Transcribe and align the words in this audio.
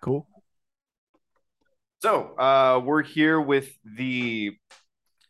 Cool. 0.00 0.26
So 2.00 2.36
uh, 2.38 2.80
we're 2.84 3.02
here 3.02 3.40
with 3.40 3.70
the. 3.84 4.52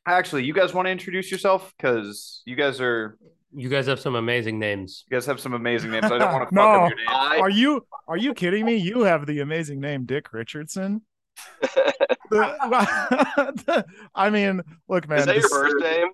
Actually, 0.06 0.44
you 0.44 0.54
guys 0.54 0.72
want 0.72 0.86
to 0.86 0.90
introduce 0.90 1.30
yourself 1.30 1.72
because 1.76 2.42
you 2.46 2.56
guys 2.56 2.80
are 2.80 3.18
You 3.52 3.68
guys 3.68 3.86
have 3.86 4.00
some 4.00 4.14
amazing 4.14 4.58
names. 4.58 5.04
you 5.10 5.14
guys 5.16 5.26
have 5.26 5.38
some 5.40 5.52
amazing 5.54 5.90
names. 5.90 6.06
I 6.06 6.18
don't 6.18 6.32
want 6.32 6.48
to 6.48 6.54
fuck 6.54 6.64
up 6.64 6.88
your 6.90 6.96
name. 6.98 7.06
I, 7.08 7.38
Are 7.40 7.50
you 7.50 7.86
are 8.06 8.16
you 8.16 8.32
kidding 8.34 8.64
me? 8.64 8.76
You 8.76 9.02
have 9.02 9.26
the 9.26 9.40
amazing 9.40 9.80
name 9.80 10.04
Dick 10.06 10.32
Richardson. 10.32 11.02
The- 12.30 13.84
I 14.14 14.28
mean, 14.30 14.60
look, 14.88 15.08
man. 15.08 15.20
is 15.20 15.26
that 15.26 15.36
your 15.36 15.48
first 15.48 15.76
name? 15.80 16.08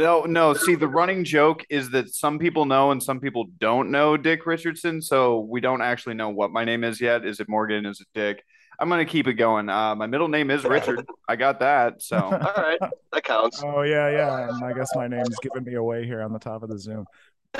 No, 0.00 0.22
no. 0.22 0.54
See, 0.54 0.76
the 0.76 0.88
running 0.88 1.24
joke 1.24 1.62
is 1.68 1.90
that 1.90 2.08
some 2.14 2.38
people 2.38 2.64
know 2.64 2.90
and 2.90 3.02
some 3.02 3.20
people 3.20 3.48
don't 3.58 3.90
know 3.90 4.16
Dick 4.16 4.46
Richardson, 4.46 5.02
so 5.02 5.40
we 5.40 5.60
don't 5.60 5.82
actually 5.82 6.14
know 6.14 6.30
what 6.30 6.50
my 6.50 6.64
name 6.64 6.84
is 6.84 7.02
yet. 7.02 7.26
Is 7.26 7.38
it 7.38 7.50
Morgan? 7.50 7.84
Is 7.84 8.00
it 8.00 8.06
Dick? 8.14 8.42
I'm 8.78 8.88
gonna 8.88 9.04
keep 9.04 9.26
it 9.26 9.34
going. 9.34 9.68
Uh, 9.68 9.94
my 9.94 10.06
middle 10.06 10.28
name 10.28 10.50
is 10.50 10.64
Richard. 10.64 11.06
I 11.28 11.36
got 11.36 11.60
that. 11.60 12.00
So 12.00 12.16
All 12.18 12.30
right, 12.30 12.78
that 13.12 13.24
counts. 13.24 13.62
Oh 13.62 13.82
yeah, 13.82 14.08
yeah. 14.08 14.48
And 14.48 14.64
I 14.64 14.72
guess 14.72 14.88
my 14.94 15.06
name's 15.06 15.38
giving 15.42 15.64
me 15.64 15.74
away 15.74 16.06
here 16.06 16.22
on 16.22 16.32
the 16.32 16.38
top 16.38 16.62
of 16.62 16.70
the 16.70 16.78
Zoom. 16.78 17.04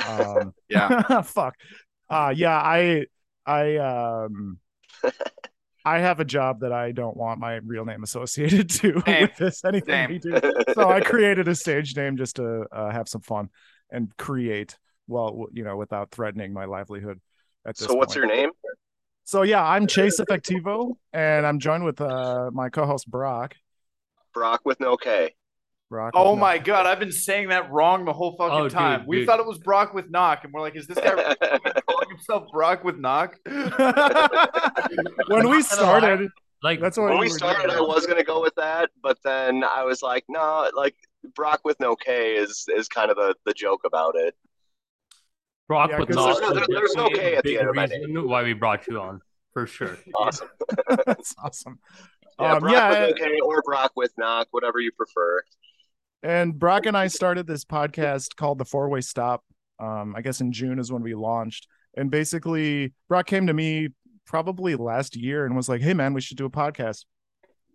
Um, 0.07 0.55
yeah, 0.67 1.21
fuck. 1.21 1.53
Uh, 2.09 2.33
yeah. 2.35 2.57
I 2.57 3.05
I 3.45 3.77
um. 3.77 4.57
I 5.85 5.99
have 5.99 6.19
a 6.19 6.25
job 6.25 6.59
that 6.61 6.71
I 6.71 6.91
don't 6.91 7.17
want 7.17 7.39
my 7.39 7.55
real 7.55 7.85
name 7.85 8.03
associated 8.03 8.69
to 8.81 9.01
Same. 9.05 9.21
with 9.23 9.35
this 9.37 9.65
anything 9.65 9.93
Same. 9.93 10.09
we 10.09 10.19
do. 10.19 10.39
So 10.73 10.89
I 10.89 11.01
created 11.01 11.47
a 11.47 11.55
stage 11.55 11.95
name 11.95 12.17
just 12.17 12.35
to 12.37 12.65
uh, 12.71 12.91
have 12.91 13.07
some 13.09 13.21
fun 13.21 13.49
and 13.89 14.15
create, 14.17 14.77
well, 15.07 15.47
you 15.51 15.63
know, 15.63 15.77
without 15.77 16.11
threatening 16.11 16.53
my 16.53 16.65
livelihood. 16.65 17.19
At 17.65 17.77
this 17.77 17.87
So 17.87 17.93
what's 17.95 18.13
point. 18.15 18.25
your 18.27 18.35
name? 18.35 18.49
So 19.23 19.43
yeah, 19.43 19.63
I'm 19.63 19.85
Chase 19.87 20.19
Effectivo, 20.19 20.93
and 21.13 21.45
I'm 21.45 21.59
joined 21.59 21.85
with 21.85 22.01
uh, 22.01 22.49
my 22.53 22.69
co-host 22.69 23.09
Brock. 23.09 23.55
Brock 24.33 24.61
with 24.65 24.79
no 24.79 24.97
K. 24.97 25.35
Brock. 25.89 26.13
Oh 26.15 26.31
with 26.31 26.37
no- 26.37 26.41
my 26.41 26.57
god, 26.57 26.85
I've 26.85 26.99
been 26.99 27.11
saying 27.11 27.49
that 27.49 27.69
wrong 27.71 28.05
the 28.05 28.13
whole 28.13 28.35
fucking 28.37 28.57
Oh, 28.57 28.63
dude, 28.63 28.71
time. 28.71 29.03
we 29.07 29.17
dude. 29.17 29.27
thought 29.27 29.39
it 29.39 29.45
was 29.45 29.59
Brock 29.59 29.93
with 29.93 30.09
knock, 30.09 30.43
and 30.43 30.51
we're 30.53 30.61
like, 30.61 30.75
is 30.75 30.87
this 30.87 30.97
guy 30.97 31.11
really 31.13 31.35
calling 31.35 31.61
himself 32.27 32.51
Brock 32.51 32.83
with 32.83 32.97
knock? 32.97 33.37
when 35.27 35.49
we 35.49 35.61
started, 35.61 36.29
Like 36.63 36.79
that's 36.79 36.97
what 36.97 37.09
when 37.09 37.19
we 37.19 37.25
we 37.25 37.29
started, 37.29 37.63
doing. 37.69 37.77
I 37.77 37.81
was 37.81 38.05
gonna 38.05 38.23
go 38.23 38.41
with 38.41 38.55
that, 38.55 38.89
but 39.01 39.17
then 39.23 39.63
I 39.63 39.83
was 39.83 40.01
like, 40.01 40.23
no, 40.29 40.69
like 40.75 40.95
Brock 41.35 41.61
with 41.63 41.79
no 41.79 41.95
K 41.95 42.35
is 42.35 42.65
is 42.75 42.87
kind 42.87 43.09
of 43.11 43.17
the 43.17 43.35
the 43.45 43.53
joke 43.53 43.81
about 43.85 44.15
it. 44.15 44.35
Brock 45.67 45.89
Yeah, 45.91 45.99
with 45.99 46.09
'cause 46.09 46.15
Knox 46.17 46.39
there's- 46.39 46.57
is 46.61 46.67
there's 46.69 46.95
no 46.95 47.07
definitely 47.09 47.19
K 47.29 47.33
a 47.33 47.37
at 47.37 47.43
the 47.43 47.59
end 47.59 47.69
of 47.69 47.75
my 47.75 47.83
reason 47.85 48.27
why 48.27 48.43
we 48.43 48.53
brought 48.53 48.87
you 48.87 48.99
on 48.99 49.21
for 49.53 49.65
sure. 49.65 49.97
Awesome. 50.15 50.49
That's 51.05 51.35
awesome. 51.43 51.79
Yeah, 52.39 52.53
Um, 52.53 52.59
Brock 52.59 52.71
yeah, 52.73 52.89
with 52.89 53.15
no 53.19 53.25
K 53.25 53.39
or 53.43 53.61
Brock 53.63 53.91
with 53.95 54.11
knock, 54.17 54.47
whatever 54.51 54.79
you 54.79 54.91
prefer. 54.91 55.41
and 56.23 56.57
Brock 56.59 56.85
and 56.85 56.95
I 56.97 57.07
started 57.07 57.47
this 57.47 57.65
podcast 57.65 58.35
called 58.35 58.57
The 58.59 58.65
Four 58.65 58.89
Way 58.89 59.01
Stop. 59.01 59.43
Um, 59.79 60.13
I 60.15 60.21
guess 60.21 60.41
in 60.41 60.51
June 60.51 60.77
is 60.79 60.91
when 60.91 61.01
we 61.03 61.15
launched. 61.15 61.67
And 61.95 62.09
basically, 62.11 62.93
Brock 63.09 63.27
came 63.27 63.47
to 63.47 63.53
me 63.53 63.89
probably 64.25 64.75
last 64.75 65.15
year 65.15 65.45
and 65.45 65.55
was 65.55 65.67
like, 65.69 65.81
"Hey, 65.81 65.93
man, 65.93 66.13
we 66.13 66.21
should 66.21 66.37
do 66.37 66.45
a 66.45 66.49
podcast." 66.49 67.05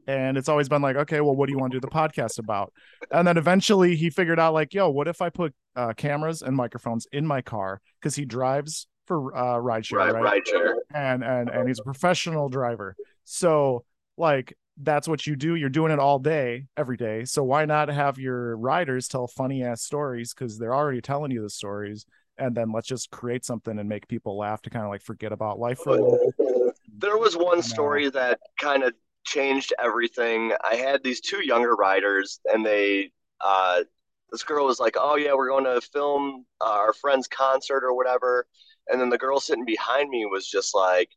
And 0.09 0.39
it's 0.39 0.49
always 0.49 0.69
been 0.69 0.83
like, 0.83 0.97
"Okay, 0.97 1.21
well, 1.21 1.35
what 1.35 1.47
do 1.47 1.53
you 1.53 1.59
want 1.59 1.73
to 1.73 1.77
do 1.81 1.81
the 1.81 1.93
podcast 1.93 2.39
about?" 2.39 2.73
And 3.11 3.27
then 3.27 3.37
eventually, 3.37 3.97
he 3.97 4.09
figured 4.11 4.39
out 4.39 4.55
like, 4.55 4.73
"Yo, 4.73 4.89
what 4.89 5.09
if 5.09 5.21
I 5.21 5.31
put 5.31 5.55
uh, 5.75 5.93
cameras 5.95 6.43
and 6.43 6.57
microphones 6.57 7.07
in 7.13 7.27
my 7.27 7.43
car 7.43 7.81
because 8.01 8.15
he 8.15 8.25
drives 8.25 8.87
for 9.07 9.37
uh, 9.37 9.57
rideshare, 9.59 10.13
Right, 10.13 10.23
right? 10.23 10.45
chair. 10.45 10.77
and 10.95 11.23
and 11.23 11.49
and 11.51 11.69
he's 11.69 11.79
a 11.81 11.85
professional 11.85 12.49
driver. 12.49 12.97
So 13.25 13.85
like 14.17 14.55
that's 14.83 15.09
what 15.09 15.27
you 15.27 15.37
do. 15.37 15.55
You're 15.55 15.69
doing 15.71 15.91
it 15.93 15.99
all 15.99 16.19
day, 16.19 16.67
every 16.77 16.97
day. 16.97 17.25
So 17.25 17.43
why 17.43 17.65
not 17.65 17.89
have 17.89 18.19
your 18.19 18.57
riders 18.57 19.09
tell 19.09 19.27
funny 19.27 19.63
ass 19.65 19.83
stories 19.83 20.35
because 20.35 20.59
they're 20.59 20.75
already 20.75 21.01
telling 21.01 21.31
you 21.31 21.41
the 21.43 21.51
stories, 21.51 22.05
and 22.39 22.55
then 22.55 22.73
let's 22.73 22.87
just 22.87 23.11
create 23.11 23.45
something 23.45 23.79
and 23.79 23.89
make 23.89 24.09
people 24.09 24.37
laugh 24.37 24.63
to 24.63 24.71
kind 24.71 24.85
of 24.85 24.91
like 24.91 25.03
forget 25.03 25.33
about 25.33 25.59
life 25.59 25.79
for 25.79 25.91
a 25.91 26.03
little. 26.03 26.33
There 26.99 27.19
was 27.19 27.37
one 27.37 27.61
story 27.61 28.09
that 28.09 28.41
kind 28.59 28.83
of 28.83 28.95
changed 29.27 29.75
everything. 29.79 30.53
I 30.65 30.77
had 30.77 31.03
these 31.03 31.21
two 31.21 31.45
younger 31.45 31.75
riders, 31.75 32.41
and 32.47 32.65
they, 32.65 33.11
uh, 33.43 33.83
this 34.31 34.43
girl 34.43 34.65
was 34.65 34.81
like, 34.81 34.97
"Oh 34.99 35.17
yeah, 35.17 35.35
we're 35.35 35.51
going 35.51 35.65
to 35.65 35.81
film 35.83 36.47
uh, 36.63 36.71
our 36.71 36.95
friend's 36.95 37.29
concert 37.29 37.85
or 37.85 37.95
whatever," 37.95 38.47
and 38.89 38.99
then 38.99 39.11
the 39.11 39.19
girl 39.19 39.41
sitting 39.41 39.67
behind 39.67 40.09
me 40.09 40.25
was 40.25 40.49
just 40.49 40.75
like, 40.75 41.11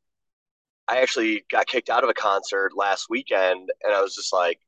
"I 0.90 0.98
actually 1.02 1.46
got 1.50 1.68
kicked 1.68 1.90
out 1.90 2.04
of 2.04 2.10
a 2.10 2.14
concert 2.14 2.72
last 2.76 3.08
weekend," 3.10 3.70
and 3.82 3.94
I 3.94 4.02
was 4.02 4.16
just 4.16 4.34
like, 4.34 4.60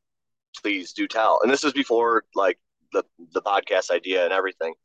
"Please 0.62 0.94
do 0.94 1.08
tell." 1.10 1.42
And 1.44 1.52
this 1.52 1.64
was 1.64 1.74
before 1.74 2.24
like 2.36 2.58
the 2.94 3.04
the 3.34 3.42
podcast 3.42 3.92
idea 3.92 4.24
and 4.24 4.32
everything. 4.32 4.76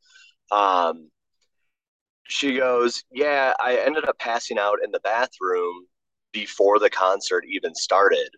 Um, 0.51 1.09
she 2.27 2.57
goes, 2.57 3.03
Yeah, 3.11 3.53
I 3.59 3.77
ended 3.77 4.05
up 4.05 4.19
passing 4.19 4.57
out 4.57 4.79
in 4.83 4.91
the 4.91 4.99
bathroom 4.99 5.85
before 6.31 6.79
the 6.79 6.89
concert 6.89 7.45
even 7.47 7.73
started. 7.73 8.29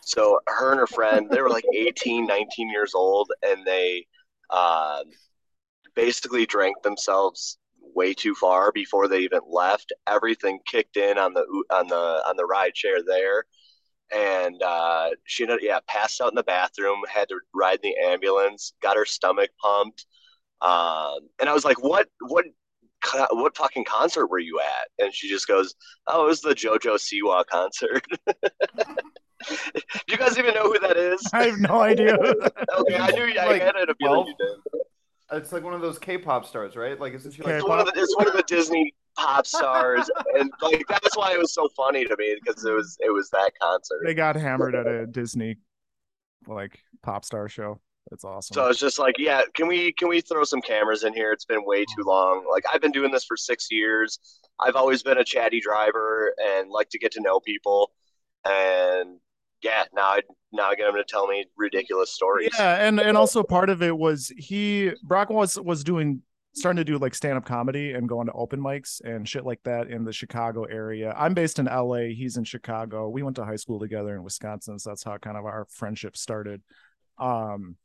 So 0.00 0.40
her 0.46 0.70
and 0.70 0.80
her 0.80 0.86
friend, 0.86 1.28
they 1.30 1.40
were 1.40 1.50
like 1.50 1.64
18, 1.74 2.26
19 2.26 2.70
years 2.70 2.94
old, 2.94 3.30
and 3.42 3.66
they 3.66 4.06
um, 4.50 5.04
basically 5.94 6.46
drank 6.46 6.82
themselves 6.82 7.58
way 7.94 8.14
too 8.14 8.34
far 8.34 8.72
before 8.72 9.08
they 9.08 9.20
even 9.20 9.40
left. 9.48 9.92
Everything 10.08 10.58
kicked 10.66 10.96
in 10.96 11.18
on 11.18 11.34
the 11.34 11.44
on 11.70 11.88
the 11.88 12.22
on 12.26 12.36
the 12.36 12.44
ride 12.46 12.76
share 12.76 13.02
there. 13.02 13.44
And 14.14 14.62
uh, 14.62 15.10
she 15.24 15.44
ended, 15.44 15.60
yeah, 15.62 15.78
passed 15.88 16.20
out 16.20 16.30
in 16.30 16.34
the 16.34 16.42
bathroom, 16.42 17.00
had 17.10 17.30
to 17.30 17.40
ride 17.54 17.80
the 17.82 17.94
ambulance, 17.96 18.74
got 18.82 18.96
her 18.96 19.06
stomach 19.06 19.48
pumped. 19.62 20.04
Um, 20.60 21.28
and 21.40 21.48
I 21.48 21.54
was 21.54 21.64
like, 21.64 21.82
what, 21.82 22.08
what 22.20 22.44
what 23.30 23.56
fucking 23.56 23.84
concert 23.84 24.26
were 24.28 24.38
you 24.38 24.60
at? 24.60 25.04
And 25.04 25.14
she 25.14 25.28
just 25.28 25.46
goes, 25.48 25.74
oh, 26.06 26.24
it 26.24 26.28
was 26.28 26.40
the 26.40 26.54
JoJo 26.54 26.96
Siwa 26.96 27.44
concert. 27.46 28.04
Do 29.48 29.56
you 30.08 30.16
guys 30.16 30.38
even 30.38 30.54
know 30.54 30.64
who 30.72 30.78
that 30.80 30.96
is? 30.96 31.20
I 31.32 31.44
have 31.46 31.58
no 31.58 31.80
idea. 31.80 32.16
Okay, 32.78 32.96
I 32.96 33.10
knew 33.10 33.24
I 33.40 33.46
Like 33.46 33.62
had 33.62 33.74
it 33.76 33.90
a 33.90 33.94
feeling 33.96 34.24
12? 34.24 34.28
you 34.28 34.34
did. 34.38 34.80
It's 35.32 35.52
like 35.52 35.62
one 35.64 35.74
of 35.74 35.80
those 35.80 35.98
K-pop 35.98 36.44
stars, 36.46 36.76
right? 36.76 36.98
Like, 37.00 37.14
isn't 37.14 37.32
she 37.32 37.42
like? 37.42 37.54
It's 37.54 37.64
one 37.66 37.80
of 37.80 37.86
the 37.86 37.92
it's 37.96 38.14
one 38.16 38.28
of 38.28 38.34
the 38.34 38.42
Disney 38.46 38.94
pop 39.16 39.46
stars, 39.46 40.10
and 40.38 40.50
like 40.60 40.84
that's 40.88 41.16
why 41.16 41.32
it 41.32 41.38
was 41.38 41.54
so 41.54 41.68
funny 41.76 42.04
to 42.04 42.14
me 42.18 42.36
because 42.44 42.62
it 42.64 42.72
was 42.72 42.98
it 43.00 43.10
was 43.10 43.30
that 43.30 43.50
concert. 43.60 44.02
they 44.04 44.12
got 44.14 44.36
hammered 44.36 44.74
at 44.74 44.86
a 44.86 45.06
Disney 45.06 45.56
like 46.46 46.78
pop 47.02 47.24
star 47.24 47.48
show. 47.48 47.80
That's 48.12 48.24
awesome. 48.24 48.54
So 48.54 48.68
it's 48.68 48.78
just 48.78 48.98
like, 48.98 49.16
yeah, 49.18 49.40
can 49.54 49.66
we 49.66 49.90
can 49.92 50.06
we 50.06 50.20
throw 50.20 50.44
some 50.44 50.60
cameras 50.60 51.02
in 51.02 51.14
here? 51.14 51.32
It's 51.32 51.46
been 51.46 51.64
way 51.64 51.86
too 51.86 52.02
long. 52.04 52.44
Like 52.50 52.62
I've 52.70 52.82
been 52.82 52.92
doing 52.92 53.10
this 53.10 53.24
for 53.24 53.38
six 53.38 53.68
years. 53.70 54.18
I've 54.60 54.76
always 54.76 55.02
been 55.02 55.16
a 55.16 55.24
chatty 55.24 55.60
driver 55.60 56.34
and 56.38 56.68
like 56.68 56.90
to 56.90 56.98
get 56.98 57.10
to 57.12 57.22
know 57.22 57.40
people. 57.40 57.90
And 58.44 59.18
yeah, 59.62 59.84
now 59.94 60.08
I 60.08 60.20
now 60.52 60.68
I 60.68 60.74
get 60.74 60.90
him 60.90 60.96
to 60.96 61.04
tell 61.04 61.26
me 61.26 61.46
ridiculous 61.56 62.12
stories. 62.12 62.50
Yeah, 62.58 62.86
and 62.86 63.00
and 63.00 63.16
also 63.16 63.42
part 63.42 63.70
of 63.70 63.82
it 63.82 63.96
was 63.96 64.30
he 64.36 64.92
Brock 65.02 65.30
was 65.30 65.58
was 65.58 65.82
doing 65.82 66.20
starting 66.52 66.76
to 66.76 66.84
do 66.84 66.98
like 66.98 67.14
stand 67.14 67.38
up 67.38 67.46
comedy 67.46 67.92
and 67.92 68.06
going 68.06 68.26
to 68.26 68.32
open 68.34 68.60
mics 68.60 69.00
and 69.04 69.26
shit 69.26 69.46
like 69.46 69.62
that 69.62 69.88
in 69.88 70.04
the 70.04 70.12
Chicago 70.12 70.64
area. 70.64 71.14
I'm 71.16 71.32
based 71.32 71.58
in 71.58 71.64
LA. 71.64 72.10
He's 72.14 72.36
in 72.36 72.44
Chicago. 72.44 73.08
We 73.08 73.22
went 73.22 73.36
to 73.36 73.44
high 73.46 73.56
school 73.56 73.80
together 73.80 74.14
in 74.14 74.22
Wisconsin, 74.22 74.78
so 74.78 74.90
that's 74.90 75.02
how 75.02 75.16
kind 75.16 75.38
of 75.38 75.46
our 75.46 75.66
friendship 75.70 76.14
started. 76.14 76.60
Um, 77.16 77.76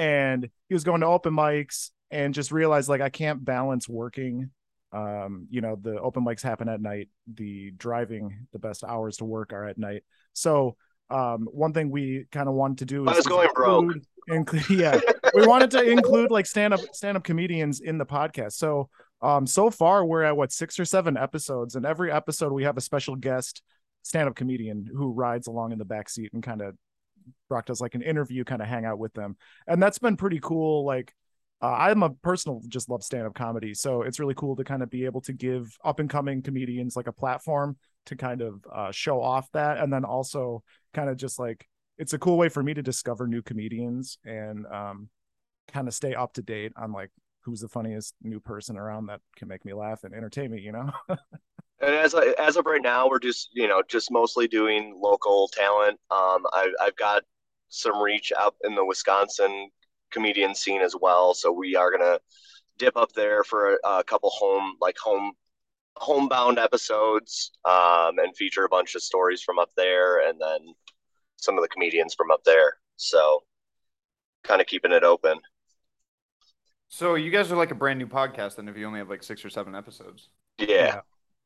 and 0.00 0.48
he 0.68 0.74
was 0.74 0.82
going 0.84 1.02
to 1.02 1.06
open 1.06 1.34
mics 1.34 1.90
and 2.10 2.32
just 2.34 2.50
realized 2.52 2.88
like 2.88 3.00
I 3.00 3.10
can't 3.10 3.44
balance 3.44 3.88
working. 3.88 4.50
Um, 4.92 5.46
you 5.50 5.60
know, 5.60 5.76
the 5.80 6.00
open 6.00 6.24
mics 6.24 6.42
happen 6.42 6.68
at 6.68 6.80
night. 6.80 7.08
The 7.32 7.70
driving, 7.72 8.46
the 8.52 8.58
best 8.58 8.82
hours 8.82 9.18
to 9.18 9.24
work 9.24 9.52
are 9.52 9.66
at 9.68 9.78
night. 9.78 10.02
So 10.32 10.76
um 11.10 11.48
one 11.50 11.72
thing 11.72 11.90
we 11.90 12.24
kind 12.30 12.48
of 12.48 12.54
wanted 12.54 12.78
to 12.78 12.84
do 12.84 13.04
I 13.08 13.16
was 13.16 13.26
going 13.26 13.48
broke. 13.52 13.94
include- 14.28 14.70
yeah 14.70 15.00
we 15.34 15.44
wanted 15.44 15.70
to 15.72 15.82
include 15.82 16.30
like 16.30 16.46
stand 16.46 16.72
up 16.72 16.78
stand 16.92 17.16
up 17.16 17.24
comedians 17.24 17.80
in 17.80 17.98
the 17.98 18.06
podcast 18.06 18.52
so 18.52 18.88
um 19.20 19.44
so 19.44 19.70
far 19.70 20.04
we're 20.04 20.22
at 20.22 20.36
what 20.36 20.52
six 20.52 20.78
or 20.78 20.84
seven 20.84 21.16
episodes 21.16 21.74
and 21.74 21.84
every 21.84 22.12
episode 22.12 22.52
we 22.52 22.62
have 22.62 22.76
a 22.76 22.80
special 22.80 23.16
guest 23.16 23.60
stand 24.04 24.28
up 24.28 24.36
comedian 24.36 24.86
who 24.96 25.10
rides 25.10 25.48
along 25.48 25.72
in 25.72 25.78
the 25.78 25.84
back 25.84 26.08
seat 26.08 26.30
and 26.32 26.44
kind 26.44 26.62
of 26.62 26.76
Brock 27.48 27.66
does 27.66 27.80
like 27.80 27.94
an 27.94 28.02
interview 28.02 28.44
kind 28.44 28.62
of 28.62 28.68
hang 28.68 28.84
out 28.84 28.98
with 28.98 29.14
them. 29.14 29.36
And 29.66 29.82
that's 29.82 29.98
been 29.98 30.16
pretty 30.16 30.40
cool 30.40 30.84
like 30.84 31.14
uh, 31.62 31.76
I'm 31.78 32.02
a 32.02 32.10
personal 32.10 32.62
just 32.68 32.88
love 32.88 33.02
stand 33.02 33.26
up 33.26 33.34
comedy. 33.34 33.74
So 33.74 34.02
it's 34.02 34.18
really 34.18 34.34
cool 34.34 34.56
to 34.56 34.64
kind 34.64 34.82
of 34.82 34.88
be 34.88 35.04
able 35.04 35.20
to 35.22 35.32
give 35.32 35.76
up 35.84 36.00
and 36.00 36.08
coming 36.08 36.42
comedians 36.42 36.96
like 36.96 37.06
a 37.06 37.12
platform 37.12 37.76
to 38.06 38.16
kind 38.16 38.40
of 38.40 38.64
uh, 38.72 38.90
show 38.92 39.20
off 39.20 39.50
that. 39.52 39.78
And 39.78 39.92
then 39.92 40.04
also 40.04 40.62
kind 40.94 41.10
of 41.10 41.16
just 41.16 41.38
like 41.38 41.66
it's 41.98 42.14
a 42.14 42.18
cool 42.18 42.38
way 42.38 42.48
for 42.48 42.62
me 42.62 42.72
to 42.72 42.82
discover 42.82 43.26
new 43.26 43.42
comedians 43.42 44.18
and 44.24 44.66
um 44.66 45.08
kind 45.68 45.86
of 45.86 45.94
stay 45.94 46.14
up 46.14 46.32
to 46.32 46.42
date 46.42 46.72
on 46.76 46.92
like 46.92 47.10
who's 47.42 47.60
the 47.60 47.68
funniest 47.68 48.14
new 48.22 48.40
person 48.40 48.76
around 48.76 49.06
that 49.06 49.20
can 49.36 49.48
make 49.48 49.64
me 49.64 49.72
laugh 49.72 50.02
and 50.02 50.14
entertain 50.14 50.50
me 50.50 50.60
you 50.60 50.72
know 50.72 50.90
And 51.80 51.94
as 51.94 52.14
I, 52.14 52.34
as 52.38 52.56
of 52.56 52.66
right 52.66 52.82
now, 52.82 53.08
we're 53.08 53.18
just 53.18 53.50
you 53.52 53.66
know 53.68 53.82
just 53.88 54.10
mostly 54.10 54.46
doing 54.48 54.98
local 55.00 55.48
talent. 55.48 55.98
Um, 56.10 56.46
I, 56.52 56.72
I've 56.80 56.96
got 56.96 57.22
some 57.68 58.00
reach 58.00 58.32
out 58.38 58.54
in 58.64 58.74
the 58.74 58.84
Wisconsin 58.84 59.70
comedian 60.10 60.54
scene 60.54 60.82
as 60.82 60.94
well, 61.00 61.34
so 61.34 61.52
we 61.52 61.76
are 61.76 61.90
gonna 61.90 62.18
dip 62.78 62.96
up 62.96 63.12
there 63.12 63.44
for 63.44 63.74
a, 63.84 63.98
a 63.98 64.04
couple 64.04 64.30
home 64.30 64.76
like 64.80 64.96
home 64.98 65.32
homebound 65.96 66.58
episodes 66.58 67.52
um, 67.64 68.18
and 68.18 68.36
feature 68.36 68.64
a 68.64 68.68
bunch 68.68 68.94
of 68.94 69.02
stories 69.02 69.42
from 69.42 69.58
up 69.58 69.70
there, 69.76 70.28
and 70.28 70.40
then 70.40 70.74
some 71.36 71.56
of 71.56 71.62
the 71.62 71.68
comedians 71.68 72.14
from 72.14 72.30
up 72.30 72.44
there. 72.44 72.74
So 72.96 73.42
kind 74.44 74.60
of 74.60 74.66
keeping 74.66 74.92
it 74.92 75.04
open. 75.04 75.38
So 76.88 77.14
you 77.14 77.30
guys 77.30 77.50
are 77.52 77.56
like 77.56 77.70
a 77.70 77.74
brand 77.74 77.98
new 77.98 78.06
podcast, 78.06 78.56
then 78.56 78.68
if 78.68 78.76
you 78.76 78.86
only 78.86 78.98
have 78.98 79.08
like 79.08 79.22
six 79.22 79.44
or 79.44 79.50
seven 79.50 79.74
episodes. 79.74 80.28
Yeah. 80.58 81.00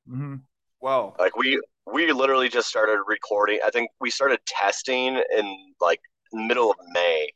Hmm 0.08 0.36
Well, 0.80 1.14
Like 1.18 1.36
we 1.36 1.60
we 1.92 2.10
literally 2.12 2.48
just 2.48 2.68
started 2.68 2.98
recording. 3.06 3.58
I 3.64 3.70
think 3.70 3.90
we 4.00 4.10
started 4.10 4.40
testing 4.46 5.20
in 5.36 5.72
like 5.80 6.00
middle 6.32 6.70
of 6.70 6.76
May, 6.92 7.28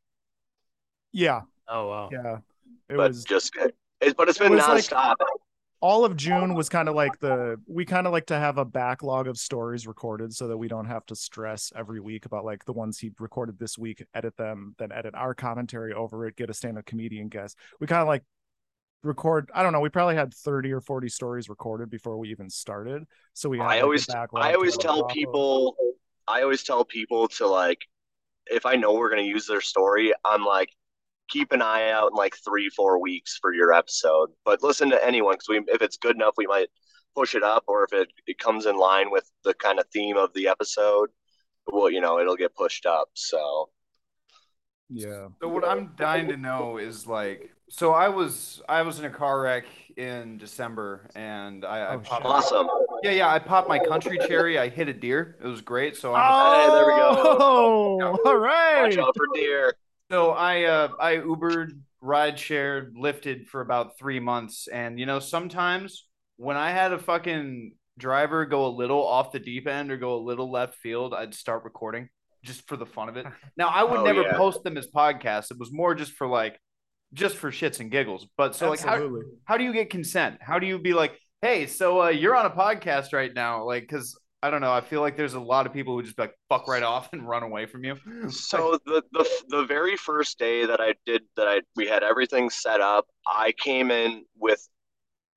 Yeah, 1.12 1.42
Oh 1.68 1.88
wow. 1.88 2.08
yeah. 2.12 2.38
It 2.88 2.96
but 2.96 3.08
was 3.08 3.24
just 3.24 3.54
it, 4.00 4.16
but 4.16 4.28
it's 4.28 4.38
been 4.38 4.52
was 4.52 4.66
like- 4.66 4.84
nonstop. 4.84 5.14
all 5.80 6.04
of 6.04 6.16
June 6.16 6.54
was 6.54 6.68
kind 6.68 6.88
of 6.88 6.94
like 6.94 7.18
the 7.20 7.60
we 7.66 7.84
kind 7.84 8.06
of 8.06 8.12
like 8.12 8.26
to 8.26 8.38
have 8.38 8.58
a 8.58 8.64
backlog 8.64 9.28
of 9.28 9.36
stories 9.38 9.86
recorded 9.86 10.32
so 10.34 10.48
that 10.48 10.56
we 10.56 10.66
don't 10.68 10.86
have 10.86 11.04
to 11.06 11.14
stress 11.14 11.70
every 11.76 12.00
week 12.00 12.24
about 12.26 12.44
like 12.44 12.64
the 12.64 12.72
ones 12.72 12.98
he 12.98 13.12
recorded 13.20 13.58
this 13.58 13.76
week, 13.78 14.04
edit 14.14 14.36
them, 14.36 14.74
then 14.78 14.90
edit 14.92 15.14
our 15.14 15.34
commentary 15.34 15.92
over 15.92 16.26
it, 16.26 16.34
get 16.36 16.50
a 16.50 16.54
stand-up 16.54 16.86
comedian 16.86 17.28
guest. 17.28 17.56
We 17.80 17.86
kind 17.86 18.02
of 18.02 18.08
like 18.08 18.24
record. 19.02 19.50
I 19.54 19.62
don't 19.62 19.72
know. 19.72 19.80
We 19.80 19.88
probably 19.88 20.16
had 20.16 20.34
thirty 20.34 20.72
or 20.72 20.80
forty 20.80 21.08
stories 21.08 21.48
recorded 21.48 21.90
before 21.90 22.18
we 22.18 22.30
even 22.30 22.50
started. 22.50 23.04
So 23.34 23.48
we. 23.48 23.58
Had, 23.58 23.66
I 23.66 23.80
always 23.80 24.08
I 24.08 24.54
always 24.54 24.76
tell 24.76 25.04
off 25.04 25.10
of. 25.10 25.14
people 25.14 25.76
I 26.26 26.42
always 26.42 26.62
tell 26.62 26.84
people 26.84 27.28
to 27.28 27.46
like 27.46 27.78
if 28.46 28.66
I 28.66 28.76
know 28.76 28.94
we're 28.94 29.10
gonna 29.10 29.22
use 29.22 29.46
their 29.46 29.60
story, 29.60 30.12
I'm 30.24 30.44
like 30.44 30.70
keep 31.28 31.52
an 31.52 31.60
eye 31.60 31.90
out 31.90 32.10
in 32.10 32.16
like 32.16 32.34
three 32.42 32.70
four 32.70 33.00
weeks 33.00 33.38
for 33.40 33.52
your 33.52 33.72
episode. 33.72 34.30
But 34.44 34.62
listen 34.62 34.90
to 34.90 35.04
anyone 35.04 35.34
because 35.34 35.48
we 35.48 35.58
if 35.72 35.82
it's 35.82 35.96
good 35.96 36.16
enough, 36.16 36.34
we 36.36 36.46
might 36.46 36.68
push 37.14 37.34
it 37.34 37.42
up, 37.42 37.64
or 37.66 37.84
if 37.84 37.92
it, 37.92 38.08
it 38.26 38.38
comes 38.38 38.66
in 38.66 38.76
line 38.76 39.10
with 39.10 39.28
the 39.44 39.54
kind 39.54 39.78
of 39.80 39.86
theme 39.92 40.16
of 40.16 40.32
the 40.34 40.48
episode, 40.48 41.10
well, 41.66 41.90
you 41.90 42.00
know, 42.00 42.18
it'll 42.20 42.36
get 42.36 42.54
pushed 42.54 42.86
up. 42.86 43.08
So 43.14 43.70
Yeah. 44.88 45.28
So 45.40 45.48
what 45.48 45.66
I'm 45.66 45.92
dying 45.96 46.28
to 46.28 46.36
know 46.36 46.78
is 46.78 47.06
like, 47.06 47.50
so 47.70 47.92
I 47.92 48.08
was 48.08 48.62
I 48.68 48.82
was 48.82 48.98
in 48.98 49.04
a 49.04 49.10
car 49.10 49.40
wreck 49.42 49.64
in 49.96 50.38
December, 50.38 51.10
and 51.14 51.64
I, 51.64 51.92
I 51.92 51.94
Oh, 51.94 51.98
popped, 52.00 52.24
awesome. 52.24 52.66
yeah 53.02 53.10
yeah 53.12 53.28
I 53.32 53.38
popped 53.38 53.68
my 53.68 53.78
country 53.78 54.18
cherry. 54.18 54.58
I 54.58 54.68
hit 54.68 54.88
a 54.88 54.92
deer. 54.92 55.36
It 55.42 55.46
was 55.46 55.60
great. 55.60 55.96
So 55.96 56.14
I'm 56.14 56.32
Oh, 56.32 56.52
Hey, 56.52 56.70
there 56.70 56.86
we 56.86 56.92
go. 56.94 58.18
all 58.24 58.36
right. 58.38 58.82
Watch 58.82 58.98
out 58.98 59.16
for 59.16 59.26
deer. 59.34 59.74
so 60.10 60.30
I 60.30 60.64
uh 60.64 60.88
I 61.00 61.16
Ubered, 61.16 61.70
ride 62.00 62.38
shared, 62.38 62.94
Lyfted 62.96 63.46
for 63.46 63.60
about 63.60 63.98
three 63.98 64.20
months, 64.20 64.68
and 64.68 64.98
you 64.98 65.06
know 65.06 65.18
sometimes 65.18 66.06
when 66.36 66.56
I 66.56 66.70
had 66.70 66.92
a 66.92 66.98
fucking 66.98 67.72
driver 67.98 68.46
go 68.46 68.66
a 68.66 68.68
little 68.68 69.04
off 69.04 69.32
the 69.32 69.40
deep 69.40 69.66
end 69.66 69.90
or 69.90 69.96
go 69.96 70.14
a 70.14 70.22
little 70.22 70.50
left 70.50 70.76
field, 70.76 71.12
I'd 71.12 71.34
start 71.34 71.64
recording 71.64 72.08
just 72.44 72.66
for 72.68 72.76
the 72.76 72.86
fun 72.86 73.08
of 73.08 73.16
it. 73.16 73.26
Now 73.56 73.68
I 73.68 73.82
would 73.82 74.00
Oh, 74.00 74.04
never 74.04 74.22
yeah. 74.22 74.36
post 74.36 74.62
them 74.62 74.76
as 74.78 74.86
podcasts. 74.86 75.50
It 75.50 75.58
was 75.58 75.72
more 75.72 75.96
just 75.96 76.12
for 76.12 76.28
like 76.28 76.60
just 77.12 77.36
for 77.36 77.50
shits 77.50 77.80
and 77.80 77.90
giggles. 77.90 78.26
But 78.36 78.54
so 78.54 78.70
like 78.70 78.80
how, 78.80 79.08
how 79.44 79.56
do 79.56 79.64
you 79.64 79.72
get 79.72 79.90
consent? 79.90 80.38
How 80.40 80.58
do 80.58 80.66
you 80.66 80.78
be 80.78 80.94
like, 80.94 81.18
hey, 81.42 81.66
so 81.66 82.02
uh, 82.02 82.08
you're 82.08 82.36
on 82.36 82.46
a 82.46 82.50
podcast 82.50 83.12
right 83.12 83.32
now? 83.34 83.64
Like, 83.64 83.82
because 83.82 84.18
I 84.42 84.50
don't 84.50 84.60
know, 84.60 84.72
I 84.72 84.80
feel 84.80 85.00
like 85.00 85.16
there's 85.16 85.34
a 85.34 85.40
lot 85.40 85.66
of 85.66 85.72
people 85.72 85.94
who 85.94 86.02
just 86.02 86.16
be 86.16 86.22
like 86.22 86.34
fuck 86.48 86.68
right 86.68 86.82
off 86.82 87.12
and 87.12 87.28
run 87.28 87.42
away 87.42 87.66
from 87.66 87.84
you. 87.84 87.96
So 88.30 88.78
the, 88.86 89.02
the 89.12 89.28
the 89.48 89.64
very 89.64 89.96
first 89.96 90.38
day 90.38 90.64
that 90.64 90.80
I 90.80 90.94
did 91.06 91.22
that 91.36 91.48
I 91.48 91.60
we 91.74 91.86
had 91.86 92.02
everything 92.02 92.50
set 92.50 92.80
up, 92.80 93.06
I 93.26 93.52
came 93.52 93.90
in 93.90 94.24
with 94.36 94.66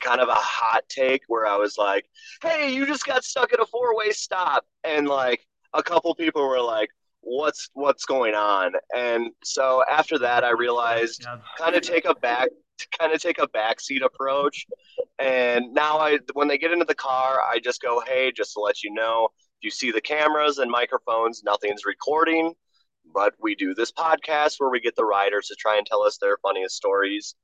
kind 0.02 0.22
of 0.22 0.30
a 0.30 0.36
hot 0.36 0.84
take 0.90 1.24
where 1.28 1.48
I 1.48 1.56
was 1.56 1.78
like, 1.78 2.06
"Hey, 2.44 2.74
you 2.74 2.86
just 2.86 3.06
got 3.06 3.24
stuck 3.24 3.54
at 3.54 3.60
a 3.60 3.66
four-way 3.66 4.12
stop." 4.12 4.66
And 4.84 5.08
like 5.08 5.46
a 5.74 5.82
couple 5.82 6.14
people 6.14 6.48
were 6.48 6.62
like, 6.62 6.90
"What's 7.22 7.70
what's 7.74 8.06
going 8.06 8.36
on?" 8.36 8.74
And 8.96 9.32
so 9.44 9.84
after 9.90 10.18
that 10.20 10.44
I 10.44 10.52
realized 10.52 11.26
kind 11.58 11.76
of 11.76 11.82
take 11.82 12.06
a 12.06 12.16
back 12.16 12.50
kind 13.00 13.14
of 13.14 13.22
take 13.22 13.40
a 13.40 13.48
backseat 13.48 14.04
approach. 14.04 14.66
And 15.20 15.74
now 15.74 16.00
I 16.00 16.20
when 16.34 16.48
they 16.48 16.58
get 16.58 16.72
into 16.72 16.86
the 16.86 16.96
car, 16.96 17.42
I 17.42 17.60
just 17.60 17.82
go, 17.82 18.02
"Hey, 18.02 18.32
just 18.32 18.54
to 18.54 18.60
let 18.60 18.84
you 18.84 18.94
know, 18.94 19.30
if 19.60 19.64
you 19.64 19.72
see 19.72 19.92
the 19.92 20.02
cameras 20.02 20.58
and 20.58 20.70
microphones, 20.70 21.44
nothing's 21.44 21.86
recording, 21.86 22.54
but 23.14 23.34
we 23.40 23.56
do 23.56 23.74
this 23.74 23.92
podcast 23.92 24.56
where 24.60 24.70
we 24.70 24.80
get 24.80 24.96
the 24.96 25.06
riders 25.06 25.48
to 25.48 25.56
try 25.56 25.78
and 25.78 25.86
tell 25.86 26.02
us 26.04 26.18
their 26.18 26.38
funniest 26.42 26.76
stories." 26.76 27.36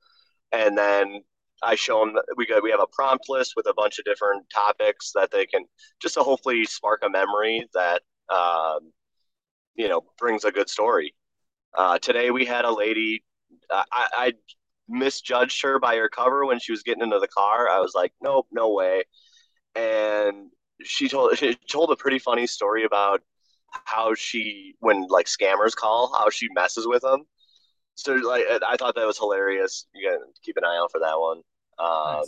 And 0.52 0.76
then 0.78 1.22
I 1.62 1.74
show 1.74 2.00
them 2.00 2.16
we 2.36 2.46
got 2.46 2.62
we 2.62 2.70
have 2.70 2.80
a 2.80 2.86
prompt 2.86 3.28
list 3.28 3.54
with 3.56 3.66
a 3.66 3.74
bunch 3.74 3.98
of 3.98 4.04
different 4.04 4.48
topics 4.50 5.12
that 5.14 5.30
they 5.30 5.46
can 5.46 5.64
just 6.00 6.14
to 6.14 6.22
hopefully 6.22 6.64
spark 6.64 7.02
a 7.04 7.10
memory 7.10 7.68
that 7.74 8.02
um, 8.28 8.92
you 9.78 9.88
know 9.88 10.02
brings 10.18 10.44
a 10.44 10.52
good 10.52 10.68
story. 10.68 11.14
Uh, 11.74 11.98
today 11.98 12.30
we 12.30 12.44
had 12.44 12.66
a 12.66 12.70
lady. 12.70 13.24
Uh, 13.70 13.84
I, 13.90 14.08
I 14.12 14.32
misjudged 14.88 15.62
her 15.62 15.78
by 15.78 15.96
her 15.96 16.08
cover 16.08 16.44
when 16.44 16.58
she 16.58 16.72
was 16.72 16.82
getting 16.82 17.02
into 17.02 17.18
the 17.18 17.28
car. 17.28 17.70
I 17.70 17.78
was 17.80 17.92
like, 17.94 18.12
nope, 18.20 18.46
no 18.50 18.72
way. 18.72 19.04
And 19.74 20.50
she 20.82 21.08
told 21.08 21.38
she 21.38 21.54
told 21.70 21.90
a 21.90 21.96
pretty 21.96 22.18
funny 22.18 22.46
story 22.46 22.84
about 22.84 23.22
how 23.70 24.14
she 24.14 24.74
when 24.80 25.06
like 25.08 25.26
scammers 25.26 25.74
call, 25.74 26.12
how 26.18 26.28
she 26.28 26.48
messes 26.54 26.86
with 26.86 27.02
them. 27.02 27.24
So 27.94 28.14
like 28.14 28.44
I 28.66 28.76
thought 28.76 28.96
that 28.96 29.06
was 29.06 29.18
hilarious. 29.18 29.86
You 29.94 30.10
gotta 30.10 30.24
keep 30.42 30.56
an 30.56 30.64
eye 30.64 30.76
out 30.76 30.90
for 30.90 31.00
that 31.00 31.18
one. 31.18 31.38
Um, 31.78 32.24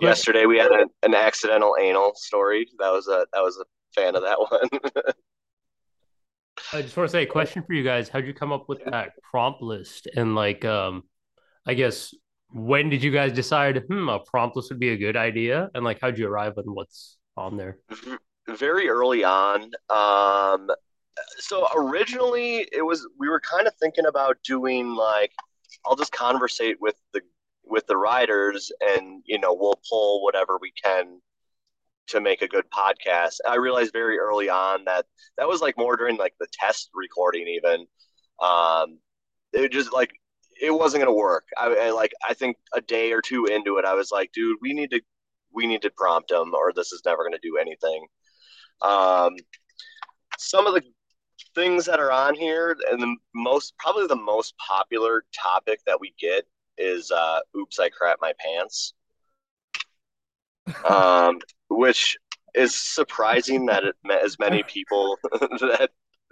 Nice. 0.00 0.08
Yesterday 0.18 0.46
we 0.46 0.56
had 0.56 0.72
a, 0.72 0.86
an 1.02 1.14
accidental 1.14 1.76
anal 1.78 2.14
story. 2.14 2.66
That 2.78 2.90
was 2.90 3.06
a 3.06 3.26
that 3.32 3.42
was 3.42 3.58
a 3.58 3.64
fan 3.94 4.16
of 4.16 4.22
that 4.22 4.38
one. 4.50 4.68
I 6.72 6.82
just 6.82 6.96
want 6.96 7.08
to 7.08 7.12
say 7.12 7.22
a 7.22 7.26
question 7.26 7.62
for 7.62 7.72
you 7.72 7.84
guys. 7.84 8.08
How'd 8.08 8.26
you 8.26 8.34
come 8.34 8.52
up 8.52 8.68
with 8.68 8.84
that 8.84 9.12
prompt 9.30 9.62
list? 9.62 10.08
And 10.14 10.34
like, 10.34 10.64
um, 10.64 11.04
I 11.66 11.74
guess 11.74 12.14
when 12.52 12.90
did 12.90 13.02
you 13.02 13.10
guys 13.10 13.32
decide, 13.32 13.84
hmm, 13.88 14.08
a 14.08 14.20
prompt 14.20 14.56
list 14.56 14.70
would 14.70 14.80
be 14.80 14.90
a 14.90 14.96
good 14.96 15.16
idea? 15.16 15.70
And 15.74 15.84
like, 15.84 16.00
how'd 16.00 16.18
you 16.18 16.28
arrive 16.28 16.58
on 16.58 16.64
what's 16.66 17.18
on 17.36 17.56
there? 17.56 17.78
very 18.48 18.88
early 18.88 19.24
on. 19.24 19.70
Um, 19.88 20.70
so 21.38 21.66
originally 21.74 22.68
it 22.72 22.82
was 22.84 23.06
we 23.18 23.28
were 23.28 23.40
kind 23.40 23.66
of 23.66 23.74
thinking 23.74 24.06
about 24.06 24.38
doing 24.44 24.94
like 24.94 25.32
I'll 25.86 25.96
just 25.96 26.12
conversate 26.12 26.76
with 26.80 26.96
the 27.12 27.20
with 27.64 27.86
the 27.86 27.96
writers 27.96 28.72
and 28.80 29.22
you 29.26 29.38
know 29.38 29.54
we'll 29.54 29.80
pull 29.88 30.22
whatever 30.22 30.58
we 30.60 30.72
can 30.82 31.20
to 32.10 32.20
make 32.20 32.42
a 32.42 32.48
good 32.48 32.64
podcast. 32.70 33.38
I 33.46 33.56
realized 33.56 33.92
very 33.92 34.18
early 34.18 34.48
on 34.48 34.84
that 34.84 35.06
that 35.38 35.48
was 35.48 35.60
like 35.60 35.76
more 35.78 35.96
during 35.96 36.16
like 36.16 36.34
the 36.40 36.46
test 36.52 36.90
recording 36.94 37.46
even. 37.48 37.86
Um, 38.40 38.98
it 39.52 39.72
just 39.72 39.92
like 39.92 40.10
it 40.60 40.70
wasn't 40.70 41.02
gonna 41.02 41.16
work. 41.16 41.44
I, 41.58 41.74
I 41.74 41.90
like 41.90 42.12
I 42.28 42.34
think 42.34 42.56
a 42.74 42.80
day 42.80 43.12
or 43.12 43.22
two 43.22 43.46
into 43.46 43.78
it, 43.78 43.84
I 43.84 43.94
was 43.94 44.10
like, 44.10 44.32
dude, 44.32 44.58
we 44.60 44.72
need 44.72 44.90
to 44.90 45.00
we 45.52 45.66
need 45.66 45.82
to 45.82 45.90
prompt 45.90 46.28
them 46.30 46.52
or 46.54 46.72
this 46.72 46.92
is 46.92 47.02
never 47.04 47.24
gonna 47.24 47.38
do 47.42 47.58
anything. 47.58 48.06
Um, 48.82 49.34
some 50.38 50.66
of 50.66 50.74
the 50.74 50.82
things 51.54 51.84
that 51.86 52.00
are 52.00 52.12
on 52.12 52.34
here 52.34 52.76
and 52.90 53.00
the 53.00 53.16
most 53.34 53.74
probably 53.78 54.06
the 54.06 54.16
most 54.16 54.54
popular 54.58 55.24
topic 55.34 55.80
that 55.86 56.00
we 56.00 56.14
get 56.20 56.44
is 56.78 57.10
uh, 57.10 57.40
oops 57.56 57.78
i 57.78 57.88
crap 57.88 58.18
my 58.20 58.32
pants 58.38 58.94
um, 60.88 61.40
which 61.70 62.18
is 62.54 62.74
surprising 62.74 63.66
that 63.66 63.84
it 63.84 63.94
met 64.04 64.22
as 64.24 64.38
many 64.38 64.62
people 64.64 65.16
that 65.32 65.90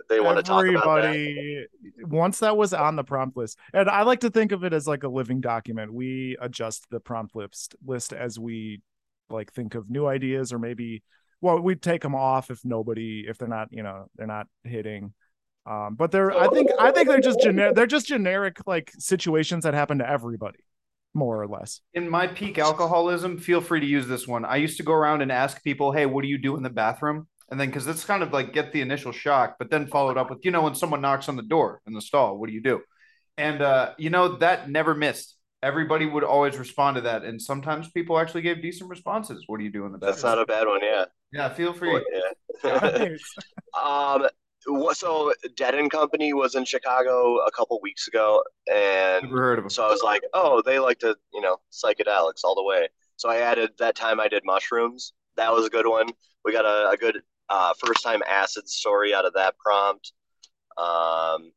they 0.08 0.20
want 0.20 0.36
to 0.36 0.42
talk 0.42 0.66
about 0.66 1.02
that 1.02 1.04
Everybody, 1.06 1.66
once 2.02 2.40
that 2.40 2.56
was 2.56 2.74
on 2.74 2.96
the 2.96 3.04
prompt 3.04 3.36
list, 3.36 3.58
and 3.72 3.88
I 3.88 4.02
like 4.02 4.20
to 4.20 4.30
think 4.30 4.52
of 4.52 4.64
it 4.64 4.72
as 4.72 4.86
like 4.86 5.04
a 5.04 5.08
living 5.08 5.40
document. 5.40 5.92
We 5.92 6.36
adjust 6.40 6.86
the 6.90 7.00
prompt 7.00 7.36
list 7.36 7.76
list 7.84 8.12
as 8.12 8.38
we 8.38 8.82
like 9.30 9.52
think 9.52 9.74
of 9.74 9.88
new 9.88 10.06
ideas, 10.06 10.52
or 10.52 10.58
maybe 10.58 11.02
well, 11.40 11.60
we 11.60 11.76
take 11.76 12.02
them 12.02 12.14
off 12.14 12.50
if 12.50 12.64
nobody, 12.64 13.24
if 13.28 13.38
they're 13.38 13.48
not, 13.48 13.68
you 13.70 13.82
know, 13.82 14.06
they're 14.16 14.26
not 14.26 14.46
hitting. 14.64 15.14
Um, 15.66 15.94
but 15.96 16.10
they're, 16.10 16.32
I 16.32 16.48
think, 16.48 16.70
I 16.78 16.90
think 16.90 17.08
they're 17.08 17.20
just 17.20 17.40
generic. 17.40 17.74
They're 17.74 17.86
just 17.86 18.06
generic 18.06 18.58
like 18.66 18.90
situations 18.98 19.64
that 19.64 19.74
happen 19.74 19.98
to 19.98 20.08
everybody, 20.08 20.60
more 21.18 21.42
or 21.42 21.48
less. 21.48 21.80
In 21.94 22.08
my 22.08 22.26
peak 22.26 22.58
alcoholism, 22.58 23.38
feel 23.38 23.60
free 23.60 23.80
to 23.80 23.86
use 23.86 24.06
this 24.08 24.26
one. 24.28 24.44
I 24.44 24.56
used 24.56 24.76
to 24.78 24.82
go 24.84 24.92
around 24.94 25.22
and 25.22 25.32
ask 25.32 25.62
people, 25.64 25.92
"Hey, 25.92 26.06
what 26.06 26.22
do 26.22 26.28
you 26.28 26.38
do 26.38 26.56
in 26.56 26.62
the 26.62 26.70
bathroom?" 26.70 27.26
And 27.50 27.58
then 27.60 27.68
because 27.68 27.86
it's 27.86 28.04
kind 28.04 28.22
of 28.22 28.32
like 28.32 28.52
get 28.52 28.72
the 28.72 28.80
initial 28.82 29.12
shock, 29.12 29.56
but 29.58 29.70
then 29.70 29.86
followed 29.88 30.16
up 30.18 30.30
with, 30.30 30.44
you 30.44 30.50
know, 30.50 30.62
when 30.62 30.74
someone 30.74 31.00
knocks 31.00 31.28
on 31.28 31.36
the 31.36 31.42
door 31.42 31.80
in 31.86 31.94
the 31.94 32.02
stall, 32.02 32.38
what 32.38 32.48
do 32.48 32.54
you 32.54 32.62
do? 32.62 32.80
And 33.36 33.62
uh, 33.62 33.94
you 33.98 34.10
know 34.10 34.36
that 34.38 34.68
never 34.70 34.94
missed. 34.94 35.36
everybody 35.62 36.06
would 36.06 36.24
always 36.24 36.56
respond 36.58 36.96
to 36.96 37.02
that, 37.02 37.24
and 37.24 37.40
sometimes 37.42 37.90
people 37.90 38.18
actually 38.18 38.42
gave 38.42 38.62
decent 38.62 38.90
responses. 38.90 39.44
What 39.46 39.58
do 39.58 39.64
you 39.64 39.72
doing? 39.72 39.96
That's 40.00 40.22
not 40.24 40.38
a 40.38 40.46
bad 40.46 40.66
one. 40.66 40.80
Yeah. 40.82 41.04
Yeah, 41.32 41.52
feel 41.54 41.72
free. 41.74 42.00
Yeah. 42.64 43.08
Um. 43.74 44.26
What, 44.68 44.96
so 44.96 45.32
Dead 45.56 45.74
and 45.74 45.90
Company 45.90 46.34
was 46.34 46.54
in 46.54 46.64
Chicago 46.64 47.38
a 47.38 47.50
couple 47.50 47.78
weeks 47.82 48.06
ago, 48.06 48.42
and 48.70 49.24
Never 49.24 49.40
heard 49.40 49.58
of 49.58 49.64
them. 49.64 49.70
so 49.70 49.84
I 49.84 49.88
was 49.88 50.02
like, 50.02 50.22
oh, 50.34 50.62
they 50.64 50.78
like 50.78 50.98
to, 51.00 51.16
you 51.32 51.40
know, 51.40 51.56
psychedelics 51.72 52.44
all 52.44 52.54
the 52.54 52.62
way. 52.62 52.88
So 53.16 53.28
I 53.28 53.38
added 53.38 53.70
that 53.78 53.96
time 53.96 54.20
I 54.20 54.28
did 54.28 54.42
mushrooms. 54.44 55.12
That 55.36 55.52
was 55.52 55.66
a 55.66 55.70
good 55.70 55.86
one. 55.86 56.08
We 56.44 56.52
got 56.52 56.66
a, 56.66 56.90
a 56.90 56.96
good 56.96 57.22
uh, 57.48 57.72
first 57.82 58.02
time 58.02 58.20
acid 58.28 58.68
story 58.68 59.14
out 59.14 59.24
of 59.24 59.32
that 59.34 59.56
prompt. 59.58 60.12
Um, 60.76 61.52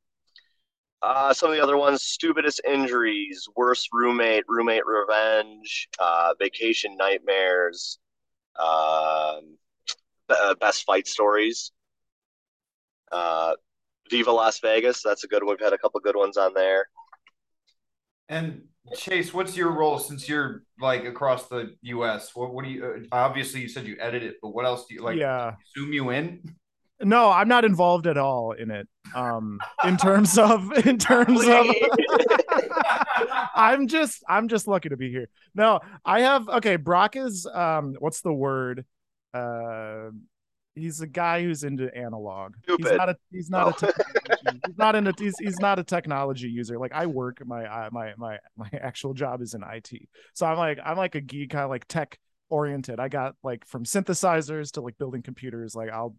uh, 1.02 1.34
some 1.34 1.50
of 1.50 1.56
the 1.56 1.64
other 1.64 1.78
ones: 1.78 2.04
stupidest 2.04 2.62
injuries, 2.66 3.48
worst 3.56 3.90
roommate, 3.92 4.44
roommate 4.48 4.86
revenge, 4.86 5.88
uh, 6.00 6.34
vacation 6.40 6.96
nightmares, 6.96 8.00
um, 8.60 9.58
be- 10.30 10.36
best 10.60 10.84
fight 10.84 11.08
stories. 11.08 11.72
Uh, 13.12 13.54
Viva 14.10 14.32
Las 14.32 14.60
Vegas. 14.60 15.02
That's 15.04 15.24
a 15.24 15.28
good 15.28 15.44
one. 15.44 15.56
We've 15.58 15.66
had 15.66 15.74
a 15.74 15.78
couple 15.78 16.00
good 16.00 16.16
ones 16.16 16.38
on 16.38 16.54
there. 16.54 16.86
And 18.30 18.64
Chase, 18.96 19.34
what's 19.34 19.56
your 19.56 19.72
role 19.72 20.00
since 20.00 20.28
you're 20.28 20.64
like 20.80 21.06
across 21.06 21.48
the 21.48 21.76
U.S.? 21.82 22.36
What 22.36 22.54
what 22.54 22.66
do 22.66 22.72
you? 22.72 22.86
Uh, 22.86 23.00
obviously, 23.12 23.62
you 23.62 23.68
said 23.68 23.86
you 23.86 23.98
edit 24.00 24.24
it, 24.24 24.36
but 24.42 24.50
what 24.50 24.66
else 24.66 24.86
do 24.88 24.96
you 24.96 25.02
like? 25.02 25.18
yeah. 25.18 25.54
Zoom 25.76 25.94
you 25.94 26.10
in? 26.10 26.42
No, 27.04 27.32
I'm 27.32 27.48
not 27.48 27.66
involved 27.66 28.06
at 28.08 28.18
all 28.18 28.52
in 28.52 28.70
it. 28.70 28.88
Um, 29.16 29.60
in 29.84 29.98
terms 29.98 30.38
of 30.38 30.72
in 30.86 30.98
terms 30.98 31.42
of 31.48 31.66
I'm 33.56 33.88
just 33.88 34.24
I'm 34.28 34.48
just 34.48 34.68
lucky 34.68 34.90
to 34.90 34.98
be 34.98 35.10
here. 35.10 35.28
No, 35.56 35.80
I 36.06 36.22
have 36.22 36.48
okay, 36.48 36.76
Brock 36.76 37.16
is 37.16 37.46
um 37.52 37.96
what's 38.00 38.22
the 38.22 38.34
word? 38.34 38.86
Uh 39.34 40.10
he's 40.76 41.02
a 41.02 41.08
guy 41.08 41.44
who's 41.44 41.64
into 41.64 41.94
analog. 41.96 42.56
He's 42.66 42.80
not 42.92 43.10
a 43.10 43.18
he's 43.32 43.50
not 43.50 43.70
a 43.70 43.86
technology, 43.88 44.62
he's 44.66 44.78
not 44.78 44.96
into 44.96 45.14
he's, 45.18 45.38
he's 45.40 45.60
not 45.60 45.80
a 45.80 45.84
technology 45.84 46.48
user. 46.50 46.78
Like 46.78 46.94
I 46.94 47.06
work 47.06 47.46
my 47.46 47.66
uh, 47.66 47.90
my 47.92 48.14
my 48.18 48.38
my 48.58 48.70
actual 48.82 49.14
job 49.14 49.42
is 49.42 49.54
in 49.54 49.64
IT. 49.64 49.92
So 50.34 50.46
I'm 50.46 50.58
like 50.58 50.80
I'm 50.84 50.98
like 50.98 51.16
a 51.16 51.22
geek 51.22 51.52
kind 51.52 51.64
of 51.64 51.70
like 51.70 51.88
tech 51.88 52.20
oriented. 52.50 53.00
I 53.00 53.08
got 53.08 53.36
like 53.44 53.66
from 53.66 53.84
synthesizers 53.86 54.72
to 54.74 54.82
like 54.82 54.98
building 54.98 55.22
computers, 55.22 55.76
like 55.76 55.90
I'll 55.90 56.16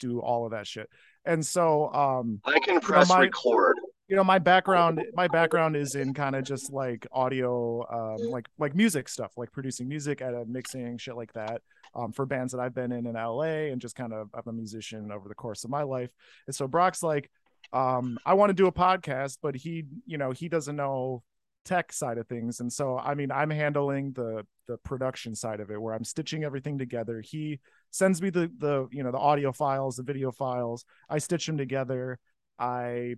do 0.00 0.20
all 0.20 0.44
of 0.44 0.52
that 0.52 0.66
shit. 0.66 0.88
And 1.24 1.44
so 1.44 1.92
um 1.92 2.40
I 2.44 2.58
can 2.60 2.80
press 2.80 3.08
my- 3.08 3.20
record. 3.20 3.76
you 4.08 4.16
know 4.16 4.24
my 4.24 4.38
background 4.38 5.02
my 5.14 5.28
background 5.28 5.76
is 5.76 5.94
in 5.94 6.14
kind 6.14 6.34
of 6.34 6.44
just 6.44 6.72
like 6.72 7.06
audio 7.12 7.84
um 7.92 8.30
like 8.30 8.46
like 8.58 8.74
music 8.74 9.08
stuff 9.08 9.32
like 9.36 9.52
producing 9.52 9.86
music 9.88 10.22
at 10.22 10.32
a 10.34 10.44
mixing 10.46 10.96
shit 10.98 11.14
like 11.14 11.32
that 11.34 11.60
um 11.98 12.12
for 12.12 12.26
bands 12.26 12.52
that 12.52 12.60
I've 12.60 12.74
been 12.74 12.92
in 12.92 13.06
in 13.06 13.14
LA 13.14 13.70
and 13.70 13.80
just 13.80 13.96
kind 13.96 14.12
of 14.12 14.28
I'm 14.34 14.42
a 14.46 14.52
musician 14.52 15.10
over 15.10 15.28
the 15.28 15.34
course 15.34 15.64
of 15.64 15.70
my 15.70 15.82
life. 15.82 16.10
And 16.46 16.54
so 16.54 16.66
Brock's 16.68 17.02
like 17.02 17.30
um 17.72 18.18
I 18.24 18.34
want 18.34 18.50
to 18.50 18.54
do 18.54 18.66
a 18.66 18.72
podcast 18.72 19.38
but 19.42 19.56
he 19.56 19.84
you 20.06 20.18
know 20.18 20.30
he 20.30 20.48
doesn't 20.48 20.76
know 20.76 21.22
tech 21.64 21.92
side 21.92 22.18
of 22.18 22.26
things. 22.28 22.60
And 22.60 22.72
so 22.72 22.98
I 22.98 23.14
mean 23.14 23.30
I'm 23.30 23.50
handling 23.50 24.12
the 24.12 24.46
the 24.68 24.78
production 24.78 25.34
side 25.34 25.60
of 25.60 25.70
it 25.70 25.80
where 25.80 25.94
I'm 25.94 26.04
stitching 26.04 26.44
everything 26.44 26.78
together. 26.78 27.20
He 27.20 27.60
sends 27.90 28.22
me 28.22 28.30
the 28.30 28.50
the 28.58 28.88
you 28.92 29.02
know 29.02 29.10
the 29.10 29.18
audio 29.18 29.52
files 29.52 29.96
the 29.96 30.02
video 30.02 30.30
files. 30.30 30.84
I 31.08 31.18
stitch 31.18 31.46
them 31.46 31.58
together. 31.58 32.18
I 32.58 33.16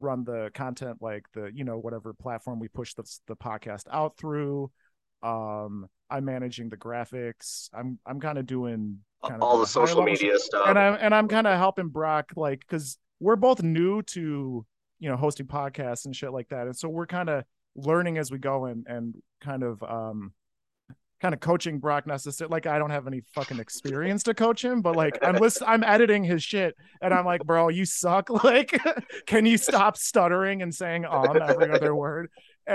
run 0.00 0.24
the 0.24 0.50
content 0.54 0.98
like 1.00 1.24
the 1.32 1.50
you 1.54 1.64
know 1.64 1.78
whatever 1.78 2.12
platform 2.12 2.58
we 2.58 2.68
push 2.68 2.94
the, 2.94 3.04
the 3.28 3.36
podcast 3.36 3.84
out 3.90 4.16
through 4.16 4.70
um 5.22 5.88
i'm 6.10 6.24
managing 6.24 6.68
the 6.68 6.76
graphics. 6.76 7.68
I'm 7.72 7.98
i'm 8.06 8.20
kind 8.20 8.38
of 8.38 8.46
doing 8.46 8.98
kind 9.22 9.36
of 9.36 9.42
all 9.42 9.58
the 9.58 9.66
social 9.66 10.02
media 10.02 10.38
stuff. 10.38 10.66
and 10.68 10.78
i'm 10.78 10.98
and 11.00 11.14
i'm 11.14 11.28
kind 11.28 11.46
of 11.46 11.56
helping 11.58 11.88
brock 11.88 12.32
like 12.36 12.60
because 12.60 12.98
we're 13.20 13.36
both 13.36 13.62
new 13.62 14.02
to 14.02 14.66
you 14.98 15.08
know 15.08 15.16
hosting 15.16 15.46
podcasts 15.46 16.04
and 16.04 16.14
shit 16.14 16.32
like 16.32 16.48
that. 16.50 16.66
And 16.66 16.76
so 16.76 16.88
we're 16.88 17.06
kind 17.06 17.28
of 17.28 17.44
learning 17.74 18.18
as 18.18 18.30
we 18.30 18.38
go 18.38 18.66
and 18.66 18.86
and 18.88 19.14
kind 19.40 19.62
of 19.62 19.82
um 19.82 20.32
kind 21.20 21.34
of 21.34 21.40
coaching 21.40 21.78
brock 21.78 22.04
necessarily 22.06 22.50
like 22.50 22.66
i 22.66 22.78
don't 22.78 22.90
have 22.90 23.06
any 23.06 23.22
fucking 23.32 23.60
experience 23.60 24.24
to 24.24 24.34
coach 24.34 24.64
him 24.64 24.82
but 24.82 24.96
like 24.96 25.16
i'm 25.22 25.36
list 25.36 25.62
i'm 25.66 25.84
editing 25.84 26.24
his 26.24 26.42
shit. 26.42 26.74
And 27.00 27.14
i'm 27.14 27.24
like 27.24 27.44
bro 27.44 27.68
you 27.68 27.84
suck. 27.84 28.28
Like 28.44 28.80
can 29.26 29.46
you 29.46 29.56
stop 29.56 29.96
stuttering 29.96 30.62
and 30.62 30.74
saying 30.74 31.04
um 31.04 31.40
every 31.40 31.70
other 31.70 31.94
word 31.94 32.28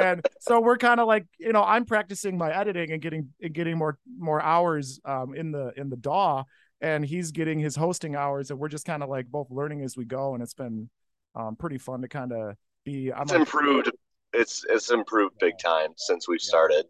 and 0.04 0.26
so 0.40 0.60
we're 0.62 0.78
kind 0.78 1.00
of 1.00 1.08
like 1.08 1.26
you 1.40 1.52
know 1.54 1.64
i'm 1.64 1.86
practicing 1.86 2.38
my 2.38 2.52
editing 2.56 2.92
and 2.92 3.02
getting 3.02 3.30
and 3.42 3.54
getting 3.54 3.78
more 3.78 3.98
more 4.18 4.42
hours 4.42 5.00
um 5.06 5.34
in 5.36 5.52
the 5.52 5.72
in 5.78 5.90
the 5.90 5.98
DAW 5.98 6.44
and 6.82 7.06
he's 7.06 7.32
getting 7.32 7.60
his 7.60 7.76
hosting 7.76 8.16
hours 8.16 8.52
and 8.52 8.60
we're 8.60 8.68
just 8.70 8.86
kind 8.86 9.04
of 9.04 9.10
like 9.10 9.26
both 9.28 9.48
learning 9.50 9.82
as 9.82 9.98
we 9.98 10.06
go 10.06 10.34
and 10.34 10.44
it's 10.44 10.54
been 10.54 10.90
um 11.36 11.56
pretty 11.56 11.78
fun 11.78 12.02
to 12.02 12.08
kind 12.08 12.32
of 12.32 12.56
be 12.86 13.12
i'm 13.14 13.24
it's 13.24 13.32
like, 13.32 13.40
improved. 13.42 13.92
It's 14.34 14.64
it's 14.70 14.92
improved 14.92 15.36
big 15.40 15.54
time 15.58 15.92
since 15.98 16.28
we've 16.28 16.42
started. 16.42 16.86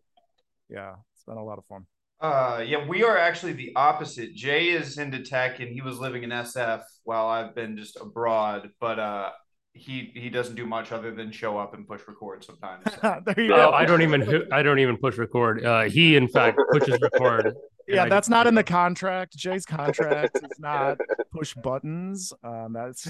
yeah 0.69 0.95
it's 1.13 1.23
been 1.25 1.37
a 1.37 1.43
lot 1.43 1.57
of 1.57 1.65
fun 1.65 1.85
Uh, 2.19 2.63
yeah, 2.65 2.83
we 2.87 3.03
are 3.03 3.15
actually 3.15 3.53
the 3.53 3.71
opposite. 3.75 4.33
Jay 4.33 4.69
is 4.69 4.97
into 4.97 5.19
tech, 5.21 5.59
and 5.59 5.69
he 5.69 5.81
was 5.81 5.99
living 5.99 6.23
in 6.23 6.31
SF 6.31 6.81
while 7.03 7.27
I've 7.27 7.53
been 7.53 7.77
just 7.77 7.95
abroad. 8.01 8.71
But 8.79 8.97
uh, 8.97 9.29
he 9.77 10.11
he 10.15 10.29
doesn't 10.29 10.55
do 10.55 10.65
much 10.65 10.91
other 10.91 11.11
than 11.13 11.31
show 11.31 11.57
up 11.57 11.73
and 11.73 11.87
push 11.87 12.01
record 12.07 12.43
sometimes. 12.43 12.83
there 13.25 13.39
you 13.45 13.53
Oh, 13.53 13.57
go 13.57 13.71
I 13.71 13.85
don't 13.85 14.01
even 14.01 14.47
I 14.51 14.61
don't 14.63 14.79
even 14.79 14.97
push 14.97 15.17
record. 15.17 15.63
Uh, 15.63 15.83
he 15.83 16.15
in 16.15 16.27
fact 16.37 16.59
pushes 16.71 16.99
record. 17.01 17.55
yeah 17.87 18.03
I 18.03 18.09
that's 18.09 18.27
not 18.29 18.47
in 18.47 18.55
the 18.55 18.63
contract 18.63 19.37
jay's 19.37 19.65
contract 19.65 20.37
is 20.43 20.59
not 20.59 20.97
push 21.31 21.53
buttons 21.55 22.33
um 22.43 22.73
that's 22.73 23.07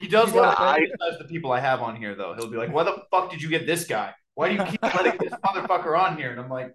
He 0.00 0.08
does 0.08 0.32
Yeah, 0.34 0.40
let 0.40 0.58
I- 0.58 0.86
the 1.18 1.24
people 1.28 1.52
I 1.52 1.60
have 1.60 1.80
on 1.82 1.96
here, 1.96 2.14
though. 2.14 2.34
He'll 2.36 2.50
be 2.50 2.58
like, 2.58 2.70
"Why 2.72 2.82
the 2.84 3.02
fuck 3.10 3.30
did 3.30 3.40
you 3.42 3.48
get 3.48 3.66
this 3.66 3.86
guy? 3.86 4.12
Why 4.34 4.48
do 4.50 4.54
you 4.56 4.64
keep 4.70 4.82
letting 4.82 5.16
this 5.18 5.32
motherfucker 5.44 5.98
on 5.98 6.18
here?" 6.18 6.30
And 6.32 6.38
I'm 6.40 6.50
like, 6.50 6.74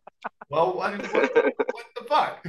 "Well, 0.49 0.81
I 0.81 0.97
mean, 0.97 1.05
what, 1.11 1.35
what 1.35 1.85
the 1.99 2.03
fuck?" 2.09 2.43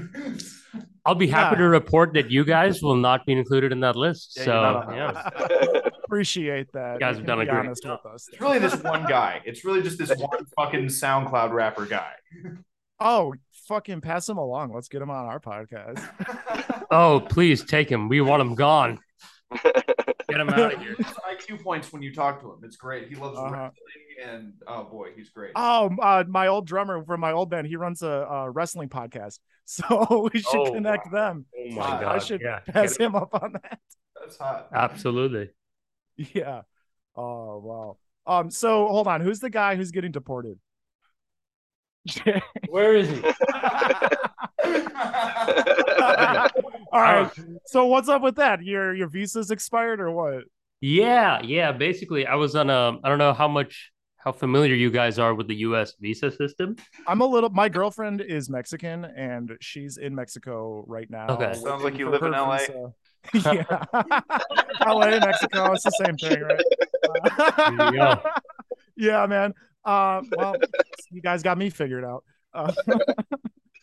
I'll 1.05 1.15
be 1.15 1.27
happy 1.27 1.57
Yeah. 1.57 1.65
to 1.65 1.69
report 1.69 2.15
that 2.15 2.31
you 2.31 2.43
guys 2.47 2.81
will 2.81 2.97
not 2.97 3.27
be 3.27 3.33
included 3.35 3.71
in 3.73 3.81
that 3.81 3.97
list. 3.97 4.33
Yeah, 4.39 4.45
so 4.47 4.95
yeah, 4.95 5.91
appreciate 6.13 6.71
that 6.73 6.95
You 6.95 7.01
guys 7.01 7.17
have 7.17 7.25
done 7.27 7.41
a 7.41 7.45
be 7.45 7.51
great 7.51 7.59
honest 7.61 7.83
job. 7.83 8.01
with 8.05 8.13
us 8.15 8.29
It's 8.31 8.41
really 8.41 8.59
this 8.59 8.77
one 8.83 9.05
guy. 9.07 9.41
It's 9.47 9.65
really 9.65 9.81
just 9.83 9.97
this 9.99 10.11
one 10.17 10.45
fucking 10.57 10.87
SoundCloud 10.87 11.53
rapper 11.53 11.87
guy. 11.87 12.13
oh 13.01 13.33
fucking 13.67 14.01
pass 14.03 14.29
him 14.29 14.37
along 14.37 14.75
let's 14.75 14.89
get 14.89 15.01
him 15.01 15.09
on 15.11 15.25
our 15.25 15.41
podcast 15.41 16.05
oh 16.91 17.21
please 17.31 17.65
take 17.65 17.91
him. 17.91 18.09
We 18.11 18.21
want 18.21 18.43
him 18.43 18.55
gone. 18.55 18.99
Get 20.31 20.41
him 20.41 20.49
out 20.49 20.73
of 20.75 20.81
here. 20.81 20.95
IQ 20.97 21.63
points 21.63 21.93
when 21.93 22.01
you 22.01 22.15
talk 22.15 22.41
to 22.41 22.47
him. 22.53 22.61
It's 22.63 22.77
great. 22.77 23.09
He 23.09 23.17
loves 23.17 23.37
Uh-huh. 23.39 23.51
wrestling, 23.51 23.73
and 24.27 24.53
oh 24.67 24.85
boy, 24.85 25.09
he's 25.15 25.29
great. 25.29 25.51
Oh, 25.55 25.91
uh, 26.01 26.25
my 26.27 26.47
old 26.47 26.67
drummer 26.67 27.05
from 27.05 27.21
my 27.21 27.33
old 27.33 27.51
band, 27.51 27.67
he 27.67 27.77
runs 27.77 28.01
a, 28.03 28.09
a 28.09 28.51
wrestling 28.51 28.89
podcast. 28.89 29.39
So 29.65 30.29
we 30.33 30.41
should 30.41 30.57
Oh, 30.69 30.73
connect 30.73 31.13
them. 31.13 31.45
Oh 31.57 31.71
my 31.75 31.83
god, 32.01 32.05
I 32.05 32.19
should 32.19 32.41
yeah, 32.41 32.61
Pass 32.61 32.97
him 32.97 33.15
up 33.15 33.29
on 33.35 33.53
that. 33.53 33.79
That's 34.19 34.37
hot. 34.39 34.69
absolutely. 34.75 35.51
Yeah. 36.17 36.63
Oh 37.17 37.59
wow. 37.59 37.97
Um. 38.27 38.51
So 38.51 38.87
hold 38.89 39.07
on. 39.07 39.21
Who's 39.21 39.41
the 39.41 39.51
guy 39.51 39.77
who's 39.77 39.91
getting 39.91 40.13
deported? 40.13 40.59
Where 42.69 42.97
is 42.97 43.09
he? 43.09 43.23
All 46.93 47.01
right. 47.01 47.31
So 47.67 47.87
what's 47.87 48.09
up 48.09 48.23
with 48.23 48.37
that? 48.37 48.63
Your 48.63 48.95
your 48.95 49.09
visa's 49.09 49.51
expired 49.51 50.01
or 50.01 50.11
what? 50.11 50.45
Yeah, 50.81 51.41
yeah. 51.43 51.73
Basically, 51.73 52.27
I 52.27 52.35
was 52.35 52.57
on 52.57 52.71
a. 52.71 52.99
I 53.03 53.09
don't 53.09 53.19
know 53.19 53.33
how 53.33 53.49
much 53.49 53.92
how 54.23 54.31
familiar 54.31 54.75
you 54.75 54.91
guys 54.91 55.19
are 55.19 55.35
with 55.35 55.49
the 55.49 55.57
U.S. 55.57 55.95
visa 56.01 56.31
system. 56.31 56.77
I'm 57.09 57.21
a 57.23 57.27
little. 57.27 57.51
My 57.51 57.69
girlfriend 57.69 58.21
is 58.21 58.49
Mexican 58.49 59.05
and 59.05 59.57
she's 59.61 59.97
in 59.97 60.15
Mexico 60.15 60.85
right 60.87 61.11
now. 61.11 61.27
Okay. 61.31 61.55
Sounds 61.55 61.83
like 61.83 61.99
you 61.99 62.09
live 62.09 62.23
in 62.23 62.33
her 62.33 62.41
LA. 62.41 62.59
visa. 62.59 62.95
yeah. 63.69 63.85
LA, 64.87 65.19
Mexico, 65.19 65.73
it's 65.73 65.83
the 65.83 65.91
same 65.91 66.17
thing, 66.17 66.41
right? 66.41 66.63
There 67.77 67.93
you 67.93 67.99
go. 67.99 68.23
yeah, 68.97 69.27
man. 69.27 69.55
Uh, 69.85 70.23
well, 70.37 70.55
you 71.11 71.21
guys 71.21 71.43
got 71.43 71.59
me 71.59 71.69
figured 71.69 72.05
out. 72.05 72.23
Uh, 72.55 72.73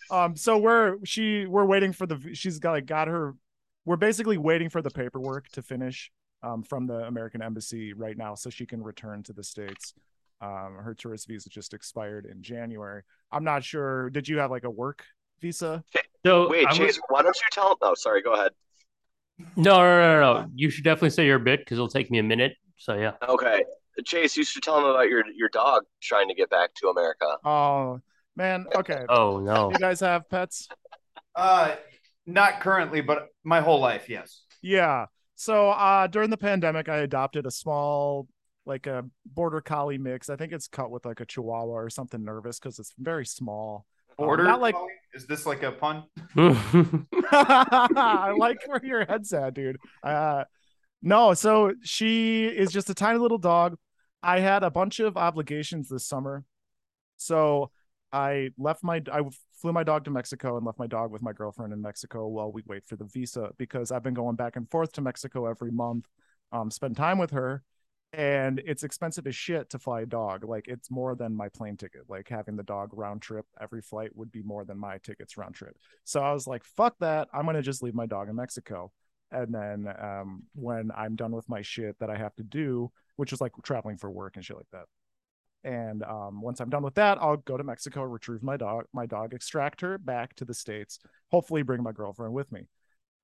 um, 0.09 0.37
so 0.37 0.57
we're 0.57 0.97
she 1.03 1.47
we're 1.47 1.65
waiting 1.65 1.91
for 1.91 2.05
the 2.05 2.33
she's 2.33 2.59
got 2.59 2.71
like 2.71 2.85
got 2.85 3.09
her. 3.09 3.35
We're 3.83 3.97
basically 3.97 4.37
waiting 4.37 4.69
for 4.69 4.81
the 4.81 4.89
paperwork 4.89 5.49
to 5.49 5.61
finish 5.61 6.11
um, 6.43 6.63
from 6.63 6.87
the 6.87 7.05
American 7.05 7.41
embassy 7.41 7.91
right 7.91 8.17
now, 8.17 8.35
so 8.35 8.49
she 8.49 8.65
can 8.65 8.81
return 8.81 9.23
to 9.23 9.33
the 9.33 9.43
states. 9.43 9.93
Um, 10.41 10.77
her 10.81 10.95
tourist 10.97 11.27
visa 11.27 11.49
just 11.49 11.73
expired 11.73 12.25
in 12.25 12.41
January. 12.41 13.03
I'm 13.31 13.43
not 13.43 13.63
sure. 13.63 14.09
Did 14.09 14.27
you 14.27 14.37
have 14.37 14.51
like 14.51 14.63
a 14.63 14.69
work 14.69 15.03
visa? 15.41 15.83
So 16.25 16.49
Wait, 16.49 16.65
I'm- 16.67 16.75
Chase, 16.75 16.99
why 17.09 17.21
don't 17.21 17.35
you 17.35 17.47
tell? 17.51 17.77
Oh, 17.81 17.93
sorry. 17.95 18.21
Go 18.21 18.33
ahead. 18.33 18.51
No, 19.55 19.77
no, 19.77 19.99
no, 19.99 20.19
no, 20.19 20.41
no. 20.41 20.47
You 20.55 20.69
should 20.69 20.83
definitely 20.83 21.11
say 21.11 21.25
your 21.25 21.39
bit 21.39 21.59
because 21.61 21.77
it'll 21.77 21.87
take 21.87 22.11
me 22.11 22.19
a 22.19 22.23
minute. 22.23 22.53
So 22.77 22.95
yeah. 22.95 23.13
Okay. 23.27 23.63
Chase, 24.05 24.37
you 24.37 24.43
should 24.43 24.63
tell 24.63 24.77
him 24.77 24.85
about 24.85 25.09
your 25.09 25.23
your 25.35 25.49
dog 25.49 25.83
trying 26.01 26.29
to 26.29 26.33
get 26.33 26.49
back 26.49 26.73
to 26.75 26.87
America. 26.87 27.37
Oh 27.43 27.99
man, 28.35 28.65
okay. 28.75 29.01
Oh 29.09 29.39
no. 29.39 29.71
You 29.71 29.77
guys 29.77 29.99
have 29.99 30.29
pets? 30.29 30.67
Uh, 31.35 31.75
not 32.25 32.61
currently, 32.61 33.01
but 33.01 33.27
my 33.43 33.59
whole 33.61 33.79
life, 33.79 34.09
yes. 34.09 34.43
Yeah. 34.61 35.07
So 35.35 35.69
uh 35.69 36.07
during 36.07 36.29
the 36.29 36.37
pandemic 36.37 36.87
I 36.89 36.97
adopted 36.97 37.45
a 37.45 37.51
small 37.51 38.27
like 38.69 38.87
a 38.87 39.03
border 39.25 39.59
collie 39.59 39.97
mix. 39.97 40.29
I 40.29 40.37
think 40.37 40.53
it's 40.53 40.67
cut 40.67 40.91
with 40.91 41.05
like 41.05 41.19
a 41.19 41.25
chihuahua 41.25 41.73
or 41.73 41.89
something 41.89 42.23
nervous 42.23 42.59
because 42.59 42.79
it's 42.79 42.93
very 42.97 43.25
small. 43.25 43.85
Um, 44.17 44.25
Border 44.25 44.43
not 44.43 44.61
like 44.61 44.75
collie? 44.75 44.93
is 45.13 45.25
this 45.27 45.45
like 45.45 45.63
a 45.63 45.71
pun? 45.73 46.03
I 46.37 48.33
like 48.37 48.59
where 48.67 48.85
your 48.85 49.05
head's 49.05 49.33
at, 49.33 49.53
dude. 49.53 49.77
Uh 50.03 50.45
no, 51.01 51.33
so 51.33 51.73
she 51.81 52.45
is 52.47 52.71
just 52.71 52.89
a 52.89 52.93
tiny 52.93 53.19
little 53.19 53.37
dog. 53.37 53.77
I 54.21 54.39
had 54.39 54.63
a 54.63 54.69
bunch 54.69 54.99
of 54.99 55.17
obligations 55.17 55.89
this 55.89 56.05
summer. 56.05 56.43
So 57.17 57.71
I 58.11 58.49
left 58.57 58.83
my 58.83 59.01
I 59.11 59.21
flew 59.61 59.73
my 59.73 59.83
dog 59.83 60.05
to 60.05 60.11
Mexico 60.11 60.57
and 60.57 60.65
left 60.65 60.79
my 60.79 60.87
dog 60.87 61.11
with 61.11 61.21
my 61.21 61.33
girlfriend 61.33 61.73
in 61.73 61.81
Mexico 61.81 62.27
while 62.27 62.51
we 62.51 62.63
wait 62.65 62.83
for 62.85 62.95
the 62.95 63.05
visa 63.05 63.49
because 63.57 63.91
I've 63.91 64.03
been 64.03 64.13
going 64.13 64.35
back 64.35 64.55
and 64.55 64.69
forth 64.69 64.91
to 64.93 65.01
Mexico 65.01 65.45
every 65.45 65.71
month, 65.71 66.05
um, 66.51 66.71
spend 66.71 66.97
time 66.97 67.17
with 67.17 67.31
her. 67.31 67.63
And 68.11 68.59
it's 68.65 68.83
expensive 68.83 69.27
as 69.27 69.35
shit 69.35 69.69
to 69.69 69.79
fly 69.79 70.01
a 70.01 70.05
dog. 70.05 70.43
Like 70.43 70.67
it's 70.67 70.89
more 70.89 71.15
than 71.15 71.35
my 71.35 71.49
plane 71.49 71.77
ticket. 71.77 72.01
Like 72.09 72.27
having 72.27 72.55
the 72.55 72.63
dog 72.63 72.89
round 72.93 73.21
trip 73.21 73.45
every 73.61 73.81
flight 73.81 74.15
would 74.15 74.31
be 74.31 74.41
more 74.41 74.65
than 74.65 74.79
my 74.79 74.97
tickets 74.97 75.37
round 75.37 75.53
trip. 75.53 75.77
So 76.05 76.21
I 76.21 76.33
was 76.33 76.47
like, 76.47 76.63
fuck 76.63 76.95
that. 76.99 77.27
I'm 77.31 77.45
gonna 77.45 77.61
just 77.61 77.83
leave 77.83 77.93
my 77.93 78.07
dog 78.07 78.27
in 78.29 78.35
Mexico. 78.35 78.91
And 79.31 79.53
then 79.53 79.93
um, 79.99 80.43
when 80.55 80.89
I'm 80.95 81.15
done 81.15 81.33
with 81.33 81.47
my 81.47 81.61
shit 81.61 81.99
that 81.99 82.09
I 82.09 82.17
have 82.17 82.35
to 82.37 82.43
do, 82.43 82.91
which 83.17 83.31
is 83.31 83.41
like 83.41 83.51
traveling 83.63 83.97
for 83.97 84.09
work 84.09 84.35
and 84.35 84.43
shit 84.43 84.57
like 84.57 84.65
that, 84.71 84.85
and 85.63 86.03
um, 86.03 86.41
once 86.41 86.61
I'm 86.61 86.69
done 86.69 86.83
with 86.83 86.95
that, 86.95 87.17
I'll 87.21 87.37
go 87.37 87.57
to 87.57 87.63
Mexico, 87.63 88.03
retrieve 88.03 88.43
my 88.43 88.57
dog, 88.57 88.85
my 88.93 89.05
dog, 89.05 89.33
extract 89.33 89.81
her 89.81 89.97
back 89.97 90.35
to 90.35 90.45
the 90.45 90.53
states. 90.53 90.99
Hopefully, 91.31 91.63
bring 91.63 91.83
my 91.83 91.91
girlfriend 91.91 92.33
with 92.33 92.51
me. 92.51 92.67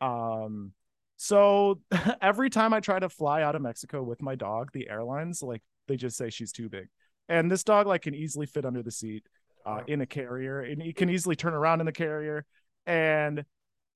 Um, 0.01 0.73
so 1.17 1.79
every 2.21 2.49
time 2.49 2.73
I 2.73 2.79
try 2.79 2.99
to 2.99 3.09
fly 3.09 3.41
out 3.41 3.55
of 3.55 3.61
Mexico 3.61 4.03
with 4.03 4.21
my 4.21 4.35
dog, 4.35 4.71
the 4.73 4.89
airlines 4.89 5.41
like 5.41 5.61
they 5.87 5.95
just 5.95 6.17
say 6.17 6.29
she's 6.29 6.51
too 6.51 6.69
big, 6.69 6.87
and 7.29 7.51
this 7.51 7.63
dog 7.63 7.87
like 7.87 8.03
can 8.03 8.15
easily 8.15 8.45
fit 8.45 8.65
under 8.65 8.83
the 8.83 8.91
seat 8.91 9.23
uh, 9.65 9.81
in 9.87 10.01
a 10.01 10.05
carrier, 10.05 10.61
and 10.61 10.81
he 10.81 10.93
can 10.93 11.09
easily 11.09 11.35
turn 11.35 11.53
around 11.53 11.79
in 11.79 11.85
the 11.85 11.91
carrier. 11.91 12.45
And 12.85 13.43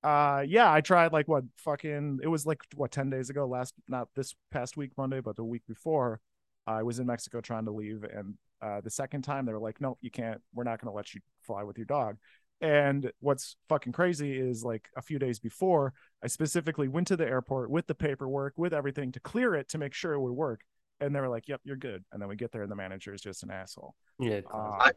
uh, 0.03 0.43
yeah, 0.47 0.71
I 0.71 0.81
tried 0.81 1.11
like 1.11 1.27
what 1.27 1.43
fucking 1.57 2.19
it 2.23 2.27
was 2.27 2.45
like 2.45 2.61
what 2.75 2.91
ten 2.91 3.09
days 3.09 3.29
ago, 3.29 3.45
last 3.45 3.73
not 3.87 4.07
this 4.15 4.33
past 4.51 4.77
week 4.77 4.91
Monday, 4.97 5.19
but 5.21 5.35
the 5.35 5.43
week 5.43 5.63
before. 5.67 6.19
I 6.67 6.83
was 6.83 6.99
in 6.99 7.07
Mexico 7.07 7.41
trying 7.41 7.65
to 7.65 7.71
leave, 7.71 8.03
and 8.03 8.35
uh, 8.61 8.81
the 8.81 8.91
second 8.91 9.23
time 9.23 9.45
they 9.45 9.53
were 9.53 9.59
like, 9.59 9.81
"No, 9.81 9.97
you 10.01 10.11
can't. 10.11 10.39
We're 10.53 10.65
not 10.65 10.79
going 10.79 10.91
to 10.91 10.95
let 10.95 11.15
you 11.15 11.21
fly 11.41 11.63
with 11.63 11.77
your 11.77 11.85
dog." 11.85 12.17
And 12.61 13.11
what's 13.19 13.55
fucking 13.69 13.93
crazy 13.93 14.37
is 14.37 14.63
like 14.63 14.89
a 14.97 15.01
few 15.01 15.17
days 15.19 15.39
before, 15.39 15.93
I 16.23 16.27
specifically 16.27 16.87
went 16.89 17.07
to 17.07 17.15
the 17.17 17.25
airport 17.27 17.69
with 17.69 17.87
the 17.87 17.95
paperwork, 17.95 18.53
with 18.57 18.73
everything 18.73 19.11
to 19.13 19.19
clear 19.19 19.55
it 19.55 19.69
to 19.69 19.77
make 19.77 19.93
sure 19.93 20.13
it 20.13 20.19
would 20.19 20.33
work. 20.33 20.61
And 20.99 21.15
they 21.15 21.21
were 21.21 21.29
like, 21.29 21.47
"Yep, 21.47 21.61
you're 21.63 21.77
good." 21.77 22.03
And 22.11 22.21
then 22.21 22.27
we 22.27 22.35
get 22.35 22.51
there, 22.51 22.61
and 22.63 22.69
the 22.71 22.75
manager 22.75 23.13
is 23.13 23.21
just 23.21 23.43
an 23.43 23.51
asshole. 23.51 23.95
yeah. 24.19 24.41
Uh, 24.53 24.91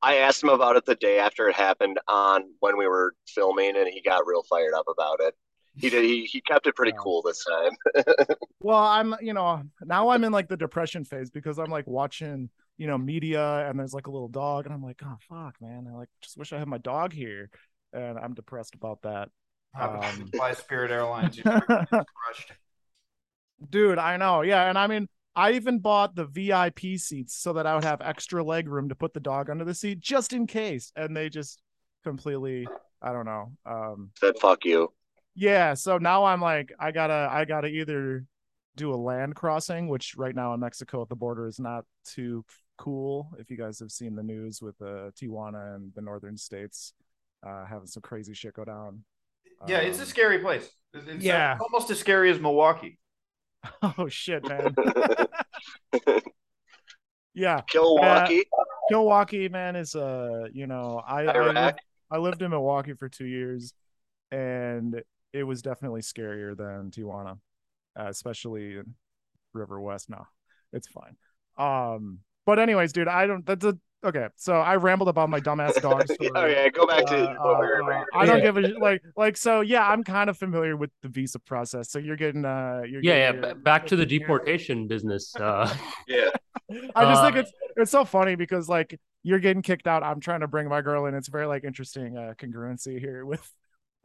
I 0.00 0.18
asked 0.18 0.40
him 0.44 0.50
about 0.50 0.76
it 0.76 0.84
the 0.84 0.94
day 0.94 1.18
after 1.18 1.48
it 1.48 1.56
happened 1.56 1.98
on 2.06 2.44
when 2.60 2.78
we 2.78 2.86
were 2.86 3.14
filming, 3.26 3.76
and 3.76 3.88
he 3.88 4.00
got 4.00 4.24
real 4.24 4.44
fired 4.44 4.72
up 4.74 4.86
about 4.88 5.18
it. 5.20 5.34
He 5.76 5.90
did. 5.90 6.04
He, 6.04 6.24
he 6.24 6.40
kept 6.40 6.68
it 6.68 6.76
pretty 6.76 6.92
Yeah. 6.92 7.00
cool 7.02 7.22
this 7.22 7.44
time. 7.44 7.72
well, 8.60 8.78
I'm, 8.78 9.16
you 9.20 9.32
know, 9.34 9.62
now 9.84 10.10
I'm 10.10 10.22
in 10.22 10.32
like 10.32 10.48
the 10.48 10.56
depression 10.56 11.04
phase 11.04 11.30
because 11.30 11.58
I'm 11.58 11.70
like 11.70 11.86
watching, 11.88 12.50
you 12.78 12.86
know, 12.86 12.96
media, 12.96 13.68
and 13.68 13.78
there's 13.78 13.92
like 13.94 14.06
a 14.06 14.10
little 14.10 14.28
dog, 14.28 14.64
and 14.64 14.74
I'm 14.74 14.82
like, 14.82 15.00
oh 15.04 15.16
fuck, 15.28 15.56
man, 15.60 15.86
I 15.92 15.96
like 15.96 16.08
just 16.22 16.38
wish 16.38 16.52
I 16.52 16.58
had 16.58 16.68
my 16.68 16.78
dog 16.78 17.12
here, 17.12 17.50
and 17.92 18.18
I'm 18.18 18.34
depressed 18.34 18.74
about 18.74 19.02
that. 19.02 19.28
Happens 19.74 20.20
Um, 20.20 20.30
to 20.32 20.54
Spirit 20.54 20.90
Airlines. 20.90 21.38
Crushed. 21.44 22.52
Dude, 23.70 23.98
I 23.98 24.16
know. 24.16 24.42
Yeah. 24.42 24.68
And 24.68 24.78
I 24.78 24.86
mean, 24.86 25.08
I 25.34 25.52
even 25.52 25.78
bought 25.80 26.14
the 26.14 26.24
VIP 26.24 26.96
seats 26.96 27.34
so 27.34 27.52
that 27.54 27.66
I 27.66 27.74
would 27.74 27.84
have 27.84 28.00
extra 28.00 28.42
leg 28.42 28.68
room 28.68 28.88
to 28.88 28.94
put 28.94 29.12
the 29.14 29.20
dog 29.20 29.50
under 29.50 29.64
the 29.64 29.74
seat 29.74 30.00
just 30.00 30.32
in 30.32 30.46
case. 30.46 30.92
And 30.96 31.16
they 31.16 31.28
just 31.28 31.60
completely, 32.04 32.66
I 33.02 33.12
don't 33.12 33.26
know. 33.26 33.52
Um, 33.66 34.10
Said 34.20 34.38
fuck 34.40 34.64
you. 34.64 34.92
yeah. 35.34 35.74
So 35.74 35.98
now 35.98 36.24
I'm 36.24 36.40
like, 36.40 36.72
I 36.78 36.92
gotta, 36.92 37.28
I 37.30 37.44
gotta 37.44 37.68
either 37.68 38.24
do 38.76 38.94
a 38.94 38.96
land 38.96 39.34
crossing, 39.34 39.88
which 39.88 40.14
right 40.16 40.34
now 40.34 40.54
in 40.54 40.60
Mexico 40.60 41.02
at 41.02 41.08
the 41.08 41.16
border 41.16 41.46
is 41.48 41.58
not 41.58 41.84
too 42.04 42.44
cool. 42.78 43.30
If 43.38 43.50
you 43.50 43.56
guys 43.56 43.78
have 43.80 43.90
seen 43.90 44.14
the 44.14 44.22
news 44.22 44.62
with 44.62 44.80
uh, 44.80 45.10
Tijuana 45.20 45.74
and 45.76 45.92
the 45.94 46.00
northern 46.00 46.36
states 46.36 46.94
uh, 47.46 47.64
having 47.66 47.86
some 47.86 48.00
crazy 48.02 48.34
shit 48.34 48.54
go 48.54 48.64
down. 48.64 49.04
Yeah, 49.66 49.78
it's 49.78 49.98
a 49.98 50.02
Um, 50.02 50.08
scary 50.08 50.38
place. 50.38 50.68
It's, 50.94 51.06
it's 51.06 51.24
Yeah. 51.24 51.54
it's 51.54 51.62
almost 51.62 51.90
as 51.90 51.98
scary 51.98 52.30
as 52.30 52.38
Milwaukee. 52.40 52.98
oh 53.82 54.08
shit, 54.08 54.46
man. 54.48 54.74
yeah. 57.34 57.60
Milwaukee, 57.74 58.44
Milwaukee, 58.90 59.48
man, 59.48 59.76
is 59.76 59.94
uh, 59.94 60.46
you 60.52 60.66
know, 60.66 61.02
I 61.06 61.22
I 61.24 61.34
Iraq. 61.34 61.54
lived, 61.54 61.78
I 62.10 62.18
lived 62.18 62.42
in 62.42 62.50
Milwaukee 62.50 62.94
for 62.94 63.08
two 63.08 63.26
years, 63.26 63.72
and 64.30 65.02
it 65.32 65.42
was 65.44 65.62
definitely 65.62 66.00
scarier 66.02 66.56
than 66.56 66.90
Tijuana, 66.90 67.38
uh, 67.98 68.06
especially 68.08 68.78
Riverwest. 69.54 70.08
No, 70.08 70.26
it's 70.72 70.88
fine. 70.88 71.16
Um, 71.58 72.20
but 72.48 72.58
anyways, 72.58 72.90
dude, 72.94 73.08
I 73.08 73.26
don't. 73.26 73.44
That's 73.44 73.64
a 73.66 73.76
okay. 74.02 74.28
So 74.36 74.54
I 74.54 74.76
rambled 74.76 75.10
about 75.10 75.28
my 75.28 75.38
dumbass 75.40 75.74
dog 75.86 76.08
story. 76.10 76.30
oh 76.34 76.46
yeah, 76.46 76.68
go 76.70 76.86
back 76.86 77.04
to 77.12 77.18
Uh, 77.30 77.34
what 77.44 77.60
we 77.60 77.66
were- 77.66 77.92
uh, 77.92 78.00
uh, 78.00 78.04
I 78.14 78.24
don't 78.24 78.40
give 78.40 78.56
a 78.56 78.62
like 78.88 79.02
like 79.16 79.36
so 79.36 79.60
yeah 79.60 79.84
I'm 79.92 80.02
kind 80.02 80.30
of 80.30 80.38
familiar 80.38 80.74
with 80.82 80.90
the 81.02 81.08
visa 81.08 81.38
process 81.40 81.90
so 81.92 81.98
you're 81.98 82.16
getting 82.24 82.44
uh 82.46 82.80
you're 82.90 83.02
Yeah, 83.02 83.16
yeah. 83.16 83.32
getting 83.32 83.40
ba- 83.42 83.54
back 83.70 83.86
to 83.88 83.96
the 83.96 84.06
deportation 84.06 84.88
business. 84.88 85.34
Uh, 85.36 85.68
yeah. 86.08 86.30
I 86.96 87.02
just 87.10 87.22
think 87.24 87.36
Uh, 87.36 87.40
it's 87.40 87.52
it's 87.76 87.90
so 87.90 88.04
funny 88.06 88.34
because 88.44 88.66
like 88.78 88.98
you're 89.24 89.40
getting 89.46 89.62
kicked 89.62 89.86
out. 89.92 90.02
I'm 90.02 90.20
trying 90.20 90.40
to 90.40 90.48
bring 90.54 90.68
my 90.68 90.80
girl 90.88 91.04
in. 91.06 91.12
It's 91.14 91.28
very 91.28 91.46
like 91.54 91.64
interesting 91.64 92.16
uh, 92.16 92.32
congruency 92.40 92.98
here 93.06 93.26
with. 93.30 93.44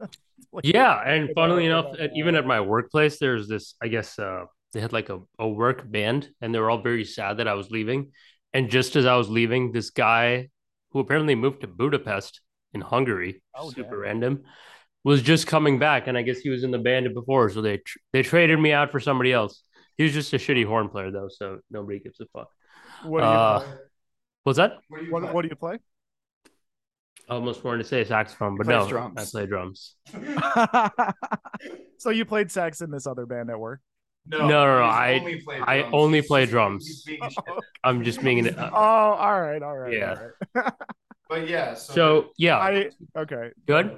like, 0.52 0.64
yeah, 0.64 0.92
and 1.12 1.30
funnily 1.34 1.64
our- 1.70 1.70
enough, 1.78 1.92
with 1.92 2.00
at, 2.00 2.10
even 2.20 2.34
at 2.34 2.44
my 2.54 2.60
workplace, 2.60 3.14
there's 3.18 3.46
this. 3.48 3.74
I 3.80 3.88
guess 3.88 4.18
uh, 4.18 4.44
they 4.72 4.80
had 4.80 4.92
like 4.92 5.08
a, 5.08 5.20
a 5.38 5.48
work 5.48 5.88
band, 5.88 6.28
and 6.40 6.52
they 6.52 6.58
were 6.58 6.68
all 6.70 6.82
very 6.82 7.04
sad 7.04 7.36
that 7.38 7.46
I 7.48 7.54
was 7.54 7.70
leaving. 7.70 8.10
And 8.54 8.70
just 8.70 8.94
as 8.96 9.04
I 9.04 9.16
was 9.16 9.28
leaving, 9.28 9.72
this 9.72 9.90
guy 9.90 10.48
who 10.92 11.00
apparently 11.00 11.34
moved 11.34 11.60
to 11.62 11.66
Budapest 11.66 12.40
in 12.72 12.80
Hungary, 12.80 13.42
Oh, 13.54 13.68
super 13.70 13.90
damn. 13.90 13.98
random, 14.00 14.42
was 15.02 15.20
just 15.22 15.46
coming 15.46 15.78
back, 15.78 16.06
and 16.06 16.16
I 16.16 16.22
guess 16.22 16.38
he 16.38 16.48
was 16.48 16.64
in 16.64 16.70
the 16.70 16.78
band 16.78 17.12
before, 17.12 17.50
so 17.50 17.60
they 17.60 17.78
tr- 17.78 17.98
they 18.12 18.22
traded 18.22 18.58
me 18.58 18.72
out 18.72 18.90
for 18.90 19.00
somebody 19.00 19.32
else. 19.32 19.62
He 19.98 20.04
was 20.04 20.12
just 20.12 20.32
a 20.32 20.36
shitty 20.38 20.64
horn 20.64 20.88
player 20.88 21.10
though, 21.10 21.28
so 21.28 21.58
nobody 21.70 21.98
gives 21.98 22.20
a 22.20 22.26
fuck. 22.26 22.48
What 23.04 23.20
do 23.20 23.26
you 23.26 23.32
uh, 23.32 23.58
play? 23.60 23.68
What's 24.44 24.56
that? 24.56 24.78
What 24.88 24.98
do 25.00 25.04
you 25.04 25.12
What, 25.12 25.22
play? 25.24 25.32
what 25.32 25.42
do 25.42 25.48
you 25.48 25.56
play? 25.56 25.78
I 27.28 27.34
almost 27.34 27.64
wanted 27.64 27.78
to 27.78 27.84
say 27.84 28.04
saxophone, 28.04 28.56
but 28.56 28.66
no, 28.66 28.88
drums. 28.88 29.18
I 29.18 29.24
play 29.24 29.46
drums. 29.46 29.96
so 31.98 32.10
you 32.10 32.24
played 32.24 32.50
sax 32.50 32.80
in 32.80 32.90
this 32.90 33.06
other 33.06 33.26
band 33.26 33.50
at 33.50 33.58
work. 33.58 33.80
No, 34.26 34.38
No, 34.38 34.48
no, 34.48 34.78
no, 34.78 34.84
he's 34.84 34.92
I- 34.94 35.18
only 35.20 35.36
played 35.42 35.62
I 35.66 35.78
drums. 35.80 35.94
only 35.94 36.22
play 36.22 36.46
drums. 36.46 36.86
he's 36.86 37.02
being. 37.20 37.30
I'm 37.84 38.02
just 38.04 38.22
being 38.22 38.38
an, 38.46 38.54
Oh, 38.58 38.62
uh, 38.64 38.70
all 38.70 39.40
right, 39.40 39.62
all 39.62 39.76
right. 39.76 39.92
Yeah. 39.92 40.16
all 40.54 40.62
right. 40.64 40.72
But 41.28 41.48
yeah, 41.48 41.72
so, 41.74 41.94
so 41.94 42.26
yeah, 42.36 42.58
I 42.58 42.90
okay. 43.16 43.50
good. 43.66 43.90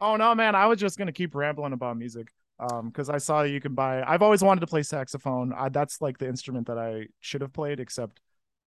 Oh 0.00 0.16
no, 0.16 0.34
man! 0.34 0.54
I 0.54 0.66
was 0.66 0.78
just 0.78 0.98
gonna 0.98 1.10
keep 1.12 1.34
rambling 1.34 1.72
about 1.72 1.96
music, 1.96 2.28
um, 2.60 2.88
because 2.88 3.08
I 3.08 3.16
saw 3.18 3.42
you 3.42 3.58
can 3.60 3.74
buy. 3.74 4.02
I've 4.02 4.20
always 4.22 4.42
wanted 4.42 4.60
to 4.60 4.66
play 4.66 4.82
saxophone. 4.82 5.52
I, 5.56 5.70
that's 5.70 6.00
like 6.02 6.18
the 6.18 6.28
instrument 6.28 6.66
that 6.66 6.78
I 6.78 7.06
should 7.20 7.40
have 7.40 7.52
played, 7.54 7.80
except 7.80 8.20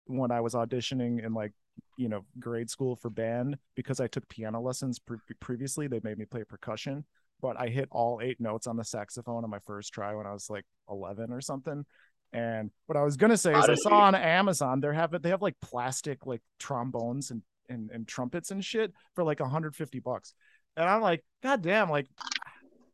when 0.05 0.31
I 0.31 0.41
was 0.41 0.53
auditioning 0.53 1.25
in 1.25 1.33
like 1.33 1.51
you 1.97 2.09
know 2.09 2.25
grade 2.39 2.69
school 2.69 2.95
for 2.95 3.09
band 3.09 3.57
because 3.75 3.99
I 3.99 4.07
took 4.07 4.29
piano 4.29 4.61
lessons 4.61 4.99
pre- 4.99 5.17
previously. 5.39 5.87
They 5.87 5.99
made 6.03 6.19
me 6.19 6.25
play 6.25 6.43
percussion, 6.43 7.05
but 7.43 7.59
I 7.59 7.67
hit 7.67 7.89
all 7.91 8.21
eight 8.23 8.39
notes 8.39 8.67
on 8.67 8.77
the 8.77 8.85
saxophone 8.85 9.43
on 9.43 9.49
my 9.49 9.59
first 9.59 9.93
try 9.93 10.15
when 10.15 10.25
I 10.25 10.31
was 10.31 10.49
like 10.49 10.63
eleven 10.89 11.31
or 11.31 11.41
something. 11.41 11.85
And 12.31 12.71
what 12.87 12.97
I 12.97 13.03
was 13.03 13.17
gonna 13.17 13.37
say 13.37 13.51
is, 13.53 13.69
I 13.69 13.75
saw 13.75 13.99
on 14.05 14.15
Amazon 14.15 14.79
they're 14.79 14.93
having 14.93 15.21
they 15.21 15.29
have 15.29 15.41
like 15.41 15.55
plastic 15.61 16.25
like 16.25 16.41
trombones 16.57 17.29
and 17.29 17.43
and, 17.69 17.91
and 17.91 18.07
trumpets 18.07 18.49
and 18.49 18.63
shit 18.63 18.93
for 19.13 19.23
like 19.23 19.39
150 19.39 19.99
bucks. 19.99 20.33
And 20.75 20.89
I'm 20.89 21.01
like, 21.01 21.23
God 21.43 21.61
damn, 21.61 21.89
like 21.89 22.07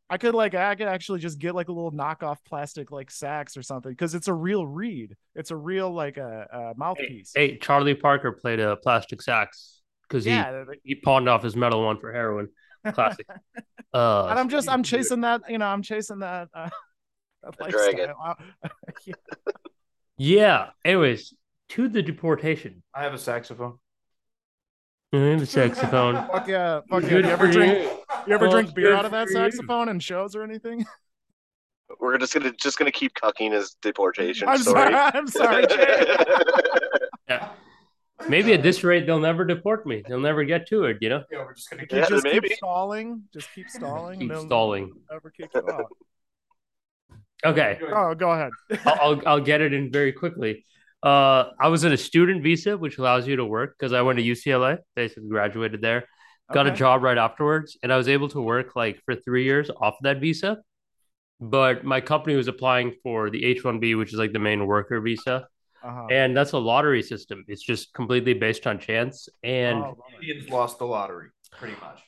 I 0.10 0.18
could 0.18 0.34
like 0.34 0.56
I 0.56 0.74
could 0.74 0.88
actually 0.88 1.20
just 1.20 1.38
get 1.38 1.54
like 1.54 1.70
a 1.70 1.72
little 1.72 1.92
knockoff 1.92 2.38
plastic 2.44 2.92
like 2.92 3.12
sax 3.12 3.56
or 3.56 3.62
something 3.62 3.92
because 3.92 4.16
it's 4.16 4.28
a 4.28 4.34
real 4.34 4.66
reed. 4.66 5.16
It's 5.36 5.52
a 5.52 5.56
real 5.56 5.92
like 5.92 6.18
a, 6.18 6.48
a 6.52 6.74
mouthpiece. 6.78 7.34
hey, 7.36 7.58
Charlie 7.58 7.94
Parker 7.94 8.32
played 8.32 8.60
a 8.60 8.76
plastic 8.78 9.22
sax 9.22 9.82
because 10.08 10.26
he 10.26 10.32
yeah, 10.32 10.64
like- 10.68 10.82
he 10.84 10.96
pawned 10.96 11.30
off 11.30 11.44
his 11.44 11.56
metal 11.56 11.86
one 11.86 12.00
for 12.00 12.12
heroin. 12.12 12.50
Classic. 12.94 13.26
Uh, 13.92 14.28
and 14.30 14.38
I'm 14.38 14.50
just 14.50 14.70
I'm 14.70 14.84
chasing 14.84 15.22
that, 15.22 15.42
you 15.50 15.58
know, 15.58 15.66
I'm 15.66 15.82
chasing 15.82 16.20
that 16.20 16.50
uh 16.54 16.70
that 17.44 17.58
The 17.58 17.70
dragon. 17.70 18.14
Yeah. 19.06 19.14
Yeah. 20.18 20.70
Anyways, 20.86 21.34
to 21.70 21.88
the 21.90 22.04
deportation. 22.04 22.84
I 22.94 23.02
have 23.02 23.16
a 23.16 23.18
saxophone. 23.18 23.80
I 25.12 25.18
have 25.18 25.42
a 25.42 25.46
saxophone. 25.48 26.14
Fuck 26.28 26.48
yeah, 26.48 26.82
fuck 26.88 27.02
yeah. 27.02 27.10
You 27.10 27.24
ever 27.24 27.52
drink? 27.52 27.74
you. 27.84 27.90
You 28.28 28.34
ever 28.36 28.46
Oh, 28.46 28.52
drink 28.52 28.76
beer 28.76 28.94
out 28.94 29.06
of 29.06 29.12
that 29.12 29.26
for 29.26 29.32
you. 29.32 29.38
saxophone 29.38 29.90
in 29.90 30.00
shows 30.00 30.36
or 30.36 30.44
anything? 30.44 30.86
We're 32.00 32.20
just 32.20 32.36
gonna 32.36 32.52
just 32.52 32.78
gonna 32.78 32.92
keep 32.92 33.16
cucking 33.16 33.54
his 33.54 33.76
deportation 33.82 34.48
I'm 34.48 34.60
story. 34.60 34.92
sorry. 34.92 35.12
I'm 35.16 35.28
sorry, 35.28 35.66
Yeah. 37.28 37.50
Maybe 38.28 38.54
at 38.54 38.62
this 38.64 38.84
rate 38.84 39.06
they'll 39.06 39.20
never 39.20 39.46
deport 39.46 39.86
me. 39.86 40.04
They'll 40.08 40.20
never 40.20 40.44
get 40.44 40.68
to 40.68 40.86
it, 40.86 40.98
you 41.02 41.10
know? 41.10 41.24
Yeah, 41.32 41.46
we're 41.46 41.54
just 41.54 41.70
gonna 41.70 41.84
You 41.90 41.98
Yeah, 41.98 42.06
just 42.08 42.24
maybe. 42.24 42.50
keep 42.50 42.58
stalling. 42.58 43.24
Just 43.34 43.54
keep 43.56 43.70
stalling. 43.70 44.20
Keep 44.20 44.32
and 44.32 44.42
stalling. 44.42 44.94
Never 45.12 45.30
kick 45.30 45.50
you 45.54 45.70
out. 45.70 45.86
Okay. 47.46 47.80
Oh, 47.94 48.14
go 48.16 48.32
ahead. 48.32 48.52
I'll, 48.86 49.00
I'll 49.02 49.28
I'll 49.28 49.40
get 49.42 49.62
it 49.62 49.74
in 49.74 49.92
very 49.92 50.12
quickly. 50.12 50.66
Uh, 51.02 51.52
I 51.60 51.70
was 51.70 51.86
in 51.86 51.94
a 51.94 51.98
student 51.98 52.44
visa, 52.44 52.78
which 52.78 52.98
allows 52.98 53.26
you 53.26 53.38
to 53.38 53.46
work 53.46 53.76
because 53.80 53.94
I 53.94 54.02
went 54.02 54.20
to 54.20 54.26
UCLA, 54.26 54.80
basically 54.96 55.30
graduated 55.30 55.82
there, 55.82 56.04
got 56.52 56.68
a 56.68 56.72
job 56.72 57.04
right 57.04 57.18
afterwards, 57.18 57.78
and 57.82 57.94
I 57.94 57.98
was 57.98 58.10
able 58.10 58.28
to 58.30 58.42
work 58.42 58.76
like 58.76 59.00
for 59.06 59.16
three 59.16 59.46
years 59.46 59.70
off 59.80 59.96
that 60.02 60.20
visa. 60.20 60.58
But 61.40 61.86
my 61.86 62.02
company 62.02 62.36
was 62.36 62.50
applying 62.50 62.96
for 63.02 63.30
the 63.30 63.46
H 63.46 63.64
one 63.64 63.80
B, 63.80 63.96
which 63.96 64.12
is 64.12 64.20
like 64.20 64.34
the 64.34 64.40
main 64.40 64.68
worker 64.68 65.00
visa, 65.00 65.48
Uh-huh. 65.84 66.08
and 66.12 66.36
that's 66.36 66.52
a 66.52 66.58
lottery 66.58 67.02
system. 67.02 67.46
It's 67.48 67.64
just 67.64 67.94
completely 67.94 68.34
based 68.34 68.68
on 68.68 68.80
chance, 68.80 69.30
and 69.44 69.78
Oh. 69.84 69.98
Indians 70.22 70.50
lost 70.50 70.80
the 70.80 70.86
lottery, 70.86 71.30
pretty 71.52 71.76
much. 71.80 72.00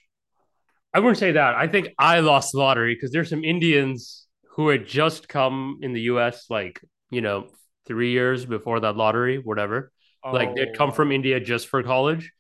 I 0.93 0.99
wouldn't 0.99 1.17
say 1.17 1.31
that. 1.33 1.55
I 1.55 1.67
think 1.67 1.89
I 1.97 2.19
lost 2.19 2.51
the 2.51 2.59
lottery 2.59 2.95
because 2.95 3.11
there's 3.11 3.29
some 3.29 3.43
Indians 3.45 4.27
who 4.55 4.67
had 4.69 4.85
just 4.85 5.29
come 5.29 5.79
in 5.81 5.93
the 5.93 6.01
U.S. 6.13 6.47
like 6.49 6.81
you 7.09 7.21
know 7.21 7.47
three 7.87 8.11
years 8.11 8.45
before 8.45 8.81
that 8.81 8.97
lottery, 8.97 9.37
whatever. 9.37 9.91
like 10.23 10.53
they'd 10.55 10.75
come 10.77 10.89
Oh, 10.89 10.93
from 10.93 11.11
India 11.11 11.39
just 11.39 11.67
for 11.67 11.81
college, 11.81 12.31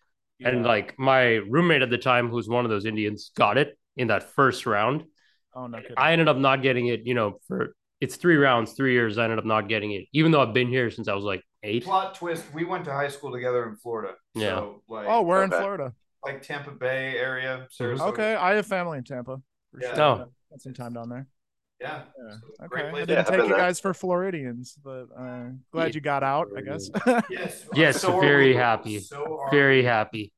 and 0.43 0.63
like 0.65 0.95
my 0.99 1.35
roommate 1.49 1.81
at 1.81 1.89
the 1.89 1.97
time, 1.97 2.29
who's 2.29 2.49
one 2.49 2.65
of 2.65 2.69
those 2.71 2.85
Indians, 2.85 3.31
got 3.35 3.57
it 3.57 3.77
in 3.95 4.07
that 4.07 4.23
first 4.35 4.65
round. 4.65 5.05
oh 5.55 5.67
no. 5.67 5.79
I 5.97 6.11
ended 6.11 6.27
up 6.27 6.37
not 6.37 6.61
getting 6.61 6.87
it. 6.87 7.01
You 7.05 7.13
know, 7.13 7.39
for 7.47 7.73
it's 8.01 8.15
three 8.17 8.35
rounds, 8.35 8.73
three 8.73 8.93
years. 8.93 9.17
I 9.17 9.23
ended 9.23 9.39
up 9.39 9.45
not 9.45 9.69
getting 9.69 9.91
it, 9.93 10.05
even 10.13 10.31
though 10.31 10.41
I've 10.41 10.53
been 10.53 10.67
here 10.67 10.89
since 10.91 11.07
I 11.07 11.13
was 11.13 11.23
like 11.23 11.43
eight. 11.63 11.83
Plot 11.85 12.15
twist: 12.15 12.43
We 12.53 12.65
went 12.65 12.83
to 12.85 12.91
high 12.91 13.07
school 13.07 13.31
together 13.31 13.67
in 13.69 13.75
Florida. 13.77 14.15
Yeah. 14.35 14.57
So, 14.59 14.81
like, 14.89 15.07
oh, 15.07 15.21
we're 15.21 15.43
in 15.43 15.49
Florida. 15.51 15.93
like 16.25 16.41
Tampa 16.41 16.71
Bay 16.71 17.17
area, 17.17 17.67
Sarasota. 17.79 18.09
Okay, 18.09 18.35
I 18.35 18.55
have 18.55 18.65
family 18.65 18.97
in 18.97 19.03
Tampa. 19.03 19.41
for 19.71 19.79
Yeah. 19.81 19.93
sure. 19.95 20.03
Oh. 20.03 20.31
Spent 20.47 20.61
some 20.63 20.73
time 20.73 20.93
down 20.93 21.07
there. 21.09 21.27
Yeah. 21.79 22.03
Yeah. 22.27 22.35
So, 22.59 22.67
great 22.67 22.85
Okay, 22.85 22.89
I 22.89 22.99
didn't 23.05 23.09
Yeah, 23.09 23.23
take 23.23 23.47
you 23.47 23.55
guys 23.55 23.79
for 23.79 23.93
Floridians, 23.93 24.77
but 24.83 25.05
uh, 25.17 25.45
glad 25.71 25.85
Yeah. 25.87 25.91
you 25.95 26.01
got 26.01 26.23
out. 26.23 26.49
I 26.57 26.61
guess. 26.61 26.89
Yes. 27.29 27.65
Yes, 27.73 28.01
So 28.01 28.19
very 28.19 28.49
we. 28.49 28.55
happy. 28.55 28.99
So 28.99 29.39
Very 29.51 29.77
we. 29.79 29.85
happy. 29.85 30.33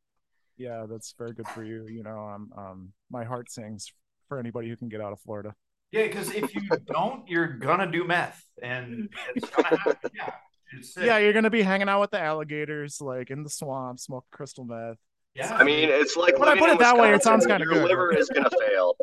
yeah, 0.57 0.85
that's 0.87 1.13
very 1.17 1.33
good 1.33 1.47
for 1.47 1.63
you. 1.63 1.87
You 1.87 2.03
know, 2.03 2.19
um, 2.19 2.51
um, 2.57 2.93
my 3.09 3.23
heart 3.25 3.49
sings 3.51 3.91
for 4.29 4.37
anybody 4.39 4.69
who 4.69 4.75
can 4.77 4.87
get 4.87 5.01
out 5.01 5.11
of 5.13 5.19
Florida. 5.21 5.53
Yeah, 5.93 6.07
because 6.07 6.33
if 6.33 6.55
you 6.55 6.61
don't, 6.91 7.27
you're 7.29 7.47
gonna 7.59 7.89
do 7.89 8.03
meth, 8.03 8.43
and 8.61 9.09
it's 9.35 9.47
gonna 9.49 9.67
happen. 9.77 9.95
Yeah. 10.15 10.31
It's. 10.75 10.97
Yeah, 10.97 11.19
you're 11.19 11.33
gonna 11.33 11.51
be 11.51 11.61
hanging 11.61 11.87
out 11.87 12.01
with 12.01 12.09
the 12.09 12.19
alligators, 12.19 12.99
like 12.99 13.29
in 13.29 13.43
the 13.43 13.49
swamp, 13.49 13.99
smoke 13.99 14.25
crystal 14.31 14.65
meth. 14.65 14.97
Yeah. 15.35 15.53
I 15.55 15.63
mean, 15.63 15.89
it's 15.89 16.17
like 16.17 16.39
When 16.39 16.49
I 16.49 16.57
put 16.57 16.71
it 16.71 16.79
that 16.79 16.97
way, 16.97 17.13
it 17.13 17.21
sounds 17.21 17.45
kinda 17.45 17.63
good. 17.65 17.75
your 17.75 17.87
liver 17.87 18.15
is 18.17 18.27
gonna 18.29 18.49
fail. 18.67 18.95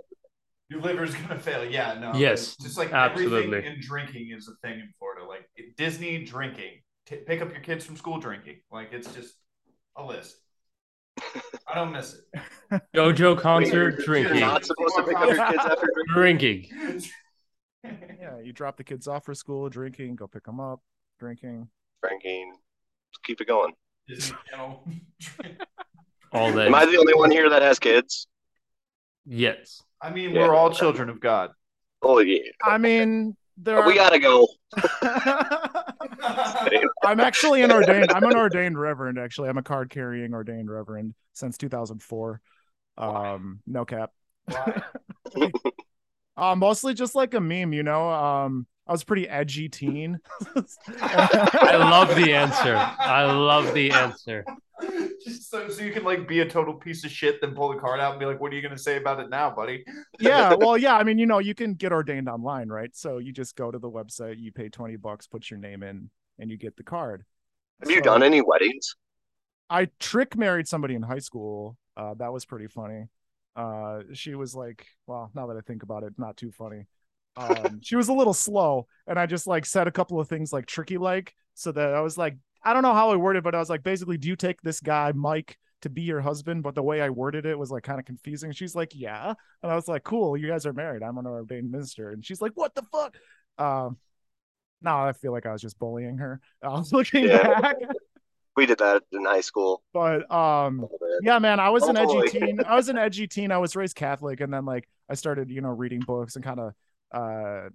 your 0.68 0.80
liver 0.80 1.04
is 1.04 1.14
gonna 1.14 1.38
fail. 1.38 1.64
Yeah, 1.64 1.96
no. 2.00 2.12
Yes, 2.14 2.56
just 2.56 2.76
like 2.76 2.92
absolutely. 2.92 3.58
everything 3.58 3.72
in 3.72 3.80
drinking 3.80 4.30
is 4.36 4.48
a 4.48 4.56
thing 4.66 4.80
in 4.80 4.92
Florida. 4.98 5.24
Like 5.24 5.48
Disney 5.76 6.24
drinking, 6.24 6.80
T- 7.06 7.16
pick 7.24 7.40
up 7.40 7.52
your 7.52 7.60
kids 7.60 7.84
from 7.84 7.96
school 7.96 8.18
drinking. 8.18 8.62
Like 8.72 8.92
it's 8.92 9.12
just 9.14 9.34
a 9.96 10.04
list. 10.04 10.36
I 11.70 11.74
don't 11.74 11.92
miss 11.92 12.14
it. 12.14 12.82
JoJo 12.94 13.38
concert 13.38 13.72
You're 13.72 13.90
drinking, 14.06 14.40
not 14.40 14.64
supposed 14.64 14.94
to 14.96 15.02
pick 15.04 15.16
up 15.16 15.28
your 15.28 15.46
kids 15.46 15.64
after 15.64 15.88
drinking. 16.14 16.68
drinking. 16.70 17.02
Yeah, 18.20 18.38
you 18.44 18.52
drop 18.52 18.76
the 18.76 18.84
kids 18.84 19.08
off 19.08 19.24
for 19.24 19.34
school, 19.34 19.70
drinking, 19.70 20.16
go 20.16 20.26
pick 20.26 20.44
them 20.44 20.60
up, 20.60 20.80
drinking. 21.18 21.66
Drinking. 22.02 22.52
Just 23.10 23.22
keep 23.24 23.40
it 23.40 23.48
going. 23.48 23.72
Disney 24.06 24.36
Channel. 24.50 24.86
All 26.32 26.52
day. 26.52 26.66
Am 26.66 26.74
I 26.74 26.84
the 26.84 26.98
only 26.98 27.14
one 27.14 27.30
here 27.30 27.48
that 27.48 27.62
has 27.62 27.78
kids? 27.78 28.26
yes. 29.24 29.82
I 30.02 30.10
mean, 30.10 30.34
Yeah. 30.34 30.46
we're 30.46 30.54
all 30.54 30.70
children 30.70 31.08
of 31.08 31.20
God. 31.20 31.50
Oh 32.02 32.18
yeah. 32.20 32.40
I 32.62 32.76
mean, 32.78 33.34
there 33.62 33.78
are. 33.78 33.86
We 33.86 33.94
gotta 33.94 34.18
go. 34.18 34.48
I'm 37.02 37.20
actually 37.20 37.62
an 37.62 37.72
ordained. 37.72 38.12
I'm 38.12 38.24
an 38.24 38.36
ordained 38.36 38.78
reverend. 38.78 39.18
Actually, 39.18 39.48
I'm 39.48 39.58
a 39.58 39.62
card 39.62 39.90
carrying 39.90 40.34
ordained 40.34 40.70
reverend 40.70 41.14
since 41.32 41.58
2004. 41.58 42.40
Um, 42.98 43.60
no 43.66 43.84
cap. 43.84 44.10
Why? 44.46 44.82
Uh, 46.36 46.54
mostly 46.56 46.94
just 46.94 47.14
like 47.14 47.34
a 47.34 47.40
meme, 47.40 47.74
you 47.74 47.82
know. 47.82 48.08
Um, 48.08 48.66
I 48.90 48.92
was 48.92 49.02
a 49.02 49.06
pretty 49.06 49.28
edgy 49.28 49.68
teen. 49.68 50.18
I 51.00 51.76
love 51.76 52.08
the 52.16 52.34
answer. 52.34 52.74
I 52.74 53.22
love 53.30 53.72
the 53.72 53.92
answer. 53.92 54.44
Just 55.24 55.48
so, 55.48 55.68
so 55.68 55.84
you 55.84 55.92
can 55.92 56.02
like 56.02 56.26
be 56.26 56.40
a 56.40 56.48
total 56.48 56.74
piece 56.74 57.04
of 57.04 57.12
shit, 57.12 57.40
then 57.40 57.54
pull 57.54 57.72
the 57.72 57.78
card 57.78 58.00
out 58.00 58.10
and 58.10 58.18
be 58.18 58.26
like, 58.26 58.40
"What 58.40 58.52
are 58.52 58.56
you 58.56 58.62
gonna 58.62 58.76
say 58.76 58.96
about 58.96 59.20
it 59.20 59.30
now, 59.30 59.48
buddy?" 59.48 59.84
yeah, 60.18 60.54
well, 60.58 60.76
yeah. 60.76 60.96
I 60.96 61.04
mean, 61.04 61.18
you 61.18 61.26
know, 61.26 61.38
you 61.38 61.54
can 61.54 61.74
get 61.74 61.92
ordained 61.92 62.28
online, 62.28 62.68
right? 62.68 62.90
So 62.96 63.18
you 63.18 63.32
just 63.32 63.54
go 63.54 63.70
to 63.70 63.78
the 63.78 63.88
website, 63.88 64.40
you 64.40 64.50
pay 64.50 64.68
20 64.68 64.96
bucks, 64.96 65.28
put 65.28 65.52
your 65.52 65.60
name 65.60 65.84
in, 65.84 66.10
and 66.40 66.50
you 66.50 66.56
get 66.56 66.76
the 66.76 66.82
card. 66.82 67.22
Have 67.78 67.92
you 67.92 68.02
done 68.02 68.24
any 68.24 68.40
weddings? 68.40 68.96
I 69.68 69.86
trick 70.00 70.36
married 70.36 70.66
somebody 70.66 70.96
in 70.96 71.02
high 71.02 71.20
school. 71.20 71.76
Uh, 71.96 72.14
that 72.14 72.32
was 72.32 72.44
pretty 72.44 72.66
funny. 72.66 73.04
Uh, 73.54 74.00
she 74.14 74.34
was 74.34 74.56
like, 74.56 74.84
well, 75.06 75.30
now 75.32 75.46
that 75.46 75.56
I 75.56 75.60
think 75.60 75.84
about 75.84 76.02
it, 76.02 76.14
not 76.18 76.36
too 76.36 76.50
funny. 76.50 76.86
Um, 77.36 77.80
she 77.82 77.96
was 77.96 78.08
a 78.08 78.12
little 78.12 78.34
slow, 78.34 78.86
and 79.06 79.18
I 79.18 79.26
just 79.26 79.46
like 79.46 79.64
said 79.66 79.86
a 79.86 79.92
couple 79.92 80.20
of 80.20 80.28
things 80.28 80.52
like 80.52 80.66
tricky 80.66 80.98
like, 80.98 81.34
so 81.54 81.72
that 81.72 81.94
I 81.94 82.00
was 82.00 82.18
like, 82.18 82.36
I 82.62 82.72
don't 82.74 82.82
know 82.82 82.94
how 82.94 83.10
I 83.10 83.16
worded, 83.16 83.42
but 83.44 83.54
I 83.54 83.58
was 83.58 83.70
like, 83.70 83.82
basically, 83.82 84.18
do 84.18 84.28
you 84.28 84.36
take 84.36 84.60
this 84.62 84.80
guy 84.80 85.12
Mike 85.14 85.56
to 85.82 85.88
be 85.88 86.02
your 86.02 86.20
husband? 86.20 86.62
But 86.62 86.74
the 86.74 86.82
way 86.82 87.00
I 87.00 87.08
worded 87.10 87.46
it 87.46 87.58
was 87.58 87.70
like 87.70 87.82
kind 87.84 87.98
of 87.98 88.04
confusing. 88.04 88.52
She's 88.52 88.74
like, 88.74 88.92
yeah, 88.94 89.32
and 89.62 89.72
I 89.72 89.74
was 89.74 89.88
like, 89.88 90.02
cool, 90.04 90.36
you 90.36 90.48
guys 90.48 90.66
are 90.66 90.72
married. 90.72 91.02
I'm 91.02 91.18
an 91.18 91.26
ordained 91.26 91.70
minister, 91.70 92.10
and 92.10 92.24
she's 92.24 92.40
like, 92.42 92.52
what 92.54 92.74
the 92.74 92.82
fuck? 92.92 93.16
Um, 93.58 93.96
now 94.82 95.06
I 95.06 95.12
feel 95.12 95.32
like 95.32 95.46
I 95.46 95.52
was 95.52 95.62
just 95.62 95.78
bullying 95.78 96.18
her. 96.18 96.40
I 96.62 96.68
was 96.68 96.92
looking 96.92 97.24
Yeah. 97.24 97.60
back, 97.60 97.76
We 98.56 98.66
did 98.66 98.78
that 98.78 99.02
in 99.12 99.24
high 99.24 99.40
school. 99.42 99.82
but 99.92 100.30
um. 100.30 100.80
a 100.80 100.82
little 100.82 100.98
bit. 101.00 101.20
Yeah, 101.22 101.38
man, 101.38 101.60
I 101.60 101.70
was 101.70 101.84
an 101.84 101.96
edgy 101.96 102.06
Totally. 102.14 102.28
teen. 102.28 102.60
I 102.66 102.74
was 102.74 102.88
an 102.88 102.98
edgy 102.98 103.26
teen. 103.28 103.52
I 103.52 103.58
was 103.58 103.76
raised 103.76 103.94
Catholic, 103.96 104.40
and 104.40 104.52
then 104.52 104.64
like 104.64 104.88
I 105.08 105.14
started, 105.14 105.50
you 105.50 105.60
know, 105.60 105.68
reading 105.70 106.00
books 106.00 106.34
and 106.36 106.44
kind 106.44 106.58
of 106.60 106.72
uh 107.12 107.68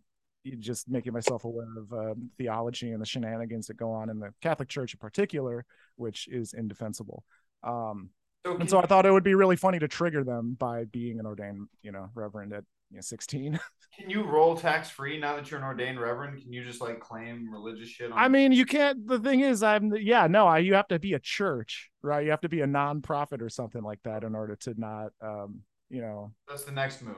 just 0.59 0.87
making 0.87 1.13
myself 1.13 1.43
aware 1.43 1.67
of 1.77 1.91
um, 1.93 2.29
theology 2.37 2.91
and 2.91 3.01
the 3.01 3.05
shenanigans 3.05 3.67
that 3.67 3.77
go 3.77 3.91
on 3.91 4.09
in 4.09 4.19
the 4.19 4.31
Catholic 4.41 4.69
Church 4.69 4.93
in 4.93 4.99
particular, 4.99 5.65
which 5.95 6.27
is 6.27 6.53
indefensible. 6.53 7.23
Um, 7.63 8.09
So 8.45 8.55
and 8.57 8.69
so 8.69 8.79
I 8.79 8.85
thought 8.85 9.07
it 9.07 9.11
would 9.11 9.23
be 9.23 9.33
really 9.33 9.55
funny 9.55 9.79
to 9.79 9.87
trigger 9.87 10.23
them 10.23 10.55
by 10.59 10.85
being 10.85 11.19
an 11.19 11.25
ordained, 11.25 11.67
you 11.81 11.91
know, 11.91 12.09
reverend 12.13 12.53
at 12.53 12.63
you 12.91 12.97
know, 12.97 13.01
16. 13.01 13.59
Can 13.99 14.09
you 14.09 14.23
roll 14.23 14.55
tax 14.55 14.89
free 14.89 15.17
now 15.17 15.35
that 15.35 15.49
you're 15.49 15.59
an 15.59 15.65
ordained 15.65 15.99
reverend? 15.99 16.41
Can 16.41 16.51
you 16.51 16.63
just 16.63 16.81
like 16.81 16.99
claim 16.99 17.51
religious 17.51 17.89
shit? 17.89 18.11
On 18.11 18.17
I 18.17 18.27
mean, 18.27 18.51
you 18.51 18.65
can't. 18.65 19.07
The 19.07 19.19
thing 19.19 19.39
is, 19.39 19.63
I'm 19.63 19.95
yeah, 19.95 20.27
no, 20.27 20.45
I, 20.47 20.59
you 20.59 20.73
have 20.73 20.89
to 20.89 20.99
be 20.99 21.13
a 21.13 21.19
church, 21.19 21.89
right? 22.03 22.23
You 22.23 22.31
have 22.31 22.41
to 22.41 22.49
be 22.49 22.61
a 22.61 22.67
nonprofit 22.67 23.41
or 23.41 23.49
something 23.49 23.81
like 23.81 23.99
that 24.03 24.23
in 24.23 24.35
order 24.35 24.57
to 24.57 24.73
not, 24.77 25.11
um, 25.21 25.61
you 25.89 26.01
know, 26.01 26.33
that's 26.47 26.65
the 26.65 26.73
next 26.73 27.01
move. 27.01 27.15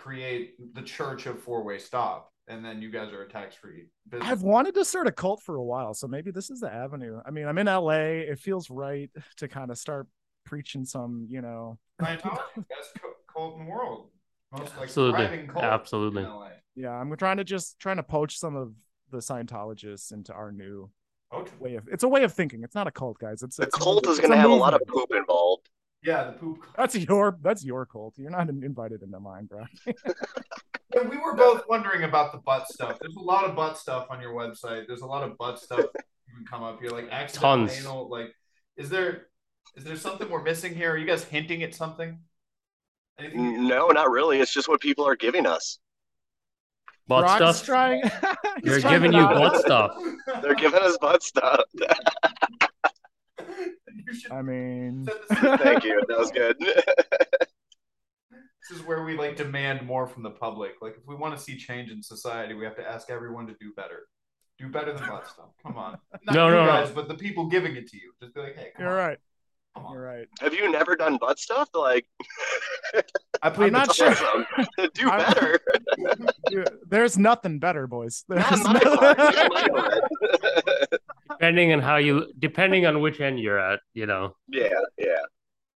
Create 0.00 0.54
the 0.74 0.80
Church 0.80 1.26
of 1.26 1.42
Four 1.42 1.62
Way 1.62 1.76
Stop, 1.78 2.32
and 2.48 2.64
then 2.64 2.80
you 2.80 2.90
guys 2.90 3.12
are 3.12 3.22
a 3.22 3.28
tax 3.28 3.54
free 3.54 3.88
business. 4.08 4.30
I've 4.30 4.40
wanted 4.40 4.74
to 4.76 4.84
start 4.84 5.06
a 5.06 5.12
cult 5.12 5.42
for 5.42 5.56
a 5.56 5.62
while, 5.62 5.92
so 5.92 6.08
maybe 6.08 6.30
this 6.30 6.48
is 6.48 6.60
the 6.60 6.72
avenue. 6.72 7.20
I 7.26 7.30
mean, 7.30 7.46
I'm 7.46 7.58
in 7.58 7.66
LA. 7.66 8.22
It 8.30 8.38
feels 8.38 8.70
right 8.70 9.10
to 9.36 9.46
kind 9.46 9.70
of 9.70 9.76
start 9.76 10.06
preaching 10.46 10.86
some, 10.86 11.26
you 11.28 11.42
know. 11.42 11.78
Scientology, 12.00 12.38
best 12.56 12.98
cult 13.30 13.58
in 13.58 13.66
the 13.66 13.70
world, 13.70 14.08
most 14.52 14.74
like 14.76 14.84
Absolutely. 14.84 15.46
cult 15.48 15.64
Absolutely. 15.64 16.22
in 16.22 16.82
Yeah, 16.82 16.92
I'm 16.92 17.14
trying 17.16 17.36
to 17.36 17.44
just 17.44 17.78
trying 17.78 17.96
to 17.98 18.02
poach 18.02 18.38
some 18.38 18.56
of 18.56 18.72
the 19.10 19.18
Scientologists 19.18 20.12
into 20.12 20.32
our 20.32 20.50
new 20.50 20.90
Oh, 21.32 21.44
way 21.60 21.76
of. 21.76 21.86
It's 21.92 22.02
a 22.02 22.08
way 22.08 22.24
of 22.24 22.32
thinking. 22.32 22.64
It's 22.64 22.74
not 22.74 22.88
a 22.88 22.90
cult, 22.90 23.18
guys. 23.18 23.42
It's 23.42 23.56
The 23.56 23.64
it's 23.64 23.76
cult 23.76 24.06
is 24.08 24.18
gonna 24.18 24.36
have 24.36 24.50
a 24.50 24.54
lot 24.54 24.74
of 24.74 24.80
poop 24.88 25.10
involved. 25.14 25.69
Yeah, 26.02 26.24
the 26.24 26.32
poop. 26.32 26.62
cult. 26.62 26.76
That's 26.76 26.96
your 26.96 27.38
that's 27.42 27.64
your 27.64 27.86
cult. 27.86 28.14
You're 28.18 28.30
not 28.30 28.48
invited 28.48 29.02
into 29.02 29.20
mine, 29.20 29.46
bro. 29.46 29.64
Yeah, 30.92 31.02
we 31.08 31.18
were 31.18 31.34
both 31.36 31.62
wondering 31.68 32.02
about 32.02 32.32
the 32.32 32.38
butt 32.38 32.66
stuff. 32.66 32.98
There's 33.00 33.14
a 33.14 33.20
lot 33.20 33.44
of 33.44 33.54
butt 33.54 33.78
stuff 33.78 34.08
on 34.10 34.20
your 34.20 34.32
website. 34.32 34.88
There's 34.88 35.02
a 35.02 35.06
lot 35.06 35.22
of 35.22 35.38
butt 35.38 35.60
stuff 35.60 35.78
that 35.78 36.04
can 36.34 36.44
come 36.50 36.64
up 36.64 36.80
here, 36.80 36.90
like 36.90 37.08
accidental 37.12 37.68
Tons. 37.68 37.78
anal. 37.80 38.08
Like, 38.10 38.34
is 38.76 38.90
there 38.90 39.28
is 39.76 39.84
there 39.84 39.94
something 39.94 40.28
we're 40.28 40.42
missing 40.42 40.74
here? 40.74 40.90
Are 40.90 40.96
you 40.96 41.06
guys 41.06 41.22
hinting 41.22 41.62
at 41.62 41.76
something? 41.76 42.18
Anything? 43.20 43.68
No, 43.68 43.86
not 43.90 44.10
really. 44.10 44.40
It's 44.40 44.52
just 44.52 44.68
what 44.68 44.80
people 44.80 45.06
are 45.06 45.14
giving 45.14 45.46
us. 45.46 45.78
butt 47.06 47.20
Brock's 47.38 47.58
stuff. 47.58 47.66
trying. 47.66 48.02
They're 48.64 48.80
trying 48.80 48.94
giving 48.94 49.12
you 49.12 49.22
butt 49.22 49.60
stuff. 49.64 49.96
They're 50.42 50.56
giving 50.56 50.80
us 50.82 50.98
butt 51.00 51.22
stuff. 51.22 51.60
You 54.06 54.14
should 54.14 54.32
I 54.32 54.42
mean, 54.42 55.06
Thank 55.32 55.84
you. 55.84 56.02
That 56.08 56.18
was 56.18 56.30
good. 56.30 56.56
This 58.68 58.78
is 58.78 58.86
where 58.86 59.02
we 59.04 59.16
like 59.16 59.36
demand 59.36 59.84
more 59.84 60.06
from 60.06 60.22
the 60.22 60.30
public. 60.30 60.74
Like 60.80 60.94
if 60.96 61.04
we 61.06 61.16
want 61.16 61.36
to 61.36 61.42
see 61.42 61.56
change 61.56 61.90
in 61.90 62.00
society, 62.02 62.54
we 62.54 62.64
have 62.64 62.76
to 62.76 62.86
ask 62.88 63.10
everyone 63.10 63.46
to 63.48 63.54
do 63.60 63.72
better. 63.74 64.06
Do 64.58 64.68
better 64.68 64.92
than 64.92 65.08
butt 65.08 65.26
stuff. 65.26 65.46
Come 65.66 65.76
on. 65.76 65.98
Not 66.26 66.34
No, 66.34 66.46
you 66.48 66.54
no, 66.54 66.64
no. 66.66 66.70
guys, 66.70 66.90
but 66.90 67.08
the 67.08 67.14
people 67.14 67.46
giving 67.48 67.74
it 67.74 67.88
to 67.88 67.96
you. 67.96 68.12
Just 68.22 68.32
be 68.34 68.40
like, 68.42 68.56
hey, 68.56 68.68
come 68.76 68.84
you're 68.84 69.00
on. 69.00 69.08
right. 69.08 69.18
Come 69.74 69.86
on. 69.86 69.92
You're 69.94 70.02
right. 70.02 70.26
Have 70.40 70.54
you 70.54 70.70
never 70.70 70.94
done 70.94 71.16
butt 71.16 71.38
stuff? 71.40 71.68
Like, 71.74 72.06
I 73.42 73.50
played 73.50 73.68
I'm 73.68 73.72
not 73.72 73.88
the 73.88 73.94
sure. 73.94 74.10
awesome. 74.10 74.46
Do 74.94 75.08
I'm- 75.08 75.32
better. 75.32 75.60
Dude, 76.50 76.68
There's 76.88 77.18
nothing 77.18 77.58
better, 77.58 77.86
boys. 77.88 78.24
There's 78.28 78.44
my 78.64 78.72
no- 78.84 78.96
part. 78.98 79.18
Not 79.18 79.52
my 79.52 79.68
part. 79.68 81.00
Depending 81.40 81.72
on 81.72 81.80
how 81.80 81.96
you, 81.96 82.32
depending 82.38 82.84
on 82.86 83.00
which 83.00 83.20
end 83.20 83.40
you're 83.40 83.58
at, 83.58 83.80
you 83.94 84.06
know. 84.06 84.36
yeah, 84.48 84.68
yeah. 84.98 85.22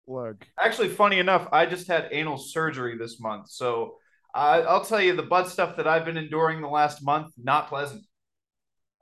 Look, 0.06 0.46
Actually, 0.58 0.88
funny 0.90 1.18
enough, 1.18 1.48
I 1.52 1.66
just 1.66 1.86
had 1.88 2.08
anal 2.12 2.38
surgery 2.38 2.96
this 2.96 3.18
month. 3.20 3.48
So 3.50 3.96
I 4.34 4.60
I'll 4.62 4.84
tell 4.84 5.00
you 5.00 5.14
the 5.16 5.22
butt 5.22 5.48
stuff 5.48 5.76
that 5.76 5.86
I've 5.88 6.04
been 6.04 6.16
enduring 6.16 6.60
the 6.60 6.68
last 6.68 7.02
month, 7.02 7.32
not 7.36 7.68
pleasant. 7.68 8.04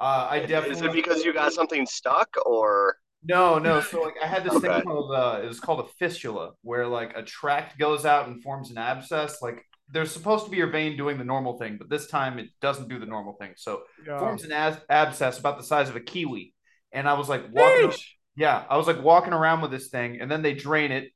Uh, 0.01 0.29
I 0.31 0.41
definitely 0.41 0.77
Is 0.77 0.83
it 0.83 0.93
because 0.93 1.25
you 1.25 1.33
got 1.35 1.53
something 1.53 1.87
stuck 1.87 2.29
or? 2.47 2.97
No, 3.23 3.59
no. 3.59 3.81
So 3.81 4.01
like 4.01 4.15
I 4.23 4.27
had 4.27 4.45
this 4.45 4.55
Okay. 4.57 4.61
thing 4.61 4.83
called 4.83 5.13
uh 5.13 5.41
it 5.43 5.47
was 5.47 5.61
called 5.61 5.81
a 5.81 5.89
fistula 5.99 6.53
where 6.63 6.87
like 6.87 7.15
a 7.17 7.23
tract 7.23 7.79
goes 7.79 8.07
out 8.07 8.29
and 8.29 8.43
forms 8.43 8.71
an 8.71 8.79
abscess. 8.79 9.43
Like 9.43 9.65
there's 9.93 10.13
supposed 10.13 10.45
to 10.45 10.51
be 10.51 10.57
your 10.57 10.71
vein 10.71 10.97
doing 10.97 11.19
the 11.19 11.25
normal 11.25 11.59
thing, 11.59 11.77
but 11.79 11.89
this 11.89 12.07
time 12.07 12.39
it 12.39 12.49
doesn't 12.61 12.89
do 12.89 12.99
the 12.99 13.07
normal 13.07 13.35
thing. 13.35 13.53
So 13.57 13.83
yeah. 14.07 14.19
forms 14.19 14.45
an 14.45 14.53
as- 14.53 14.81
abscess 14.89 15.39
about 15.39 15.59
the 15.59 15.65
size 15.65 15.89
of 15.89 15.97
a 15.97 16.01
kiwi. 16.01 16.55
And 16.93 17.09
I 17.09 17.15
was 17.15 17.29
like 17.29 17.45
walking 17.53 17.93
yeah, 18.37 18.65
I 18.71 18.77
was 18.77 18.87
like 18.87 19.03
walking 19.03 19.33
around 19.33 19.61
with 19.61 19.71
this 19.71 19.89
thing 19.89 20.21
and 20.21 20.31
then 20.31 20.43
they 20.43 20.55
drain 20.55 20.93
it 20.93 21.11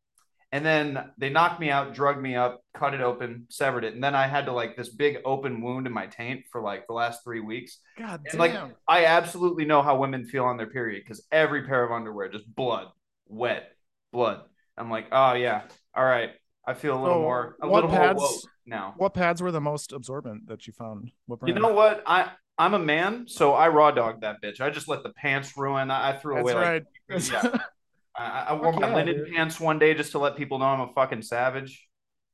and 0.52 0.64
then 0.64 1.10
they 1.18 1.30
knocked 1.30 1.58
me 1.60 1.70
out, 1.70 1.94
drugged 1.94 2.20
me 2.20 2.36
up, 2.36 2.60
cut 2.74 2.94
it 2.94 3.00
open, 3.00 3.46
severed 3.48 3.84
it. 3.84 3.94
And 3.94 4.02
then 4.04 4.14
I 4.14 4.26
had 4.26 4.46
to 4.46 4.52
like 4.52 4.76
this 4.76 4.88
big 4.90 5.18
open 5.24 5.60
wound 5.62 5.86
in 5.86 5.92
my 5.92 6.06
taint 6.06 6.44
for 6.52 6.60
like 6.60 6.86
the 6.86 6.92
last 6.92 7.24
3 7.24 7.40
weeks. 7.40 7.78
God 7.98 8.20
And 8.30 8.38
damn. 8.38 8.38
like 8.38 8.76
I 8.86 9.06
absolutely 9.06 9.64
know 9.64 9.82
how 9.82 9.96
women 9.96 10.24
feel 10.26 10.44
on 10.44 10.56
their 10.56 10.66
period 10.68 11.02
because 11.04 11.24
every 11.32 11.62
pair 11.64 11.82
of 11.84 11.92
underwear 11.92 12.28
just 12.28 12.52
blood, 12.54 12.88
wet, 13.26 13.68
blood. 14.12 14.42
I'm 14.76 14.90
like, 14.90 15.06
oh 15.12 15.34
yeah, 15.34 15.62
all 15.94 16.04
right. 16.04 16.30
I 16.66 16.74
feel 16.74 16.98
a 16.98 17.00
little 17.02 17.18
So, 17.18 17.22
more, 17.22 17.56
a 17.62 17.66
little 17.66 17.90
pads- 17.90 18.18
more 18.18 18.28
woke 18.28 18.40
now. 18.66 18.94
what 18.96 19.14
pads 19.14 19.42
were 19.42 19.50
the 19.52 19.60
most 19.60 19.92
absorbent 19.92 20.48
that 20.48 20.66
you 20.66 20.72
found? 20.72 21.10
What 21.26 21.40
You 21.46 21.54
know 21.54 21.72
what? 21.72 22.02
I 22.06 22.30
I'm 22.56 22.74
a 22.74 22.78
man, 22.78 23.24
so 23.26 23.52
I 23.52 23.68
raw 23.68 23.90
dogged 23.90 24.22
that 24.22 24.36
bitch. 24.42 24.60
I 24.60 24.70
just 24.70 24.86
let 24.88 25.02
the 25.02 25.10
pants 25.10 25.56
ruin. 25.56 25.90
I, 25.90 26.10
I 26.10 26.16
threw 26.18 26.36
That's 26.36 26.50
away 26.50 26.54
right. 26.54 26.82
like 27.08 27.32
yeah. 27.32 27.58
I, 28.16 28.44
I 28.50 28.52
wore 28.54 28.72
Fuck 28.72 28.80
my 28.82 28.88
yeah, 28.90 28.94
linen 28.94 29.16
dude. 29.16 29.34
pants 29.34 29.58
one 29.58 29.78
day 29.80 29.92
just 29.94 30.12
to 30.12 30.18
let 30.20 30.36
people 30.36 30.58
know 30.60 30.66
I'm 30.66 30.80
a 30.80 30.92
fucking 30.92 31.22
savage. 31.22 31.86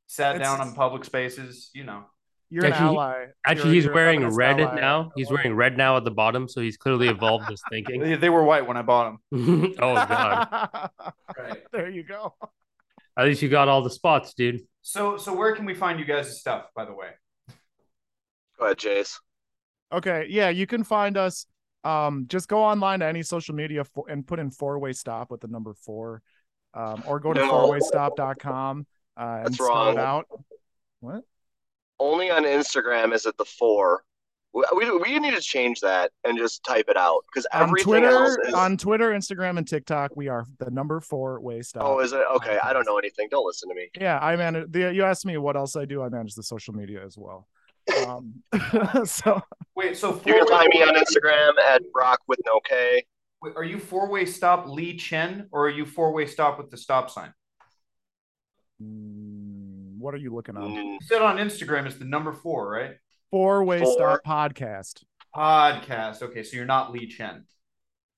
Sat 0.09 0.37
It's- 0.37 0.47
down 0.47 0.61
on 0.61 0.75
public 0.75 1.05
spaces, 1.05 1.71
you 1.73 1.85
know. 1.85 2.05
You're 2.53 2.65
an 2.67 2.73
Actually, 2.73 2.89
ally. 2.97 3.27
Actually, 3.47 3.63
You're- 3.69 3.75
he's 3.77 3.85
you're 3.85 3.95
wearing 3.95 4.27
red 4.27 4.61
ally. 4.61 4.75
now. 4.81 5.13
He's 5.15 5.31
wearing 5.31 5.55
red 5.55 5.77
now 5.77 5.97
at 5.97 6.03
the 6.05 6.11
bottom, 6.11 6.49
so 6.49 6.61
he's 6.61 6.77
clearly 6.77 7.07
evolved 7.07 7.49
his 7.49 7.63
thinking. 7.71 8.01
They, 8.03 8.17
they 8.17 8.29
were 8.29 8.43
white 8.43 8.67
when 8.67 8.77
I 8.77 8.83
bought 8.83 9.17
them. 9.31 9.75
oh 9.79 9.95
god! 9.95 10.91
Right. 11.39 11.63
there 11.73 11.89
you 11.89 12.03
go. 12.03 12.35
At 13.17 13.27
least 13.27 13.43
you 13.43 13.49
got 13.49 13.69
all 13.69 13.83
the 13.83 13.91
spots, 13.91 14.35
dude. 14.35 14.61
So 14.83 15.17
so 15.17 15.35
where 15.35 15.55
can 15.55 15.65
we 15.67 15.75
find 15.75 15.99
you 15.99 16.05
guys' 16.07 16.39
stuff, 16.41 16.67
by 16.75 16.85
the 16.85 16.93
way? 16.95 17.09
Go 18.59 18.67
ahead, 18.67 18.79
Jace. 18.79 19.17
Okay, 19.93 20.27
yeah, 20.29 20.49
you 20.51 20.67
can 20.67 20.85
find 20.85 21.17
us. 21.17 21.47
Um, 21.83 22.27
just 22.29 22.47
go 22.49 22.63
online 22.63 23.01
to 23.01 23.07
any 23.07 23.23
social 23.23 23.55
media 23.55 23.85
for, 23.85 24.05
and 24.09 24.27
put 24.27 24.39
in 24.39 24.51
four 24.51 24.79
way 24.79 24.93
stop 24.93 25.31
with 25.31 25.41
the 25.41 25.49
number 25.49 25.75
four, 25.75 26.23
um, 26.75 27.03
or 27.07 27.19
go 27.21 27.33
to 27.33 27.41
No. 27.41 27.51
fourwaystop.com 27.51 28.87
uh, 29.17 29.21
and 29.23 29.47
That's 29.47 29.55
spell 29.55 29.69
wrong. 29.69 29.95
it 29.95 29.99
out. 29.99 30.27
What? 31.01 31.23
Only 31.99 32.31
on 32.31 32.45
Instagram 32.45 33.13
is 33.15 33.27
it 33.27 33.37
the 33.39 33.45
four. 33.45 34.05
We, 34.53 34.65
we, 34.77 34.99
we 34.99 35.19
need 35.21 35.35
to 35.35 35.41
change 35.41 35.81
that 35.81 36.11
and 36.25 36.37
just 36.37 36.65
type 36.65 36.87
it 36.89 36.97
out 36.97 37.25
because 37.33 37.47
On 37.53 37.63
everything 37.63 38.03
else 38.05 38.37
is. 38.49 38.53
on 38.55 38.77
Twitter, 38.77 39.11
Instagram, 39.11 39.59
and 39.59 39.67
TikTok, 39.69 40.17
we 40.17 40.27
are 40.27 40.45
the 40.59 40.71
number 40.71 41.01
four 41.01 41.41
way 41.41 41.63
stop. 41.63 41.85
oh, 41.85 42.01
is 42.01 42.13
it 42.13 42.23
okay? 42.37 42.59
I 42.63 42.73
don't 42.73 42.85
know 42.85 42.99
anything. 42.99 43.29
Don't 43.31 43.47
listen 43.47 43.69
to 43.69 43.75
me. 43.77 43.89
Yeah, 44.01 44.19
I 44.19 44.35
manage. 44.35 44.73
The, 44.73 44.93
you 44.93 45.05
asked 45.05 45.25
me 45.25 45.37
what 45.39 45.57
else 45.57 45.77
I 45.77 45.85
do. 45.85 46.03
I 46.03 46.09
manage 46.09 46.35
the 46.35 46.43
social 46.43 46.75
media 46.75 47.05
as 47.05 47.17
well. 47.17 47.47
Um, 48.07 48.43
so 49.05 49.41
Wait, 49.77 49.97
so 49.97 50.21
You 50.27 50.35
can 50.35 50.47
find 50.49 50.69
me 50.75 50.83
on 50.83 50.95
Instagram 50.97 51.53
at 51.65 51.83
Brock 51.93 52.19
with 52.27 52.41
no 52.45 52.59
K. 52.69 53.05
Wait, 53.43 53.55
are 53.57 53.65
you 53.65 53.79
four 53.79 54.09
way 54.11 54.27
stop 54.27 54.67
Lee 54.69 54.97
Chen 54.97 55.49
or 55.53 55.67
are 55.67 55.71
you 55.71 55.87
four 55.87 56.13
way 56.13 56.27
stop 56.27 56.59
with 56.59 56.71
the 56.71 56.77
stop 56.77 57.09
sign? 57.09 57.33
mm, 58.83 59.97
what 59.99 60.13
are 60.15 60.19
you 60.19 60.35
looking 60.35 60.57
on? 60.57 60.71
Mm, 60.71 60.75
You 60.95 60.99
said 61.03 61.23
on 61.23 61.37
Instagram 61.37 61.87
it's 61.87 61.97
the 61.97 62.05
number 62.05 62.33
four, 62.33 62.69
right? 62.71 62.93
Four 63.31 63.65
way 63.65 63.81
Four. 63.81 63.93
stop 63.93 64.25
podcast. 64.25 65.05
Podcast. 65.35 66.23
Okay, 66.23 66.43
so 66.43 66.57
you're 66.57 66.67
not 66.67 66.93
Lee 66.93 67.07
Chen. 67.07 67.45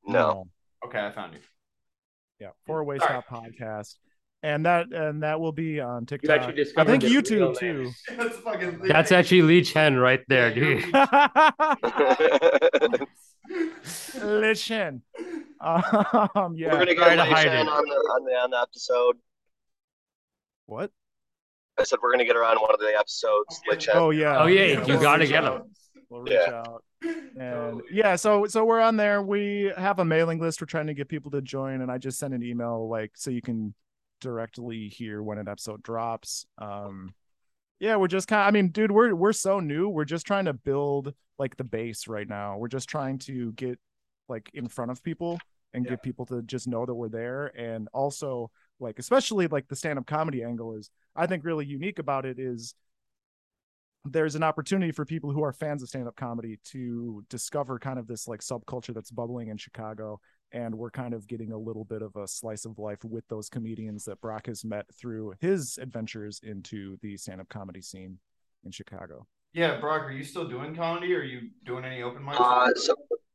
No. 0.07 0.49
Okay, 0.85 0.99
I 1.05 1.13
found 1.13 1.35
you. 1.35 1.41
Yeah, 2.41 2.49
four 2.67 2.83
way 2.85 2.99
Sorry. 2.99 3.23
stop 3.23 3.45
podcast, 3.45 3.95
and 4.43 4.67
that 4.67 4.93
and 4.93 5.23
that 5.23 5.39
will 5.39 5.53
be 5.53 5.81
on 5.81 6.07
TikTok. 6.07 6.41
I 6.41 6.85
think 6.85 7.03
YouTube 7.05 7.57
too. 7.59 7.93
That's 8.17 8.37
fucking. 8.39 8.81
That's 8.81 9.13
actually 9.13 9.43
Lee 9.43 9.63
Chen 9.63 9.97
right 9.97 10.23
there, 10.29 10.53
dude. 10.53 10.85
Listen, 14.23 15.03
um, 15.61 15.83
We're 16.35 16.57
yeah. 16.57 16.71
gonna 16.71 16.95
Try 16.95 16.95
get 16.95 17.17
to 17.17 17.23
Lei 17.23 17.31
hide 17.31 17.45
Chen 17.45 17.69
on 17.69 17.85
the 17.85 17.95
on 17.95 18.25
the 18.25 18.33
on 18.33 18.51
the 18.51 18.61
episode. 18.61 19.17
What? 20.67 20.91
I 21.79 21.85
said 21.85 21.99
we're 22.03 22.13
gonna 22.13 22.25
get 22.25 22.37
her 22.37 22.45
on 22.45 22.57
one 22.61 22.73
of 22.73 22.81
the 22.81 22.95
episodes. 22.99 23.61
Lei 23.69 23.77
Chen. 23.77 23.97
Oh 23.97 24.11
yeah. 24.11 24.43
Oh, 24.43 24.47
yeah, 24.47 24.65
you 24.65 24.83
we'll 24.87 25.01
gotta 25.01 25.25
get 25.25 25.31
get 25.33 25.45
'em. 25.45 25.53
out. 25.53 25.69
We'll 26.11 26.23
reach 26.23 26.33
Yeah. 26.35 26.63
out. 26.67 26.85
And 27.37 27.81
yeah, 27.91 28.15
so 28.17 28.47
so 28.47 28.65
we're 28.65 28.81
on 28.81 28.97
there. 28.97 29.23
We 29.23 29.73
have 29.77 29.99
a 29.99 30.05
mailing 30.05 30.39
list. 30.39 30.61
We're 30.61 30.67
trying 30.67 30.87
to 30.89 30.95
get 30.95 31.09
people 31.09 31.31
to 31.33 31.41
join, 31.43 31.81
and 31.81 31.91
I 31.91 31.99
just 31.99 32.19
sent 32.19 32.35
an 32.35 32.43
email 32.43 32.89
like 32.89 33.13
so 33.17 33.31
you 33.31 33.43
can 33.43 33.75
directly 34.21 34.89
hear 34.89 35.23
when 35.23 35.39
an 35.39 35.49
episode 35.49 35.83
drops. 35.83 36.47
Um, 36.59 37.15
yeah, 37.81 37.97
we're 37.97 38.07
just 38.09 38.29
kind 38.29 38.43
of. 38.43 38.47
I 38.47 38.51
mean, 38.53 38.69
dude, 38.69 38.93
we're 38.93 39.15
we're 39.15 39.33
so 39.33 39.59
new. 39.59 39.89
We're 39.89 40.05
just 40.05 40.27
trying 40.27 40.45
to 40.45 40.53
build 40.53 41.13
like 41.39 41.57
the 41.57 41.65
base 41.65 42.07
right 42.07 42.29
now. 42.29 42.57
We're 42.59 42.69
just 42.69 42.89
trying 42.89 43.19
to 43.21 43.51
get 43.53 43.81
like 44.29 44.51
in 44.55 44.69
front 44.69 44.91
of 44.93 45.03
people 45.03 45.39
and 45.75 45.85
Yeah. 45.85 45.93
get 45.93 46.03
people 46.03 46.27
to 46.27 46.43
just 46.43 46.69
know 46.69 46.87
that 46.87 46.95
we're 46.95 47.09
there, 47.09 47.47
and 47.59 47.89
also 47.93 48.51
like 48.83 48.99
especially 48.99 49.47
like 49.47 49.69
the 49.69 49.77
stand 49.77 49.99
up 49.99 50.07
comedy 50.07 50.43
angle 50.43 50.75
is 50.75 50.91
I 51.17 51.27
think 51.27 51.45
really 51.45 51.65
unique 51.65 51.99
about 51.99 52.27
it 52.27 52.39
is 52.39 52.75
there's 54.05 54.35
an 54.35 54.43
opportunity 54.43 54.91
for 54.91 55.05
people 55.05 55.31
who 55.31 55.45
are 55.45 55.53
fans 55.53 55.83
of 55.83 55.89
stand-up 55.89 56.17
comedy 56.17 56.59
to 56.65 57.25
discover 57.31 57.79
kind 57.79 57.99
of 57.99 58.09
this 58.09 58.27
like 58.27 58.41
subculture 58.41 58.93
that's 58.93 59.13
bubbling 59.13 59.49
in 59.49 59.57
Chicago 59.57 60.21
and 60.51 60.75
we're 60.75 60.91
kind 60.91 61.15
of 61.15 61.27
getting 61.29 61.53
a 61.53 61.59
little 61.59 61.85
bit 61.85 62.03
of 62.03 62.15
a 62.17 62.27
slice 62.27 62.65
of 62.65 62.79
life 62.79 63.05
with 63.05 63.27
those 63.29 63.49
comedians 63.49 64.05
that 64.05 64.21
Brock 64.21 64.47
has 64.47 64.65
met 64.65 64.87
through 64.95 65.35
his 65.41 65.79
adventures 65.81 66.41
into 66.43 66.99
the 67.01 67.17
stand-up 67.17 67.49
comedy 67.49 67.81
scene 67.81 68.19
in 68.65 68.71
Chicago. 68.71 69.27
Yeah, 69.53 69.79
Brock, 69.79 70.03
are 70.03 70.13
you 70.13 70.25
still 70.25 70.49
doing 70.49 70.75
comedy? 70.75 71.15
Or 71.15 71.21
are 71.21 71.25
you 71.25 71.51
doing 71.65 71.85
any 71.85 72.03
open 72.03 72.23
mics? 72.23 72.41
Uh, 72.41 72.75
so 72.75 72.95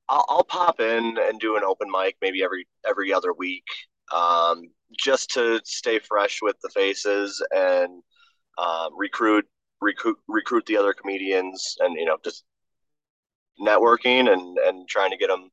I'll, 0.10 0.26
I'll 0.28 0.44
pop 0.44 0.80
in 0.80 1.18
and 1.18 1.40
do 1.40 1.58
an 1.58 1.64
open 1.64 1.90
mic 1.92 2.18
maybe 2.22 2.44
every 2.44 2.68
every 2.88 3.14
other 3.14 3.34
week, 3.34 3.66
um, 4.14 4.64
just 4.98 5.32
to 5.32 5.60
stay 5.66 6.00
fresh 6.00 6.40
with 6.42 6.56
the 6.64 6.70
faces 6.70 7.46
and 7.56 8.02
um, 8.58 8.90
recruit 8.98 9.46
recruit 9.82 10.18
recruit 10.28 10.66
the 10.66 10.76
other 10.78 10.94
comedians 10.94 11.76
and 11.80 11.96
you 12.00 12.06
know 12.06 12.18
just 12.24 12.44
networking 13.60 14.32
and 14.32 14.58
and 14.60 14.88
trying 14.88 15.12
to 15.12 15.18
get 15.18 15.28
them 15.30 15.50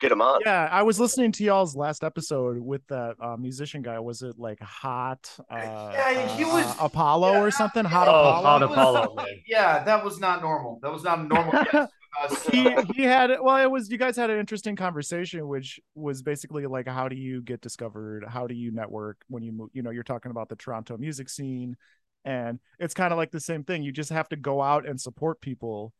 get 0.00 0.10
them 0.10 0.20
on. 0.20 0.40
Yeah, 0.44 0.68
I 0.70 0.82
was 0.82 1.00
listening 1.00 1.32
to 1.32 1.44
y'all's 1.44 1.74
last 1.74 2.04
episode 2.04 2.58
with 2.58 2.86
that 2.88 3.14
uh, 3.20 3.36
musician 3.38 3.80
guy. 3.82 3.98
Was 3.98 4.20
it 4.22 4.38
like 4.38 4.60
Hot 4.60 5.26
uh, 5.50 5.56
Yeah, 5.56 6.36
he 6.36 6.44
uh, 6.44 6.48
was- 6.48 6.66
uh, 6.66 6.84
Apollo 6.84 7.32
yeah, 7.32 7.40
or 7.42 7.50
something? 7.50 7.84
Hot 7.84 8.06
Oh, 8.06 8.10
Apollo. 8.10 8.42
Hot 8.42 8.62
It 8.62 8.68
was- 8.68 8.78
Apollo. 8.78 9.26
Yeah, 9.46 9.84
that 9.84 10.04
was 10.04 10.20
not 10.20 10.42
normal. 10.42 10.80
That 10.82 10.92
was 10.92 11.02
not 11.04 11.20
a 11.20 11.22
normal 11.24 11.52
with 12.22 12.46
he 12.48 12.74
he 12.94 13.02
had 13.02 13.30
well 13.40 13.56
it 13.56 13.70
was 13.70 13.90
you 13.90 13.98
guys 13.98 14.16
had 14.16 14.30
an 14.30 14.38
interesting 14.38 14.76
conversation 14.76 15.46
which 15.48 15.80
was 15.94 16.22
basically 16.22 16.66
like 16.66 16.88
how 16.88 17.08
do 17.08 17.16
you 17.16 17.42
get 17.42 17.60
discovered? 17.60 18.24
How 18.28 18.46
do 18.46 18.54
you 18.54 18.70
network 18.70 19.18
when 19.28 19.42
you 19.42 19.52
move 19.52 19.70
you 19.72 19.82
know 19.82 19.90
you're 19.90 20.02
talking 20.02 20.30
about 20.30 20.48
the 20.48 20.56
toronto 20.56 20.96
music 20.96 21.28
scene. 21.28 21.76
And 22.24 22.58
it's 22.80 22.94
kind 22.94 23.12
of 23.12 23.18
like 23.18 23.30
the 23.30 23.40
same 23.40 23.62
thing. 23.62 23.82
You 23.82 23.92
just 23.92 24.10
have 24.10 24.28
to 24.30 24.36
go 24.36 24.60
out 24.60 24.86
and 24.86 25.00
support 25.00 25.40
people. 25.40 25.92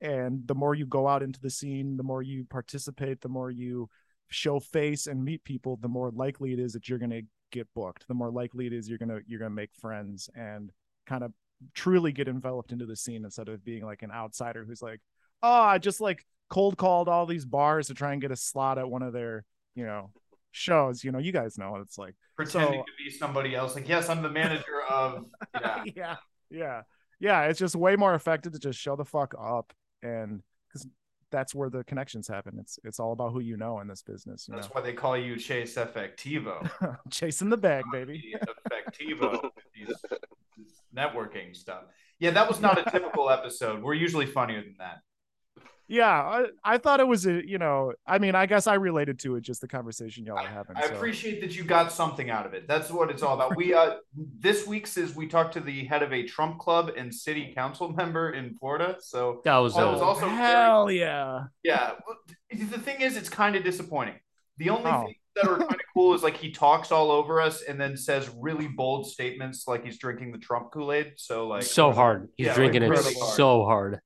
And 0.00 0.46
the 0.46 0.54
more 0.54 0.74
you 0.74 0.86
go 0.86 1.06
out 1.06 1.22
into 1.22 1.40
the 1.40 1.50
scene 1.50 1.96
the 1.96 2.02
more 2.02 2.22
you 2.22 2.44
participate 2.44 3.20
the 3.20 3.28
more 3.28 3.50
you 3.50 3.88
show 4.28 4.60
face 4.60 5.06
and 5.06 5.24
meet 5.24 5.42
people 5.44 5.78
the 5.80 5.88
more 5.88 6.10
likely 6.10 6.52
it 6.52 6.58
is 6.58 6.72
that 6.74 6.88
you're 6.88 6.98
going 6.98 7.10
to 7.10 7.22
get 7.50 7.66
booked 7.74 8.06
the 8.08 8.14
more 8.14 8.30
likely 8.30 8.66
it 8.66 8.74
is 8.74 8.88
you're 8.88 8.98
going 8.98 9.08
to 9.08 9.20
you're 9.26 9.38
going 9.38 9.50
to 9.50 9.56
make 9.56 9.70
friends 9.80 10.28
and 10.36 10.70
kind 11.06 11.24
of 11.24 11.32
truly 11.74 12.12
get 12.12 12.28
enveloped 12.28 12.72
into 12.72 12.86
the 12.86 12.96
scene 12.96 13.24
instead 13.24 13.48
of 13.48 13.64
being 13.64 13.84
like 13.84 14.02
an 14.02 14.10
outsider 14.10 14.64
who's 14.64 14.82
like, 14.82 15.00
oh, 15.42 15.62
I 15.62 15.78
just 15.78 16.00
like 16.00 16.24
cold 16.50 16.76
called 16.76 17.08
all 17.08 17.26
these 17.26 17.44
bars 17.44 17.88
to 17.88 17.94
try 17.94 18.12
and 18.12 18.20
get 18.20 18.30
a 18.30 18.36
slot 18.36 18.78
at 18.78 18.88
one 18.88 19.02
of 19.02 19.12
their, 19.12 19.44
you 19.74 19.84
know, 19.84 20.10
shows. 20.52 21.04
You 21.04 21.12
know, 21.12 21.18
you 21.18 21.32
guys 21.32 21.58
know 21.58 21.70
what 21.70 21.80
it's 21.80 21.98
like. 21.98 22.14
Pretending 22.36 22.72
So- 22.80 22.82
to 22.82 23.04
be 23.04 23.10
somebody 23.10 23.54
else. 23.54 23.74
Like, 23.74 23.88
yes, 23.88 24.08
I'm 24.08 24.22
the 24.22 24.30
manager 24.30 24.82
of. 24.88 25.24
Yeah. 25.60 25.82
yeah, 25.96 26.16
yeah, 26.50 26.82
yeah. 27.20 27.42
It's 27.44 27.58
just 27.58 27.74
way 27.74 27.96
more 27.96 28.14
effective 28.14 28.52
to 28.52 28.58
just 28.58 28.78
show 28.78 28.94
the 28.96 29.04
fuck 29.04 29.34
up, 29.38 29.72
and 30.02 30.42
because 30.68 30.86
that's 31.30 31.54
where 31.54 31.68
the 31.68 31.82
connections 31.84 32.28
happen. 32.28 32.58
It's 32.60 32.78
it's 32.84 33.00
all 33.00 33.12
about 33.12 33.32
who 33.32 33.40
you 33.40 33.56
know 33.56 33.80
in 33.80 33.88
this 33.88 34.02
business. 34.02 34.46
You 34.48 34.54
That's 34.54 34.68
know, 34.68 34.72
why 34.74 34.80
they 34.82 34.92
call 34.92 35.16
you 35.18 35.36
Chase 35.36 35.74
Effectivo. 35.74 36.68
chasing 37.10 37.50
the 37.50 37.56
bag, 37.56 37.84
baby. 37.92 38.34
Effectivo. 38.70 39.50
These, 39.74 39.94
networking 40.96 41.54
stuff. 41.56 41.84
Yeah, 42.18 42.30
that 42.32 42.48
was 42.48 42.60
not 42.60 42.78
a 42.84 42.90
typical 42.90 43.30
episode. 43.30 43.82
We're 43.82 43.94
usually 43.94 44.26
funnier 44.26 44.60
than 44.62 44.74
that. 44.78 45.00
Yeah, 45.90 46.06
I, 46.10 46.44
I 46.62 46.76
thought 46.76 47.00
it 47.00 47.06
was 47.08 47.24
a 47.26 47.42
you 47.48 47.56
know. 47.56 47.94
I 48.06 48.18
mean, 48.18 48.34
I 48.34 48.44
guess 48.44 48.66
I 48.66 48.74
related 48.74 49.18
to 49.20 49.36
it 49.36 49.40
just 49.40 49.62
the 49.62 49.68
conversation 49.68 50.26
y'all 50.26 50.34
were 50.36 50.42
having. 50.42 50.76
I 50.76 50.86
so. 50.86 50.94
appreciate 50.94 51.40
that 51.40 51.56
you 51.56 51.64
got 51.64 51.90
something 51.92 52.28
out 52.28 52.44
of 52.44 52.52
it. 52.52 52.68
That's 52.68 52.90
what 52.90 53.10
it's 53.10 53.22
all 53.22 53.34
about. 53.34 53.56
We 53.56 53.72
uh 53.72 53.94
this 54.38 54.66
week's 54.66 54.98
is 54.98 55.16
we 55.16 55.26
talked 55.26 55.54
to 55.54 55.60
the 55.60 55.84
head 55.86 56.02
of 56.02 56.12
a 56.12 56.24
Trump 56.24 56.58
club 56.58 56.90
and 56.94 57.14
city 57.14 57.54
council 57.54 57.88
member 57.90 58.32
in 58.32 58.54
Florida. 58.58 58.96
So 59.00 59.40
That 59.44 59.56
was, 59.56 59.76
That 59.76 59.86
was 59.90 60.02
also 60.02 60.26
very- 60.26 60.32
hell 60.36 60.90
yeah. 60.90 61.44
yeah, 61.62 61.92
the 62.52 62.78
thing 62.78 63.00
is, 63.00 63.16
it's 63.16 63.30
kind 63.30 63.56
of 63.56 63.64
disappointing. 63.64 64.16
The 64.58 64.68
only 64.68 64.90
Oh. 64.90 65.04
things 65.06 65.16
that 65.36 65.48
are 65.48 65.56
kind 65.56 65.70
of 65.72 65.80
cool 65.94 66.12
is 66.14 66.22
like 66.22 66.36
he 66.36 66.50
talks 66.50 66.92
all 66.92 67.10
over 67.10 67.40
us 67.40 67.62
and 67.62 67.80
then 67.80 67.96
says 67.96 68.28
really 68.38 68.66
bold 68.68 69.06
statements 69.06 69.66
like 69.66 69.86
he's 69.86 69.96
drinking 69.96 70.32
the 70.32 70.38
Trump 70.38 70.70
Kool 70.70 70.92
Aid. 70.92 71.12
So 71.16 71.46
like 71.48 71.62
so 71.62 71.92
hard. 71.92 72.28
He's 72.36 72.48
Yeah, 72.48 72.54
drinking 72.54 72.82
it 72.82 72.94
so 72.98 73.64
hard. 73.64 73.94
so 73.94 74.00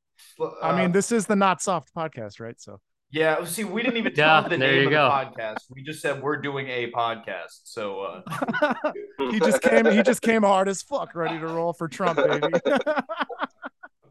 hard. 0.50 0.54
I 0.62 0.70
uh, 0.70 0.76
mean, 0.82 0.92
this 0.92 1.12
is 1.12 1.26
the 1.26 1.36
not 1.36 1.62
soft 1.62 1.94
podcast, 1.94 2.40
right? 2.40 2.60
So 2.60 2.80
Yeah, 3.10 3.44
see, 3.44 3.64
we 3.64 3.82
didn't 3.82 3.98
even 3.98 4.12
Yeah, 4.16 4.40
tell 4.40 4.48
the 4.48 4.58
name 4.58 4.86
of 4.86 4.90
go. 4.90 5.04
the 5.04 5.40
podcast. 5.40 5.58
We 5.70 5.82
just 5.82 6.00
said 6.00 6.22
we're 6.22 6.40
doing 6.40 6.68
a 6.68 6.90
podcast. 6.90 7.60
So 7.64 8.00
uh, 8.00 8.92
he 9.18 9.38
just 9.40 9.62
came. 9.62 9.86
He 9.86 10.02
just 10.02 10.22
came 10.22 10.42
hard 10.42 10.68
as 10.68 10.82
fuck, 10.82 11.14
ready 11.14 11.38
to 11.38 11.46
roll 11.46 11.72
for 11.72 11.88
Trump, 11.88 12.18
baby. 12.18 12.52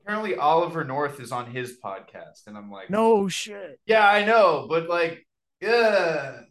apparently 0.03 0.35
Oliver 0.35 0.83
North 0.83 1.19
is 1.19 1.31
on 1.31 1.49
his 1.49 1.77
podcast, 1.83 2.47
and 2.47 2.57
I'm 2.57 2.71
like, 2.71 2.89
no 2.89 3.27
shit. 3.27 3.79
yeah, 3.85 4.07
I 4.07 4.25
know, 4.25 4.65
but 4.69 4.89
like, 4.89 5.25
yeah, 5.61 6.41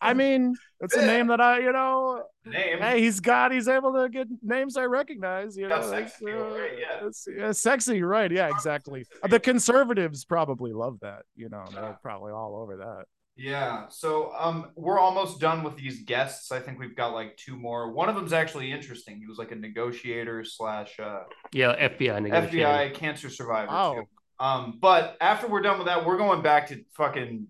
I 0.00 0.14
mean, 0.14 0.54
it's 0.80 0.94
a 0.94 1.04
name 1.04 1.26
that 1.28 1.40
I, 1.40 1.58
you 1.60 1.72
know, 1.72 2.22
name. 2.44 2.78
hey, 2.78 3.00
he's 3.00 3.20
got, 3.20 3.52
he's 3.52 3.68
able 3.68 3.92
to 3.94 4.08
get 4.08 4.28
names 4.42 4.76
I 4.76 4.84
recognize. 4.84 5.56
You 5.56 5.68
Got 5.68 5.82
know, 5.82 5.90
sex 5.90 6.12
it's, 6.12 6.22
appeal, 6.22 6.50
right? 6.50 6.70
Yeah. 6.78 6.96
it's- 6.98 7.26
yeah, 7.36 7.52
sexy, 7.52 8.02
right? 8.02 8.30
Yeah, 8.30 8.48
exactly. 8.48 9.04
The 9.28 9.40
conservatives 9.40 10.24
probably 10.24 10.72
love 10.72 10.98
that. 11.02 11.22
You 11.36 11.48
know, 11.48 11.64
they're 11.74 11.98
probably 12.02 12.32
all 12.32 12.56
over 12.62 12.76
that. 12.78 13.04
Yeah. 13.40 13.86
So 13.88 14.32
um 14.36 14.72
we're 14.74 14.98
almost 14.98 15.38
done 15.40 15.62
with 15.62 15.76
these 15.76 16.02
guests. 16.02 16.50
I 16.50 16.58
think 16.58 16.80
we've 16.80 16.96
got 16.96 17.12
like 17.14 17.36
two 17.36 17.56
more. 17.56 17.92
One 17.92 18.08
of 18.08 18.16
them's 18.16 18.32
actually 18.32 18.72
interesting. 18.72 19.18
He 19.20 19.26
was 19.26 19.38
like 19.38 19.52
a 19.52 19.54
negotiator 19.54 20.42
slash 20.42 20.98
uh 20.98 21.20
Yeah, 21.52 21.76
FBI 21.88 22.20
negotiator. 22.22 22.66
FBI 22.66 22.94
cancer 22.94 23.30
survivor. 23.30 23.68
Wow. 23.70 23.94
too. 23.94 24.04
Um, 24.40 24.78
but 24.80 25.16
after 25.20 25.46
we're 25.46 25.62
done 25.62 25.78
with 25.78 25.86
that, 25.86 26.04
we're 26.04 26.16
going 26.18 26.42
back 26.42 26.68
to 26.68 26.82
fucking 26.96 27.46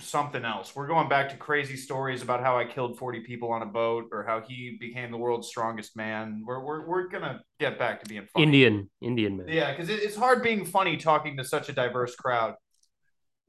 something 0.00 0.44
else. 0.44 0.74
We're 0.74 0.88
going 0.88 1.08
back 1.08 1.28
to 1.30 1.36
crazy 1.36 1.76
stories 1.76 2.22
about 2.22 2.40
how 2.42 2.58
I 2.58 2.64
killed 2.64 2.98
40 2.98 3.20
people 3.20 3.52
on 3.52 3.62
a 3.62 3.66
boat 3.66 4.06
or 4.12 4.24
how 4.24 4.40
he 4.40 4.76
became 4.80 5.10
the 5.10 5.16
world's 5.16 5.48
strongest 5.48 5.96
man. 5.96 6.42
We're 6.44 6.60
we're, 6.60 6.86
we're 6.86 7.08
gonna 7.08 7.40
get 7.60 7.78
back 7.78 8.02
to 8.02 8.08
being 8.08 8.26
funny. 8.32 8.44
Indian, 8.44 8.90
Indian 9.00 9.36
man. 9.36 9.46
Yeah, 9.48 9.70
because 9.70 9.88
it, 9.88 10.00
it's 10.02 10.16
hard 10.16 10.42
being 10.42 10.64
funny 10.64 10.96
talking 10.96 11.36
to 11.36 11.44
such 11.44 11.68
a 11.68 11.72
diverse 11.72 12.16
crowd. 12.16 12.54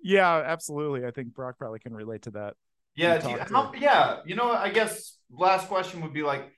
Yeah, 0.01 0.43
absolutely. 0.45 1.05
I 1.05 1.12
think 1.12 1.34
Brock 1.34 1.58
probably 1.58 1.79
can 1.79 1.93
relate 1.93 2.23
to 2.23 2.31
that. 2.31 2.53
Yeah, 2.95 3.15
You 3.15 3.21
do 3.21 3.29
you- 3.29 3.38
talk 3.38 3.47
to- 3.47 3.53
how, 3.53 3.73
yeah. 3.75 4.19
You 4.25 4.36
know, 4.36 4.51
I 4.51 4.69
guess 4.69 5.17
last 5.31 5.67
question 5.67 6.01
would 6.01 6.13
be 6.13 6.21
like, 6.21 6.51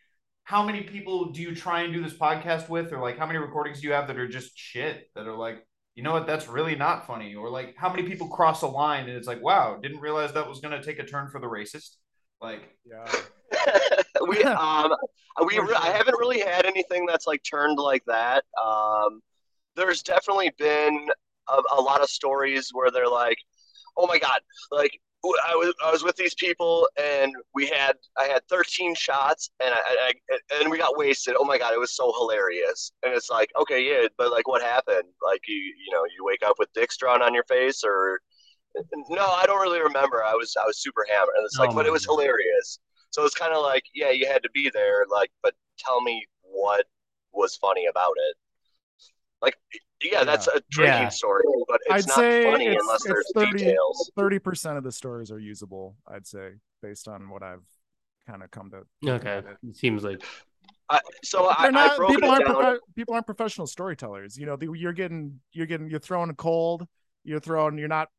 how 0.43 0.63
many 0.63 0.81
people 0.83 1.31
do 1.31 1.41
you 1.41 1.55
try 1.55 1.83
and 1.83 1.93
do 1.93 2.03
this 2.03 2.13
podcast 2.13 2.67
with, 2.67 2.91
or 2.91 2.99
like 2.99 3.17
how 3.17 3.25
many 3.25 3.39
recordings 3.39 3.79
do 3.81 3.87
you 3.87 3.93
have 3.93 4.07
that 4.07 4.17
are 4.17 4.27
just 4.27 4.57
shit 4.57 5.09
that 5.15 5.27
are 5.27 5.35
like, 5.35 5.65
you 5.97 6.03
know 6.03 6.11
what, 6.13 6.27
that's 6.27 6.47
really 6.47 6.75
not 6.75 7.07
funny, 7.07 7.33
or 7.33 7.49
like 7.49 7.75
how 7.75 7.89
many 7.89 8.03
people 8.03 8.27
cross 8.27 8.61
a 8.61 8.67
line 8.67 9.09
and 9.09 9.17
it's 9.17 9.27
like, 9.27 9.41
wow, 9.41 9.79
didn't 9.81 9.99
realize 9.99 10.31
that 10.33 10.47
was 10.47 10.59
gonna 10.59 10.81
take 10.81 10.99
a 10.99 11.03
turn 11.03 11.27
for 11.29 11.39
the 11.39 11.47
racist. 11.47 11.95
Like, 12.39 12.77
Yeah. 12.85 13.03
we 14.27 14.43
um 14.43 14.93
we 15.47 15.57
re- 15.57 15.75
I 15.79 15.89
haven't 15.89 16.15
really 16.19 16.39
had 16.39 16.67
anything 16.67 17.07
that's 17.07 17.25
like 17.25 17.41
turned 17.43 17.79
like 17.79 18.03
that. 18.05 18.43
Um, 18.63 19.21
there's 19.75 20.03
definitely 20.03 20.51
been 20.59 21.09
a, 21.49 21.61
a 21.77 21.81
lot 21.81 22.01
of 22.01 22.09
stories 22.09 22.69
where 22.73 22.91
they're 22.91 23.09
like, 23.09 23.37
oh 23.97 24.05
my 24.05 24.19
god, 24.19 24.41
like 24.71 24.91
w- 24.91 24.99
I 25.47 25.55
was 25.55 25.73
I 25.83 25.91
was 25.91 26.03
with 26.03 26.15
these 26.15 26.35
people 26.35 26.87
and 27.01 27.33
we 27.53 27.67
had 27.67 27.93
I 28.17 28.25
had 28.25 28.41
13 28.49 28.95
shots 28.95 29.49
and 29.59 29.73
I, 29.73 30.11
I 30.31 30.39
and 30.61 30.71
we 30.71 30.77
got 30.77 30.97
wasted. 30.97 31.35
Oh 31.39 31.45
my 31.45 31.57
god, 31.57 31.73
it 31.73 31.79
was 31.79 31.95
so 31.95 32.11
hilarious. 32.17 32.91
And 33.03 33.13
it's 33.13 33.29
like, 33.29 33.49
okay, 33.61 33.83
yeah, 33.83 34.07
but 34.17 34.31
like 34.31 34.47
what 34.47 34.61
happened? 34.61 35.07
Like 35.23 35.41
you 35.47 35.55
you 35.55 35.93
know 35.93 36.03
you 36.05 36.23
wake 36.25 36.43
up 36.45 36.55
with 36.59 36.71
dicks 36.73 36.97
drawn 36.97 37.21
on 37.21 37.33
your 37.33 37.43
face 37.45 37.83
or 37.83 38.19
no, 39.09 39.25
I 39.25 39.45
don't 39.45 39.61
really 39.61 39.81
remember. 39.81 40.23
I 40.23 40.33
was 40.33 40.55
I 40.61 40.65
was 40.65 40.79
super 40.81 41.05
hammered. 41.09 41.35
And 41.37 41.45
it's 41.45 41.59
like, 41.59 41.71
Oh 41.71 41.75
but 41.75 41.85
it 41.85 41.91
was 41.91 42.05
God. 42.05 42.13
hilarious. 42.13 42.79
So 43.11 43.25
it's 43.25 43.35
kind 43.35 43.53
of 43.53 43.63
like, 43.63 43.83
yeah, 43.95 44.11
you 44.11 44.27
had 44.27 44.43
to 44.43 44.49
be 44.53 44.69
there, 44.69 45.05
like, 45.09 45.31
but 45.41 45.53
tell 45.79 46.01
me 46.01 46.25
what 46.41 46.85
was 47.33 47.55
funny 47.55 47.85
about 47.87 48.13
it. 48.29 48.35
Like, 49.41 49.55
yeah, 50.01 50.23
that's 50.23 50.47
a 50.47 50.61
drinking 50.69 51.03
Yeah. 51.03 51.09
story, 51.09 51.43
but 51.67 51.79
it's 51.85 52.05
I'd 52.05 52.07
not 52.07 52.15
say 52.15 52.43
funny 52.43 52.65
it's, 52.67 52.81
unless 52.83 53.03
there's 53.03 53.31
30, 53.33 53.57
details. 53.57 54.11
30% 54.17 54.77
of 54.77 54.83
the 54.83 54.91
stories 54.91 55.31
are 55.31 55.39
usable, 55.39 55.95
I'd 56.07 56.27
say, 56.27 56.51
based 56.81 57.07
on 57.07 57.29
what 57.29 57.43
I've 57.43 57.65
kind 58.27 58.43
of 58.43 58.51
come 58.51 58.71
to. 58.71 59.09
Okay, 59.11 59.41
it 59.67 59.75
seems 59.75 60.03
like 60.03 60.21
I, 60.89 60.99
so 61.23 61.49
I, 61.49 61.69
not, 61.69 61.99
I've 61.99 62.07
people 62.07 62.29
aren't 62.29 62.45
down. 62.45 62.55
profe- 62.55 62.79
people 62.95 63.13
aren't 63.13 63.25
professional 63.25 63.67
storytellers. 63.67 64.37
You 64.37 64.45
know, 64.45 64.55
the, 64.55 64.71
you're 64.71 64.93
getting 64.93 65.39
you're 65.51 65.65
getting 65.65 65.89
you're 65.89 65.99
throwing 65.99 66.29
a 66.29 66.33
cold. 66.33 66.87
You're 67.23 67.39
throwing. 67.39 67.77
You're 67.77 67.87
not. 67.89 68.09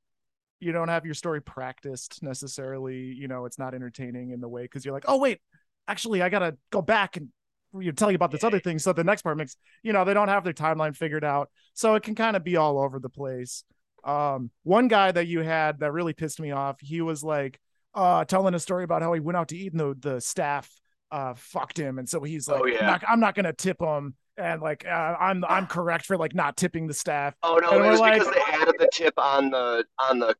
You 0.61 0.73
don't 0.73 0.89
have 0.89 1.05
your 1.05 1.15
story 1.15 1.41
practiced 1.41 2.23
necessarily. 2.23 2.97
You 2.97 3.29
know, 3.29 3.45
it's 3.47 3.59
not 3.59 3.75
entertaining 3.75 4.31
in 4.31 4.41
the 4.41 4.49
way 4.49 4.63
because 4.63 4.85
you're 4.85 4.93
like, 4.93 5.05
oh 5.09 5.19
wait, 5.19 5.41
actually, 5.87 6.21
I 6.21 6.29
gotta 6.29 6.57
go 6.71 6.83
back 6.83 7.17
and 7.17 7.29
you 7.79 7.93
tell 7.93 8.11
you 8.11 8.17
about 8.17 8.31
this 8.31 8.45
other 8.45 8.61
thing. 8.61 8.79
So 8.79 8.93
the 8.93 9.05
next 9.05 9.23
part 9.23 9.37
makes 9.37 9.57
you 9.83 9.93
know 9.93 10.05
they 10.05 10.15
don't 10.15 10.29
have 10.29 10.45
their 10.45 10.53
timeline 10.53 10.97
figured 10.97 11.25
out, 11.25 11.51
so 11.75 11.95
it 11.95 12.03
can 12.03 12.15
kind 12.15 12.37
of 12.37 12.45
be 12.45 12.57
all 12.57 12.79
over 12.79 12.99
the 12.99 13.09
place. 13.09 13.65
Um, 14.05 14.51
one 14.63 14.89
guy 14.89 15.11
that 15.13 15.27
you 15.27 15.41
had 15.41 15.81
that 15.81 15.93
really 15.93 16.13
pissed 16.13 16.41
me 16.41 16.51
off. 16.53 16.81
He 16.81 17.01
was 17.01 17.23
like, 17.25 17.59
uh, 17.95 18.25
telling 18.25 18.55
a 18.55 18.59
story 18.61 18.85
about 18.85 19.03
how 19.03 19.13
he 19.13 19.21
went 19.21 19.37
out 19.37 19.49
to 19.49 19.57
eat 19.57 19.73
and 19.73 19.81
the 19.81 19.97
the 19.99 20.21
staff 20.21 20.71
uh 21.11 21.35
fucked 21.37 21.79
him, 21.79 21.99
and 21.99 22.09
so 22.09 22.21
he's 22.23 22.49
like, 22.49 22.61
Oh, 22.61 22.67
yeah. 22.67 22.81
I'm 22.81 22.87
not, 22.87 23.05
I'm 23.09 23.21
not 23.21 23.35
gonna 23.35 23.53
tip 23.53 23.81
him, 23.81 24.15
and 24.37 24.61
like 24.63 24.87
uh, 24.87 25.17
I'm 25.19 25.45
I'm 25.45 25.67
correct 25.77 26.07
for 26.07 26.17
like 26.17 26.35
not 26.35 26.57
tipping 26.57 26.87
the 26.87 26.95
staff. 26.95 27.35
Oh 27.43 27.57
no, 27.57 27.71
and 27.71 27.85
it 27.85 27.89
was 27.89 28.01
like- 28.01 28.15
because 28.21 28.33
they 28.35 28.41
added 28.53 28.75
the 28.79 28.89
tip 28.93 29.15
on 29.19 29.51
the 29.51 29.85
on 29.99 30.19
the 30.19 30.37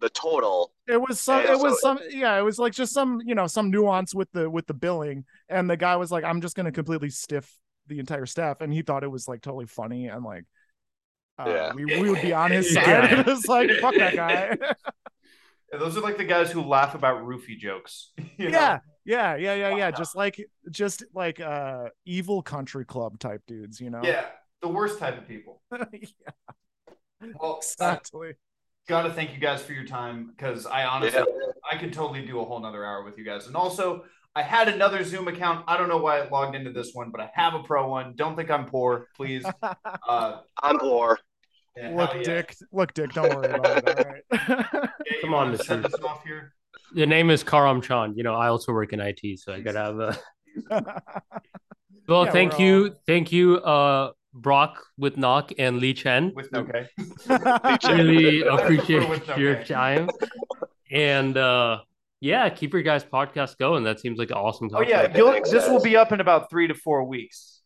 the 0.00 0.08
total. 0.10 0.72
It 0.86 1.00
was 1.00 1.20
some. 1.20 1.42
Yeah, 1.42 1.52
it 1.52 1.58
was 1.58 1.80
so- 1.80 1.96
some. 1.96 1.98
Yeah, 2.10 2.38
it 2.38 2.42
was 2.42 2.58
like 2.58 2.72
just 2.72 2.92
some. 2.92 3.20
You 3.24 3.34
know, 3.34 3.46
some 3.46 3.70
nuance 3.70 4.14
with 4.14 4.30
the 4.32 4.48
with 4.48 4.66
the 4.66 4.74
billing, 4.74 5.24
and 5.48 5.68
the 5.68 5.76
guy 5.76 5.96
was 5.96 6.10
like, 6.10 6.24
"I'm 6.24 6.40
just 6.40 6.56
gonna 6.56 6.72
completely 6.72 7.10
stiff 7.10 7.52
the 7.86 7.98
entire 7.98 8.26
staff," 8.26 8.60
and 8.60 8.72
he 8.72 8.82
thought 8.82 9.02
it 9.04 9.10
was 9.10 9.26
like 9.28 9.40
totally 9.42 9.66
funny 9.66 10.06
and 10.08 10.24
like. 10.24 10.44
Uh, 11.40 11.44
Yeah. 11.48 11.72
we, 11.74 11.84
we 11.84 12.10
would 12.10 12.20
be 12.20 12.32
on 12.32 12.50
his 12.50 12.70
side. 12.74 12.86
Yeah. 12.86 13.20
it 13.20 13.26
was 13.26 13.46
like 13.46 13.70
fuck 13.80 13.94
that 13.96 14.14
guy. 14.16 14.56
Yeah, 15.70 15.78
those 15.80 15.98
are 15.98 16.00
like 16.00 16.16
the 16.16 16.24
guys 16.24 16.50
who 16.50 16.62
laugh 16.62 16.94
about 16.94 17.24
roofie 17.26 17.58
jokes. 17.58 18.12
you 18.38 18.48
know? 18.48 18.58
yeah, 18.58 18.78
yeah, 19.04 19.36
yeah, 19.36 19.54
yeah, 19.54 19.76
yeah. 19.76 19.90
Just 19.90 20.16
like 20.16 20.42
just 20.70 21.04
like 21.14 21.40
uh 21.40 21.90
evil 22.06 22.40
country 22.42 22.86
club 22.86 23.18
type 23.18 23.42
dudes, 23.46 23.78
you 23.78 23.90
know. 23.90 24.00
Yeah, 24.02 24.24
the 24.62 24.68
worst 24.68 24.98
type 24.98 25.18
of 25.18 25.28
people. 25.28 25.60
Yeah, 25.70 25.84
Well, 27.38 27.52
I 27.52 27.56
exactly. 27.58 28.32
Gotta 28.88 29.12
thank 29.12 29.32
you 29.32 29.38
guys 29.38 29.62
for 29.62 29.72
your 29.72 29.84
time 29.84 30.26
because 30.36 30.66
I 30.66 30.84
honestly, 30.84 31.20
Yeah. 31.20 31.52
I 31.70 31.76
could 31.76 31.92
totally 31.92 32.24
do 32.24 32.40
a 32.40 32.44
whole 32.44 32.58
nother 32.60 32.84
hour 32.84 33.04
with 33.04 33.18
you 33.18 33.24
guys. 33.24 33.46
And 33.46 33.54
also, 33.54 34.04
I 34.34 34.42
had 34.42 34.68
another 34.68 35.04
Zoom 35.04 35.28
account. 35.28 35.64
I 35.68 35.76
don't 35.76 35.88
know 35.88 35.98
why 35.98 36.20
I 36.20 36.28
logged 36.28 36.54
into 36.56 36.72
this 36.72 36.92
one, 36.94 37.10
but 37.10 37.20
I 37.20 37.30
have 37.34 37.54
a 37.54 37.62
pro 37.62 37.88
one. 37.88 38.14
Don't 38.16 38.36
think 38.36 38.50
I'm 38.50 38.64
poor, 38.66 39.08
please. 39.14 39.44
Uh, 40.08 40.40
I'm 40.62 40.78
poor. 40.78 41.18
yeah, 41.76 41.94
look, 41.94 42.14
yeah. 42.14 42.22
Dick. 42.22 42.56
Look, 42.72 42.94
Dick. 42.94 43.12
Don't 43.12 43.34
worry 43.34 43.50
about 43.52 43.88
it. 43.88 43.98
All 43.98 44.56
right. 44.56 44.68
Yeah, 45.06 45.16
Come 45.22 45.34
on, 45.34 45.48
wanna 45.52 45.58
send 45.58 45.84
Mr. 45.84 45.90
this 45.92 46.00
off 46.00 46.24
here. 46.24 46.54
the 46.94 47.06
name 47.06 47.28
is 47.30 47.42
Karam 47.44 47.80
Chan. 47.82 48.14
You 48.16 48.22
know, 48.22 48.34
I 48.34 48.48
also 48.48 48.72
work 48.72 48.92
in 48.94 49.00
IT, 49.00 49.20
so 49.38 49.52
I 49.52 49.60
gotta 49.60 49.78
have 49.78 49.98
a. 50.00 50.18
Well, 52.08 52.24
Yeah, 52.24 52.30
thank 52.32 52.58
you, 52.58 52.84
all- 52.88 52.94
thank 53.06 53.32
you, 53.32 53.56
uh, 53.58 54.12
Brock 54.34 54.84
with 54.96 55.16
Knock 55.16 55.52
and 55.58 55.78
Lee 55.78 55.94
Chen. 55.94 56.32
With 56.34 56.52
okay. 56.54 56.88
really 57.88 58.46
I 58.46 58.56
appreciate 58.56 59.08
with 59.08 59.26
your 59.36 59.56
okay. 59.56 59.64
time. 59.64 60.10
And 60.90 61.36
uh 61.36 61.80
yeah, 62.20 62.48
keep 62.48 62.72
your 62.72 62.82
guys' 62.82 63.04
podcast 63.04 63.58
going. 63.58 63.84
That 63.84 64.00
seems 64.00 64.18
like 64.18 64.30
an 64.30 64.36
awesome 64.36 64.70
Oh 64.72 64.80
yeah, 64.80 65.16
you'll, 65.16 65.32
this 65.32 65.68
will 65.68 65.80
be 65.80 65.96
up 65.96 66.12
in 66.12 66.20
about 66.20 66.50
three 66.50 66.66
to 66.68 66.74
four 66.74 67.04
weeks. 67.04 67.62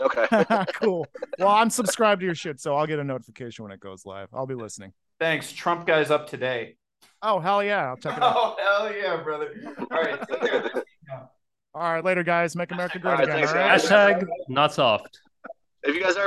Okay. 0.00 0.26
cool. 0.74 1.06
Well, 1.38 1.48
I'm 1.48 1.70
subscribed 1.70 2.20
to 2.20 2.26
your 2.26 2.34
shit, 2.34 2.60
so 2.60 2.74
I'll 2.74 2.86
get 2.86 2.98
a 2.98 3.04
notification 3.04 3.62
when 3.62 3.72
it 3.72 3.80
goes 3.80 4.04
live. 4.04 4.28
I'll 4.32 4.46
be 4.46 4.54
listening. 4.54 4.92
Thanks. 5.20 5.52
Trump 5.52 5.86
guy's 5.86 6.10
up 6.10 6.28
today. 6.28 6.76
Oh 7.22 7.38
hell 7.38 7.62
yeah! 7.62 7.88
I'll 7.88 7.96
check 7.96 8.16
it 8.16 8.22
out. 8.22 8.34
Oh 8.36 8.56
hell 8.58 8.94
yeah, 8.94 9.22
brother! 9.22 9.54
All 9.90 10.02
right, 10.02 10.18
All 11.74 11.92
right, 11.92 12.04
later, 12.04 12.22
guys. 12.22 12.54
Make 12.54 12.70
America 12.70 12.98
great 12.98 13.12
All 13.12 13.18
right, 13.18 13.24
again. 13.24 13.46
thanks, 13.46 13.90
all 13.90 13.98
right? 13.98 14.16
Hashtag 14.18 14.26
not 14.48 14.74
soft. 14.74 15.20
If 15.84 15.94
you 15.94 16.00
guys 16.00 16.16
are 16.16 16.22